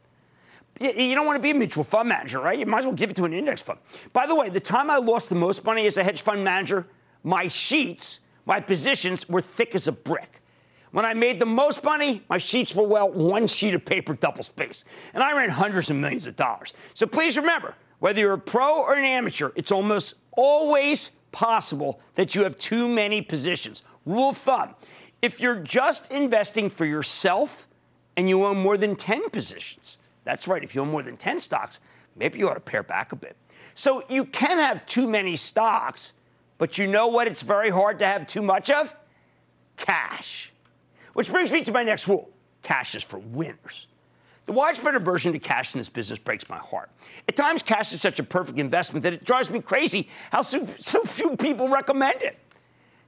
You 0.79 1.15
don't 1.15 1.25
want 1.25 1.37
to 1.37 1.41
be 1.41 1.51
a 1.51 1.55
mutual 1.55 1.85
fund 1.85 2.09
manager, 2.09 2.39
right? 2.41 2.59
You 2.59 2.65
might 2.65 2.79
as 2.79 2.85
well 2.85 2.95
give 2.95 3.09
it 3.09 3.15
to 3.15 3.23
an 3.23 3.33
index 3.33 3.61
fund. 3.61 3.79
By 4.11 4.27
the 4.27 4.35
way, 4.35 4.49
the 4.49 4.59
time 4.59 4.89
I 4.89 4.97
lost 4.97 5.29
the 5.29 5.35
most 5.35 5.63
money 5.63 5.87
as 5.87 5.97
a 5.97 6.03
hedge 6.03 6.21
fund 6.21 6.43
manager, 6.43 6.85
my 7.23 7.47
sheets, 7.47 8.19
my 8.45 8.59
positions 8.59 9.27
were 9.29 9.41
thick 9.41 9.73
as 9.73 9.87
a 9.87 9.93
brick. 9.93 10.41
When 10.91 11.05
I 11.05 11.13
made 11.13 11.39
the 11.39 11.45
most 11.45 11.83
money, 11.83 12.23
my 12.29 12.37
sheets 12.37 12.75
were, 12.75 12.87
well, 12.87 13.09
one 13.09 13.47
sheet 13.47 13.73
of 13.73 13.85
paper 13.85 14.13
double 14.13 14.43
spaced. 14.43 14.85
And 15.13 15.23
I 15.23 15.35
ran 15.35 15.49
hundreds 15.49 15.89
of 15.89 15.95
millions 15.97 16.27
of 16.27 16.35
dollars. 16.35 16.73
So 16.93 17.07
please 17.07 17.37
remember 17.37 17.75
whether 17.99 18.19
you're 18.19 18.33
a 18.33 18.39
pro 18.39 18.81
or 18.81 18.95
an 18.95 19.05
amateur, 19.05 19.51
it's 19.55 19.71
almost 19.71 20.15
always 20.31 21.11
possible 21.31 21.99
that 22.15 22.35
you 22.35 22.43
have 22.43 22.57
too 22.57 22.87
many 22.87 23.21
positions. 23.21 23.83
Rule 24.05 24.29
of 24.29 24.37
thumb 24.37 24.75
if 25.21 25.39
you're 25.39 25.55
just 25.55 26.11
investing 26.11 26.69
for 26.69 26.85
yourself 26.85 27.67
and 28.15 28.29
you 28.29 28.45
own 28.45 28.57
more 28.57 28.77
than 28.77 28.95
10 28.95 29.29
positions, 29.31 29.97
that's 30.23 30.47
right, 30.47 30.63
if 30.63 30.75
you 30.75 30.81
own 30.81 30.91
more 30.91 31.01
than 31.01 31.17
10 31.17 31.39
stocks, 31.39 31.79
maybe 32.15 32.37
you 32.37 32.47
ought 32.47 32.53
to 32.53 32.59
pare 32.59 32.83
back 32.83 33.11
a 33.11 33.15
bit. 33.15 33.35
So 33.73 34.03
you 34.07 34.25
can 34.25 34.59
have 34.59 34.85
too 34.85 35.07
many 35.07 35.35
stocks, 35.35 36.13
but 36.59 36.77
you 36.77 36.85
know 36.85 37.07
what 37.07 37.27
it's 37.27 37.41
very 37.41 37.71
hard 37.71 37.99
to 37.99 38.05
have 38.05 38.27
too 38.27 38.43
much 38.43 38.69
of? 38.69 38.95
Cash. 39.77 40.53
Which 41.13 41.31
brings 41.31 41.51
me 41.51 41.63
to 41.63 41.71
my 41.71 41.83
next 41.83 42.07
rule 42.07 42.29
cash 42.61 42.95
is 42.95 43.03
for 43.03 43.19
winners. 43.19 43.87
The 44.45 44.51
widespread 44.51 44.95
aversion 44.95 45.33
to 45.33 45.39
cash 45.39 45.73
in 45.73 45.79
this 45.79 45.89
business 45.89 46.19
breaks 46.19 46.47
my 46.49 46.57
heart. 46.57 46.91
At 47.27 47.35
times, 47.35 47.63
cash 47.63 47.93
is 47.93 48.01
such 48.01 48.19
a 48.19 48.23
perfect 48.23 48.59
investment 48.59 49.03
that 49.03 49.13
it 49.13 49.23
drives 49.23 49.49
me 49.49 49.59
crazy 49.59 50.07
how 50.31 50.43
so, 50.43 50.65
so 50.77 51.01
few 51.01 51.35
people 51.35 51.67
recommend 51.67 52.21
it. 52.21 52.37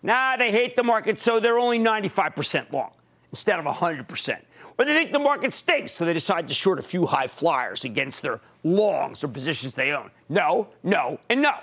Nah, 0.02 0.38
they 0.38 0.52
hate 0.52 0.76
the 0.76 0.84
market, 0.84 1.20
so 1.20 1.40
they're 1.40 1.60
only 1.60 1.80
95% 1.80 2.72
long 2.72 2.92
instead 3.32 3.60
of 3.60 3.66
100%. 3.66 4.38
Or 4.80 4.86
they 4.86 4.94
think 4.94 5.12
the 5.12 5.20
market 5.20 5.54
stinks, 5.54 5.92
so 5.92 6.06
they 6.06 6.14
decide 6.14 6.48
to 6.48 6.54
short 6.54 6.80
a 6.80 6.84
few 6.84 7.06
high 7.06 7.28
flyers 7.28 7.84
against 7.84 8.22
their 8.22 8.40
longs 8.64 9.24
or 9.24 9.28
positions 9.28 9.74
they 9.74 9.92
own. 9.92 10.12
No, 10.30 10.70
no, 10.84 11.20
and 11.30 11.42
no. 11.42 11.56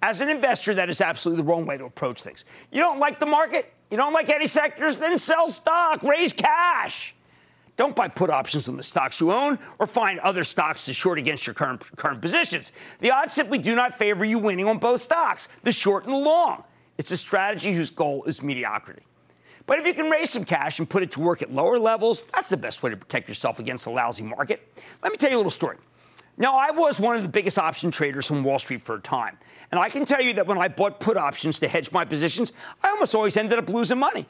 As 0.00 0.20
an 0.20 0.28
investor, 0.28 0.74
that 0.74 0.88
is 0.88 1.00
absolutely 1.00 1.42
the 1.42 1.48
wrong 1.48 1.64
way 1.64 1.76
to 1.76 1.84
approach 1.84 2.22
things. 2.22 2.44
You 2.72 2.80
don't 2.80 2.98
like 2.98 3.20
the 3.20 3.26
market? 3.26 3.72
You 3.90 3.96
don't 3.96 4.12
like 4.12 4.30
any 4.30 4.46
sectors? 4.46 4.96
Then 4.96 5.16
sell 5.18 5.48
stock, 5.48 6.02
raise 6.02 6.32
cash. 6.32 7.14
Don't 7.76 7.96
buy 7.96 8.08
put 8.08 8.30
options 8.30 8.68
on 8.68 8.76
the 8.76 8.82
stocks 8.82 9.20
you 9.20 9.32
own 9.32 9.58
or 9.78 9.86
find 9.86 10.18
other 10.20 10.44
stocks 10.44 10.84
to 10.84 10.94
short 10.94 11.18
against 11.18 11.46
your 11.46 11.54
current, 11.54 11.80
current 11.96 12.20
positions. 12.20 12.72
The 13.00 13.10
odds 13.10 13.32
simply 13.32 13.58
do 13.58 13.74
not 13.74 13.94
favor 13.94 14.24
you 14.24 14.38
winning 14.38 14.66
on 14.66 14.78
both 14.78 15.00
stocks, 15.00 15.48
the 15.62 15.72
short 15.72 16.04
and 16.04 16.12
the 16.12 16.18
long. 16.18 16.64
It's 16.98 17.10
a 17.10 17.16
strategy 17.16 17.72
whose 17.72 17.90
goal 17.90 18.24
is 18.24 18.42
mediocrity. 18.42 19.02
But 19.66 19.78
if 19.78 19.86
you 19.86 19.94
can 19.94 20.10
raise 20.10 20.30
some 20.30 20.44
cash 20.44 20.78
and 20.80 20.90
put 20.90 21.02
it 21.02 21.12
to 21.12 21.20
work 21.20 21.40
at 21.40 21.52
lower 21.52 21.78
levels, 21.78 22.24
that's 22.34 22.48
the 22.48 22.56
best 22.56 22.82
way 22.82 22.90
to 22.90 22.96
protect 22.96 23.28
yourself 23.28 23.58
against 23.58 23.86
a 23.86 23.90
lousy 23.90 24.24
market. 24.24 24.68
Let 25.02 25.12
me 25.12 25.16
tell 25.16 25.30
you 25.30 25.36
a 25.36 25.38
little 25.38 25.50
story. 25.50 25.78
Now, 26.36 26.56
I 26.56 26.70
was 26.70 27.00
one 27.00 27.16
of 27.16 27.22
the 27.22 27.28
biggest 27.28 27.58
option 27.58 27.90
traders 27.90 28.30
on 28.30 28.42
Wall 28.42 28.58
Street 28.58 28.80
for 28.80 28.96
a 28.96 29.00
time. 29.00 29.38
And 29.70 29.78
I 29.78 29.88
can 29.88 30.04
tell 30.04 30.20
you 30.20 30.34
that 30.34 30.46
when 30.46 30.58
I 30.58 30.68
bought 30.68 30.98
put 30.98 31.16
options 31.16 31.58
to 31.60 31.68
hedge 31.68 31.92
my 31.92 32.04
positions, 32.04 32.52
I 32.82 32.88
almost 32.88 33.14
always 33.14 33.36
ended 33.36 33.58
up 33.58 33.68
losing 33.68 33.98
money. 33.98 34.26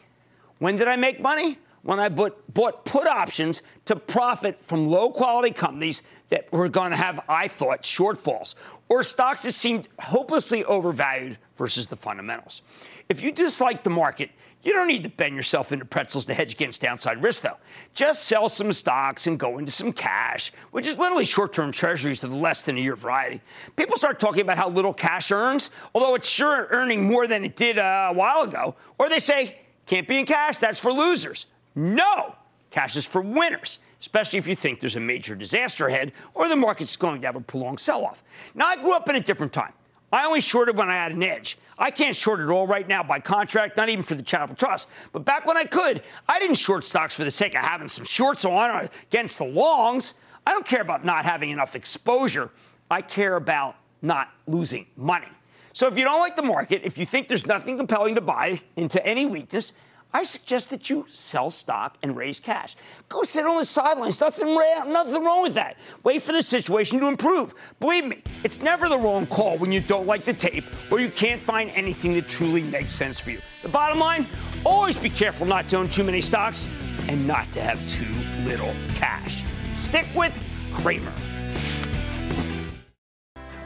When 0.58 0.76
did 0.76 0.88
I 0.88 0.96
make 0.96 1.20
money? 1.20 1.58
When 1.82 1.98
I 1.98 2.08
bought, 2.08 2.54
bought 2.54 2.84
put 2.84 3.08
options 3.08 3.62
to 3.86 3.96
profit 3.96 4.60
from 4.60 4.86
low 4.86 5.10
quality 5.10 5.50
companies 5.50 6.02
that 6.28 6.50
were 6.52 6.68
going 6.68 6.92
to 6.92 6.96
have, 6.96 7.20
I 7.28 7.48
thought, 7.48 7.82
shortfalls, 7.82 8.54
or 8.88 9.02
stocks 9.02 9.42
that 9.42 9.52
seemed 9.52 9.88
hopelessly 9.98 10.64
overvalued 10.64 11.38
versus 11.56 11.88
the 11.88 11.96
fundamentals. 11.96 12.62
If 13.08 13.22
you 13.22 13.32
dislike 13.32 13.82
the 13.82 13.90
market, 13.90 14.30
you 14.62 14.72
don't 14.72 14.86
need 14.86 15.02
to 15.02 15.08
bend 15.08 15.34
yourself 15.34 15.72
into 15.72 15.84
pretzels 15.84 16.24
to 16.26 16.34
hedge 16.34 16.52
against 16.54 16.80
downside 16.82 17.20
risk, 17.20 17.42
though. 17.42 17.56
Just 17.94 18.24
sell 18.24 18.48
some 18.48 18.70
stocks 18.70 19.26
and 19.26 19.36
go 19.36 19.58
into 19.58 19.72
some 19.72 19.92
cash, 19.92 20.52
which 20.70 20.86
is 20.86 20.98
literally 20.98 21.24
short 21.24 21.52
term 21.52 21.72
treasuries 21.72 22.22
of 22.22 22.32
less 22.32 22.62
than 22.62 22.76
a 22.76 22.80
year 22.80 22.94
variety. 22.94 23.40
People 23.74 23.96
start 23.96 24.20
talking 24.20 24.42
about 24.42 24.58
how 24.58 24.68
little 24.68 24.94
cash 24.94 25.32
earns, 25.32 25.70
although 25.96 26.14
it's 26.14 26.28
sure 26.28 26.68
earning 26.70 27.02
more 27.08 27.26
than 27.26 27.44
it 27.44 27.56
did 27.56 27.76
uh, 27.76 28.08
a 28.10 28.12
while 28.12 28.42
ago. 28.42 28.76
Or 28.98 29.08
they 29.08 29.18
say, 29.18 29.56
can't 29.86 30.06
be 30.06 30.18
in 30.18 30.26
cash, 30.26 30.58
that's 30.58 30.78
for 30.78 30.92
losers. 30.92 31.46
No, 31.74 32.34
cash 32.70 32.96
is 32.96 33.04
for 33.04 33.22
winners 33.22 33.78
especially 34.02 34.36
if 34.36 34.48
you 34.48 34.56
think 34.56 34.80
there's 34.80 34.96
a 34.96 35.00
major 35.00 35.36
disaster 35.36 35.86
ahead 35.86 36.12
or 36.34 36.48
the 36.48 36.56
market's 36.56 36.96
going 36.96 37.20
to 37.20 37.26
have 37.26 37.36
a 37.36 37.40
prolonged 37.40 37.78
sell 37.78 38.04
off. 38.04 38.24
Now, 38.52 38.66
I 38.66 38.76
grew 38.76 38.94
up 38.94 39.08
in 39.08 39.14
a 39.14 39.20
different 39.20 39.52
time. 39.52 39.72
I 40.12 40.26
only 40.26 40.40
shorted 40.40 40.76
when 40.76 40.90
I 40.90 40.94
had 40.94 41.12
an 41.12 41.22
edge. 41.22 41.56
I 41.78 41.90
can't 41.92 42.14
short 42.14 42.40
it 42.40 42.50
all 42.50 42.66
right 42.66 42.86
now 42.86 43.04
by 43.04 43.20
contract, 43.20 43.76
not 43.76 43.88
even 43.88 44.02
for 44.02 44.16
the 44.16 44.22
charitable 44.22 44.56
trust. 44.56 44.88
But 45.12 45.24
back 45.24 45.46
when 45.46 45.56
I 45.56 45.64
could, 45.64 46.02
I 46.28 46.40
didn't 46.40 46.56
short 46.56 46.82
stocks 46.82 47.14
for 47.14 47.22
the 47.22 47.30
sake 47.30 47.54
of 47.54 47.64
having 47.64 47.88
some 47.88 48.04
shorts 48.04 48.44
on 48.44 48.88
against 49.08 49.38
the 49.38 49.44
longs. 49.44 50.14
I 50.46 50.50
don't 50.50 50.66
care 50.66 50.82
about 50.82 51.04
not 51.04 51.24
having 51.24 51.50
enough 51.50 51.76
exposure. 51.76 52.50
I 52.90 53.02
care 53.02 53.36
about 53.36 53.76
not 54.02 54.30
losing 54.48 54.86
money. 54.96 55.28
So 55.72 55.86
if 55.86 55.96
you 55.96 56.04
don't 56.04 56.20
like 56.20 56.36
the 56.36 56.42
market, 56.42 56.82
if 56.84 56.98
you 56.98 57.06
think 57.06 57.28
there's 57.28 57.46
nothing 57.46 57.78
compelling 57.78 58.16
to 58.16 58.20
buy 58.20 58.60
into 58.76 59.04
any 59.06 59.26
weakness, 59.26 59.72
I 60.14 60.24
suggest 60.24 60.68
that 60.70 60.90
you 60.90 61.06
sell 61.08 61.50
stock 61.50 61.96
and 62.02 62.14
raise 62.14 62.38
cash. 62.38 62.76
Go 63.08 63.22
sit 63.22 63.46
on 63.46 63.58
the 63.58 63.64
sidelines. 63.64 64.20
Nothing, 64.20 64.54
nothing 64.54 65.24
wrong 65.24 65.42
with 65.42 65.54
that. 65.54 65.78
Wait 66.04 66.20
for 66.20 66.32
the 66.32 66.42
situation 66.42 67.00
to 67.00 67.08
improve. 67.08 67.54
Believe 67.80 68.04
me, 68.04 68.22
it's 68.44 68.60
never 68.60 68.90
the 68.90 68.98
wrong 68.98 69.26
call 69.26 69.56
when 69.56 69.72
you 69.72 69.80
don't 69.80 70.06
like 70.06 70.24
the 70.24 70.34
tape 70.34 70.64
or 70.90 71.00
you 71.00 71.08
can't 71.08 71.40
find 71.40 71.70
anything 71.70 72.12
that 72.14 72.28
truly 72.28 72.62
makes 72.62 72.92
sense 72.92 73.18
for 73.18 73.30
you. 73.30 73.40
The 73.62 73.70
bottom 73.70 73.98
line 73.98 74.26
always 74.66 74.98
be 74.98 75.08
careful 75.08 75.46
not 75.46 75.68
to 75.70 75.78
own 75.78 75.88
too 75.88 76.04
many 76.04 76.20
stocks 76.20 76.68
and 77.08 77.26
not 77.26 77.50
to 77.52 77.62
have 77.62 77.80
too 77.88 78.12
little 78.46 78.74
cash. 78.96 79.42
Stick 79.76 80.06
with 80.14 80.34
Cramer. 80.74 81.12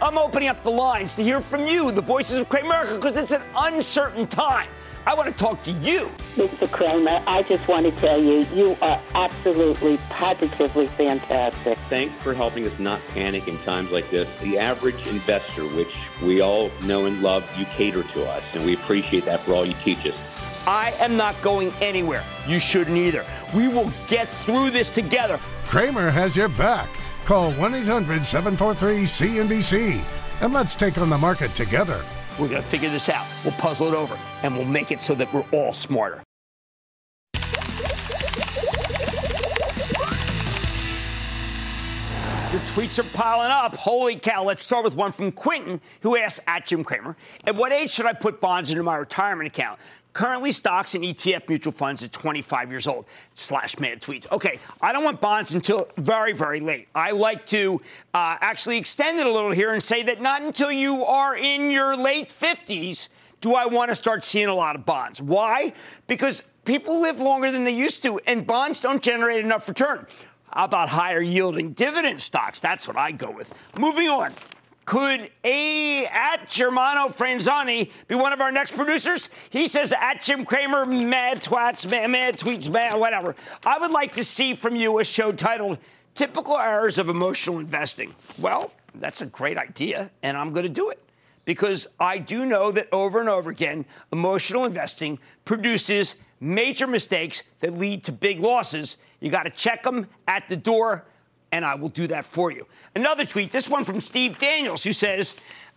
I'm 0.01 0.19
opening 0.19 0.49
up 0.49 0.63
the 0.63 0.71
lines 0.71 1.15
to 1.17 1.25
hear 1.25 1.41
from 1.41 1.67
you, 1.67 1.91
the 1.91 2.03
voices 2.03 2.37
of 2.37 2.49
Cramer, 2.49 2.95
because 2.95 3.17
it's 3.17 3.33
an 3.33 3.43
uncertain 3.57 4.27
time. 4.27 4.69
I 5.07 5.15
want 5.15 5.29
to 5.29 5.35
talk 5.35 5.63
to 5.63 5.71
you. 5.71 6.11
Mr. 6.35 6.69
Cramer, 6.69 7.23
I 7.29 7.45
just 7.45 7.69
want 7.69 7.87
to 7.87 7.93
tell 8.01 8.21
you, 8.21 8.45
you 8.53 8.77
are 8.83 9.01
absolutely, 9.15 9.99
positively 10.11 10.89
fantastic. 10.89 11.79
Thanks 11.89 12.13
for 12.23 12.35
helping 12.35 12.67
us 12.67 12.77
not 12.81 13.01
panic 13.15 13.47
in 13.47 13.57
times 13.59 13.93
like 13.93 14.11
this. 14.11 14.29
The 14.41 14.59
average 14.59 15.07
investor, 15.07 15.63
which 15.69 15.95
we 16.21 16.41
all 16.41 16.73
know 16.83 17.07
and 17.07 17.23
love, 17.23 17.45
you 17.57 17.67
cater 17.67 18.03
to 18.03 18.29
us, 18.29 18.43
and 18.53 18.67
we 18.67 18.75
appreciate 18.75 19.25
that 19.27 19.45
for 19.45 19.55
all 19.55 19.65
you 19.65 19.77
teach 19.85 20.05
us. 20.07 20.15
I 20.67 20.91
am 20.99 21.17
not 21.17 21.41
going 21.41 21.73
anywhere. 21.81 22.25
You 22.49 22.59
shouldn't 22.59 22.97
either. 22.97 23.25
We 23.55 23.69
will 23.69 23.93
get 24.09 24.29
through 24.29 24.71
this 24.73 24.89
together. 24.89 25.39
Cramer 25.69 26.11
has 26.11 26.35
your 26.35 26.49
back. 26.49 26.89
Call 27.25 27.53
1 27.53 27.75
800 27.77 28.25
743 28.25 29.05
CNBC 29.05 30.05
and 30.41 30.53
let's 30.53 30.75
take 30.75 30.99
on 30.99 31.09
the 31.11 31.19
market 31.19 31.55
together. 31.55 32.05
We're 32.39 32.49
going 32.49 32.61
to 32.61 32.69
figure 32.69 32.91
this 32.91 33.09
out. 33.09 33.27
We'll 33.45 33.55
puzzle 33.55 33.89
it 33.89 33.95
over, 33.95 34.19
and 34.47 34.57
we'll 34.57 34.65
make 34.65 34.93
it 34.93 35.03
so 35.03 35.15
that 35.15 35.33
we're 35.35 35.45
all 35.51 35.73
smarter. 35.73 36.23
Your 42.53 42.63
tweets 42.63 42.99
are 43.01 43.11
piling 43.13 43.51
up. 43.51 43.75
Holy 43.75 44.15
cow. 44.17 44.45
Let's 44.45 44.63
start 44.63 44.85
with 44.85 44.95
one 44.95 45.11
from 45.11 45.33
Quinton, 45.33 45.81
who 46.01 46.17
asked 46.17 46.41
at 46.47 46.65
Jim 46.65 46.85
Cramer, 46.85 47.17
At 47.45 47.57
what 47.57 47.73
age 47.73 47.91
should 47.91 48.07
I 48.07 48.13
put 48.13 48.41
bonds 48.41 48.71
into 48.71 48.85
my 48.85 48.97
retirement 48.97 49.49
account? 49.49 49.81
Currently, 50.13 50.53
stocks 50.53 50.95
and 50.95 51.05
ETF 51.05 51.49
mutual 51.49 51.73
funds 51.73 52.03
at 52.03 52.13
25 52.13 52.71
years 52.71 52.87
old. 52.87 53.05
Slash 53.35 53.79
mad 53.79 54.01
tweets. 54.01 54.31
Okay, 54.33 54.61
I 54.81 54.93
don't 54.93 55.05
want 55.05 55.21
bonds 55.21 55.55
until 55.55 55.89
very, 55.99 56.33
very 56.33 56.61
late. 56.61 56.89
I 56.95 57.11
like 57.11 57.47
to 57.47 57.83
uh, 58.15 58.39
actually 58.41 58.79
extend 58.79 59.19
it 59.19 59.27
a 59.27 59.31
little 59.31 59.51
here 59.51 59.75
and 59.75 59.83
say 59.83 60.05
that 60.05 60.23
not 60.23 60.41
until 60.41 60.71
you 60.71 61.05
are 61.05 61.37
in 61.37 61.71
your 61.71 61.97
late 61.97 62.31
50s 62.31 63.09
do 63.41 63.55
I 63.55 63.67
want 63.67 63.91
to 63.91 63.95
start 63.95 64.25
seeing 64.25 64.49
a 64.49 64.55
lot 64.55 64.77
of 64.77 64.85
bonds. 64.85 65.21
Why? 65.21 65.73
Because 66.07 66.43
people 66.65 67.01
live 67.01 67.21
longer 67.21 67.51
than 67.51 67.65
they 67.65 67.75
used 67.75 68.03
to, 68.03 68.19
and 68.27 68.47
bonds 68.47 68.81
don't 68.81 69.03
generate 69.03 69.45
enough 69.45 69.69
return. 69.69 70.07
How 70.53 70.65
about 70.65 70.89
higher 70.89 71.21
yielding 71.21 71.73
dividend 71.73 72.21
stocks? 72.21 72.61
That's 72.61 72.89
what 72.89 72.97
I 72.97 73.13
go 73.13 73.31
with. 73.31 73.53
Moving 73.79 74.09
on. 74.09 74.33
Could 74.87 75.31
A 75.43 76.07
at 76.07 76.49
Germano 76.49 77.09
Franzani 77.09 77.91
be 78.07 78.15
one 78.15 78.33
of 78.33 78.41
our 78.41 78.53
next 78.53 78.77
producers? 78.77 79.29
He 79.51 79.67
says 79.67 79.93
at 79.93 80.23
Jim 80.23 80.45
Cramer, 80.45 80.85
mad 80.85 81.41
twats, 81.41 81.91
mad, 81.91 82.09
mad 82.09 82.37
tweets, 82.37 82.71
mad, 82.71 82.99
whatever. 82.99 83.35
I 83.65 83.79
would 83.79 83.91
like 83.91 84.15
to 84.15 84.23
see 84.23 84.55
from 84.55 84.77
you 84.77 85.01
a 85.01 85.05
show 85.05 85.33
titled 85.33 85.79
Typical 86.15 86.57
Errors 86.57 86.99
of 86.99 87.09
Emotional 87.09 87.59
Investing. 87.59 88.15
Well, 88.41 88.73
that's 88.95 89.23
a 89.23 89.27
great 89.27 89.59
idea, 89.59 90.11
and 90.23 90.37
I'm 90.37 90.53
going 90.53 90.63
to 90.63 90.69
do 90.69 90.91
it 90.91 91.03
because 91.47 91.87
I 91.99 92.19
do 92.19 92.45
know 92.45 92.71
that 92.73 92.89
over 92.93 93.21
and 93.21 93.31
over 93.31 93.49
again, 93.49 93.87
emotional 94.13 94.67
investing 94.67 95.19
produces 95.47 96.17
major 96.41 96.87
mistakes 96.87 97.45
that 97.61 97.73
lead 97.79 98.05
to 98.05 98.13
big 98.13 98.41
losses. 98.41 98.99
You 99.21 99.31
got 99.31 99.45
to 99.45 99.51
check 99.51 99.83
them 99.83 100.07
at 100.29 100.47
the 100.51 100.57
door 100.57 101.07
and 101.53 101.65
I 101.65 101.77
will 101.77 101.89
do 101.89 102.07
that 102.09 102.27
for 102.27 102.51
you. 102.51 102.67
Another 102.95 103.25
tweet, 103.25 103.51
this 103.51 103.71
one 103.71 103.85
from 103.85 104.01
Steve 104.01 104.37
Daniels, 104.37 104.85
who 104.85 104.93
says, 104.93 105.37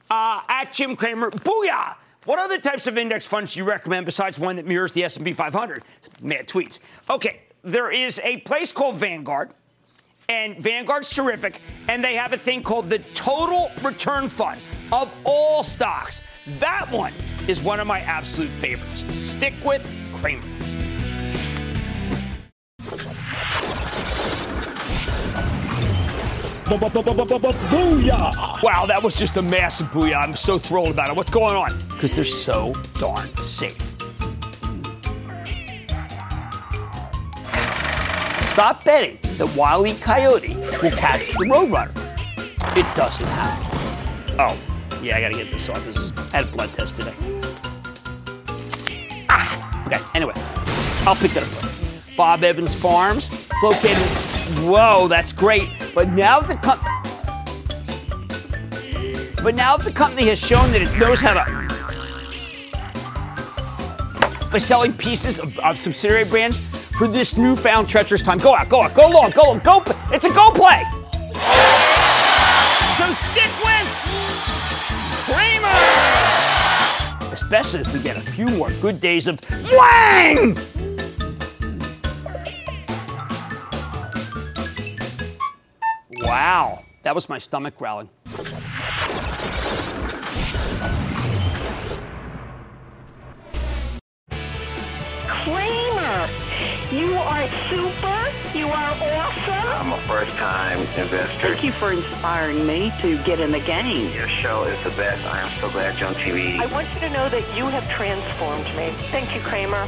uh, 0.10 0.42
at 0.50 0.74
Jim 0.74 0.96
Cramer, 0.96 1.32
booyah! 1.32 1.96
What 2.26 2.40
other 2.40 2.58
types 2.58 2.86
of 2.86 2.98
index 2.98 3.26
funds 3.26 3.54
do 3.54 3.60
you 3.60 3.64
recommend 3.64 4.06
besides 4.06 4.38
one 4.38 4.58
that 4.58 4.66
mirrors 4.66 4.92
the 4.92 5.04
S&P 5.04 5.32
500? 5.32 5.84
Mad 6.22 6.48
tweets. 6.48 6.80
Okay, 7.10 7.42
there 7.64 7.92
is 7.92 8.20
a 8.24 8.38
place 8.38 8.74
called 8.74 8.96
Vanguard, 8.96 9.52
and 10.30 10.56
Vanguard's 10.58 11.10
terrific, 11.10 11.60
and 11.88 12.04
they 12.04 12.16
have 12.16 12.32
a 12.32 12.38
thing 12.38 12.64
called 12.64 12.90
the 12.90 13.00
Total 13.14 13.70
Return 13.84 14.30
Fund 14.30 14.62
of 14.92 15.14
all 15.26 15.64
stocks. 15.64 16.22
That 16.60 16.90
one 16.92 17.14
is 17.48 17.62
one 17.62 17.80
of 17.80 17.88
my 17.88 18.00
absolute 18.02 18.52
favorites. 18.52 19.04
Stick 19.18 19.54
with 19.66 19.84
Cramer. 20.16 20.44
Booyah! 26.70 28.62
Wow, 28.62 28.86
that 28.86 29.02
was 29.02 29.16
just 29.16 29.38
a 29.38 29.42
massive 29.42 29.88
booyah. 29.88 30.22
I'm 30.22 30.36
so 30.36 30.60
thrilled 30.60 30.90
about 30.90 31.10
it. 31.10 31.16
What's 31.16 31.32
going 31.32 31.56
on? 31.56 31.76
Because 31.90 32.14
they're 32.14 32.24
so 32.24 32.74
darn 33.00 33.36
safe. 33.38 33.89
Stop 38.60 38.84
betting 38.84 39.18
that 39.38 39.56
Wile. 39.56 39.86
Coyote 40.02 40.54
will 40.84 40.92
catch 40.92 41.30
the 41.30 41.46
Roadrunner. 41.46 41.96
It 42.76 42.94
doesn't 42.94 43.26
happen. 43.26 44.36
Oh, 44.38 44.60
yeah, 45.02 45.16
I 45.16 45.22
gotta 45.22 45.36
get 45.36 45.50
this 45.50 45.70
off. 45.70 45.78
I 46.34 46.36
had 46.36 46.44
a 46.44 46.52
blood 46.52 46.74
test 46.74 46.98
today. 46.98 47.14
Ah, 49.30 49.88
okay, 49.88 50.02
anyway, 50.14 50.34
I'll 51.08 51.16
pick 51.16 51.32
that 51.32 51.44
up. 51.44 52.18
Bob 52.18 52.44
Evans 52.44 52.76
Farms. 52.76 53.30
It's 53.32 53.64
located. 53.64 53.96
Whoa, 54.68 55.08
that's 55.08 55.32
great 55.32 55.70
but 55.96 56.10
now 56.10 56.42
the 56.42 56.56
but 59.42 59.56
now 59.56 59.78
the 59.78 59.92
company 59.94 60.28
has 60.28 60.38
shown 60.38 60.74
that 60.74 60.82
it 60.82 60.94
knows 61.00 61.22
how 61.22 61.34
to 61.34 61.70
by 64.52 64.58
selling 64.58 64.92
pieces 64.92 65.40
of, 65.40 65.58
of 65.60 65.80
subsidiary 65.80 66.26
brands 66.26 66.60
for 67.00 67.08
this 67.08 67.38
newfound 67.38 67.88
treacherous 67.88 68.22
time. 68.22 68.38
Go 68.40 68.54
out, 68.54 68.68
go 68.68 68.84
out, 68.84 68.94
go 68.94 69.08
long, 69.08 69.32
go 69.32 69.44
long, 69.44 69.60
go. 69.60 69.82
It's 70.12 70.26
a 70.26 70.34
go 70.34 70.52
play. 70.52 70.84
So 72.98 73.10
stick 73.14 73.50
with 73.64 73.88
Cramer, 75.24 75.70
especially 77.32 77.80
if 77.80 77.94
we 77.94 78.04
get 78.04 78.18
a 78.18 78.20
few 78.20 78.48
more 78.48 78.70
good 78.82 79.00
days 79.00 79.30
of 79.30 79.40
Wang. 79.72 80.58
Wow, 86.22 86.84
that 87.04 87.16
was 87.16 87.30
my 87.30 87.38
stomach 87.38 87.78
growling. 87.78 88.10
Are 97.40 97.48
super. 97.70 98.58
You 98.58 98.68
are 98.68 98.92
awesome. 98.92 99.54
I'm 99.54 99.94
a 99.94 99.98
first 100.02 100.36
time 100.36 100.78
investor. 100.98 101.40
Thank 101.40 101.64
you 101.64 101.72
for 101.72 101.94
inspiring 101.94 102.68
me 102.68 102.92
to 103.00 103.18
get 103.24 103.40
in 103.40 103.54
the 103.54 103.62
game. 103.62 104.14
Your 104.14 104.28
show 104.28 104.64
is 104.64 104.84
the 104.84 104.90
best. 104.90 105.26
I 105.26 105.40
am 105.40 105.62
so 105.62 105.70
glad 105.70 105.98
you're 105.98 106.10
on 106.10 106.16
TV. 106.16 106.60
I 106.60 106.66
want 106.66 106.94
you 106.94 107.00
to 107.00 107.10
know 107.12 107.30
that 107.30 107.56
you 107.56 107.64
have 107.68 107.90
transformed 107.92 108.66
me. 108.76 108.90
Thank 109.08 109.34
you, 109.34 109.40
Cramer. 109.40 109.88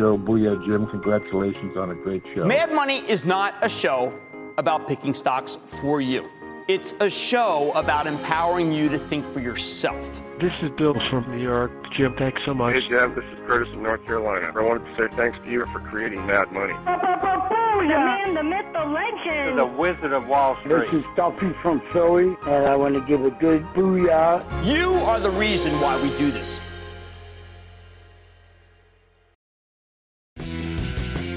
Yo, 0.00 0.18
Booyah, 0.18 0.66
Jim. 0.66 0.88
Congratulations 0.88 1.76
on 1.76 1.92
a 1.92 1.94
great 1.94 2.24
show. 2.34 2.44
Mad 2.44 2.72
Money 2.72 3.08
is 3.08 3.24
not 3.24 3.54
a 3.62 3.68
show 3.68 4.12
about 4.58 4.88
picking 4.88 5.14
stocks 5.14 5.56
for 5.66 6.00
you. 6.00 6.28
It's 6.66 6.94
a 7.00 7.10
show 7.10 7.72
about 7.72 8.06
empowering 8.06 8.72
you 8.72 8.88
to 8.88 8.96
think 8.96 9.30
for 9.34 9.40
yourself. 9.40 10.22
This 10.40 10.52
is 10.62 10.70
Bill 10.78 10.94
from 11.10 11.30
New 11.30 11.42
York. 11.42 11.70
Jim, 11.94 12.16
thanks 12.16 12.40
so 12.46 12.54
much. 12.54 12.72
Hey, 12.72 12.88
Jeff, 12.88 13.14
this 13.14 13.24
is 13.24 13.38
Curtis 13.46 13.68
from 13.68 13.82
North 13.82 14.02
Carolina. 14.06 14.50
I 14.56 14.62
wanted 14.62 14.86
to 14.86 14.96
say 14.96 15.14
thanks 15.14 15.36
to 15.44 15.50
you 15.50 15.66
for 15.66 15.80
creating 15.80 16.24
Mad 16.26 16.50
Money. 16.52 16.72
The 16.72 17.88
man, 17.88 18.32
the 18.32 18.42
myth, 18.42 18.64
the 18.72 18.82
legend. 18.82 19.58
The 19.58 19.66
Wizard 19.66 20.14
of 20.14 20.26
Wall 20.26 20.56
Street. 20.60 20.90
This 20.90 21.00
is 21.00 21.04
Duffy 21.14 21.52
from 21.60 21.82
Philly, 21.92 22.34
and 22.46 22.66
I 22.66 22.74
want 22.76 22.94
to 22.94 23.02
give 23.02 23.26
a 23.26 23.30
good 23.30 23.62
booyah. 23.74 24.42
You 24.64 24.94
are 25.04 25.20
the 25.20 25.32
reason 25.32 25.78
why 25.82 26.02
we 26.02 26.16
do 26.16 26.30
this. 26.30 26.62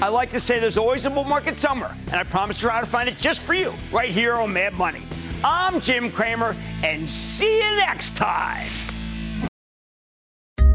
I 0.00 0.08
like 0.08 0.30
to 0.30 0.40
say 0.40 0.58
there's 0.58 0.78
always 0.78 1.04
a 1.04 1.10
bull 1.10 1.24
market 1.24 1.58
somewhere, 1.58 1.94
and 2.06 2.14
I 2.14 2.22
promise 2.22 2.56
to 2.56 2.62
try 2.62 2.80
to 2.80 2.86
find 2.86 3.10
it 3.10 3.18
just 3.18 3.40
for 3.40 3.52
you 3.52 3.74
right 3.92 4.08
here 4.08 4.36
on 4.36 4.54
Mad 4.54 4.72
Money. 4.72 5.02
I'm 5.44 5.80
Jim 5.80 6.10
Cramer, 6.10 6.56
and 6.82 7.08
see 7.08 7.58
you 7.58 7.76
next 7.76 8.16
time. 8.16 8.70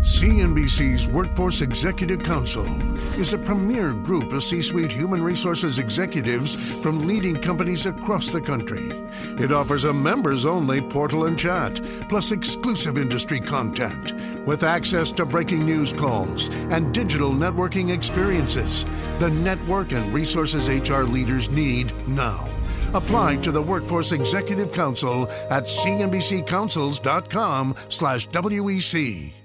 CNBC's 0.04 1.08
Workforce 1.08 1.62
Executive 1.62 2.24
Council 2.24 2.66
is 3.20 3.34
a 3.34 3.38
premier 3.38 3.94
group 3.94 4.32
of 4.32 4.42
C 4.42 4.62
suite 4.62 4.92
human 4.92 5.22
resources 5.22 5.80
executives 5.80 6.56
from 6.82 7.00
leading 7.00 7.36
companies 7.36 7.86
across 7.88 8.32
the 8.32 8.40
country. 8.40 8.90
It 9.38 9.52
offers 9.52 9.84
a 9.84 9.92
members 9.92 10.46
only 10.46 10.82
portal 10.82 11.26
and 11.26 11.38
chat, 11.38 11.82
plus 12.08 12.32
exclusive 12.32 12.98
industry 12.98 13.42
content, 13.42 14.14
with 14.46 14.64
access 14.64 15.12
to 15.12 15.26
breaking 15.26 15.66
news 15.66 15.92
calls 15.92 16.50
and 16.70 16.94
digital 16.94 17.32
networking 17.32 17.94
experiences. 17.94 18.86
The 19.20 19.30
network 19.30 19.92
and 19.92 20.14
resources 20.14 20.70
HR 20.70 21.04
leaders 21.04 21.50
need 21.50 21.94
now. 22.08 22.50
Apply 22.94 23.38
to 23.38 23.52
the 23.52 23.62
Workforce 23.62 24.12
Executive 24.12 24.72
Council 24.72 25.28
at 25.50 25.64
cnbccouncils.com 25.64 27.76
slash 27.90 28.28
WEC. 28.30 29.43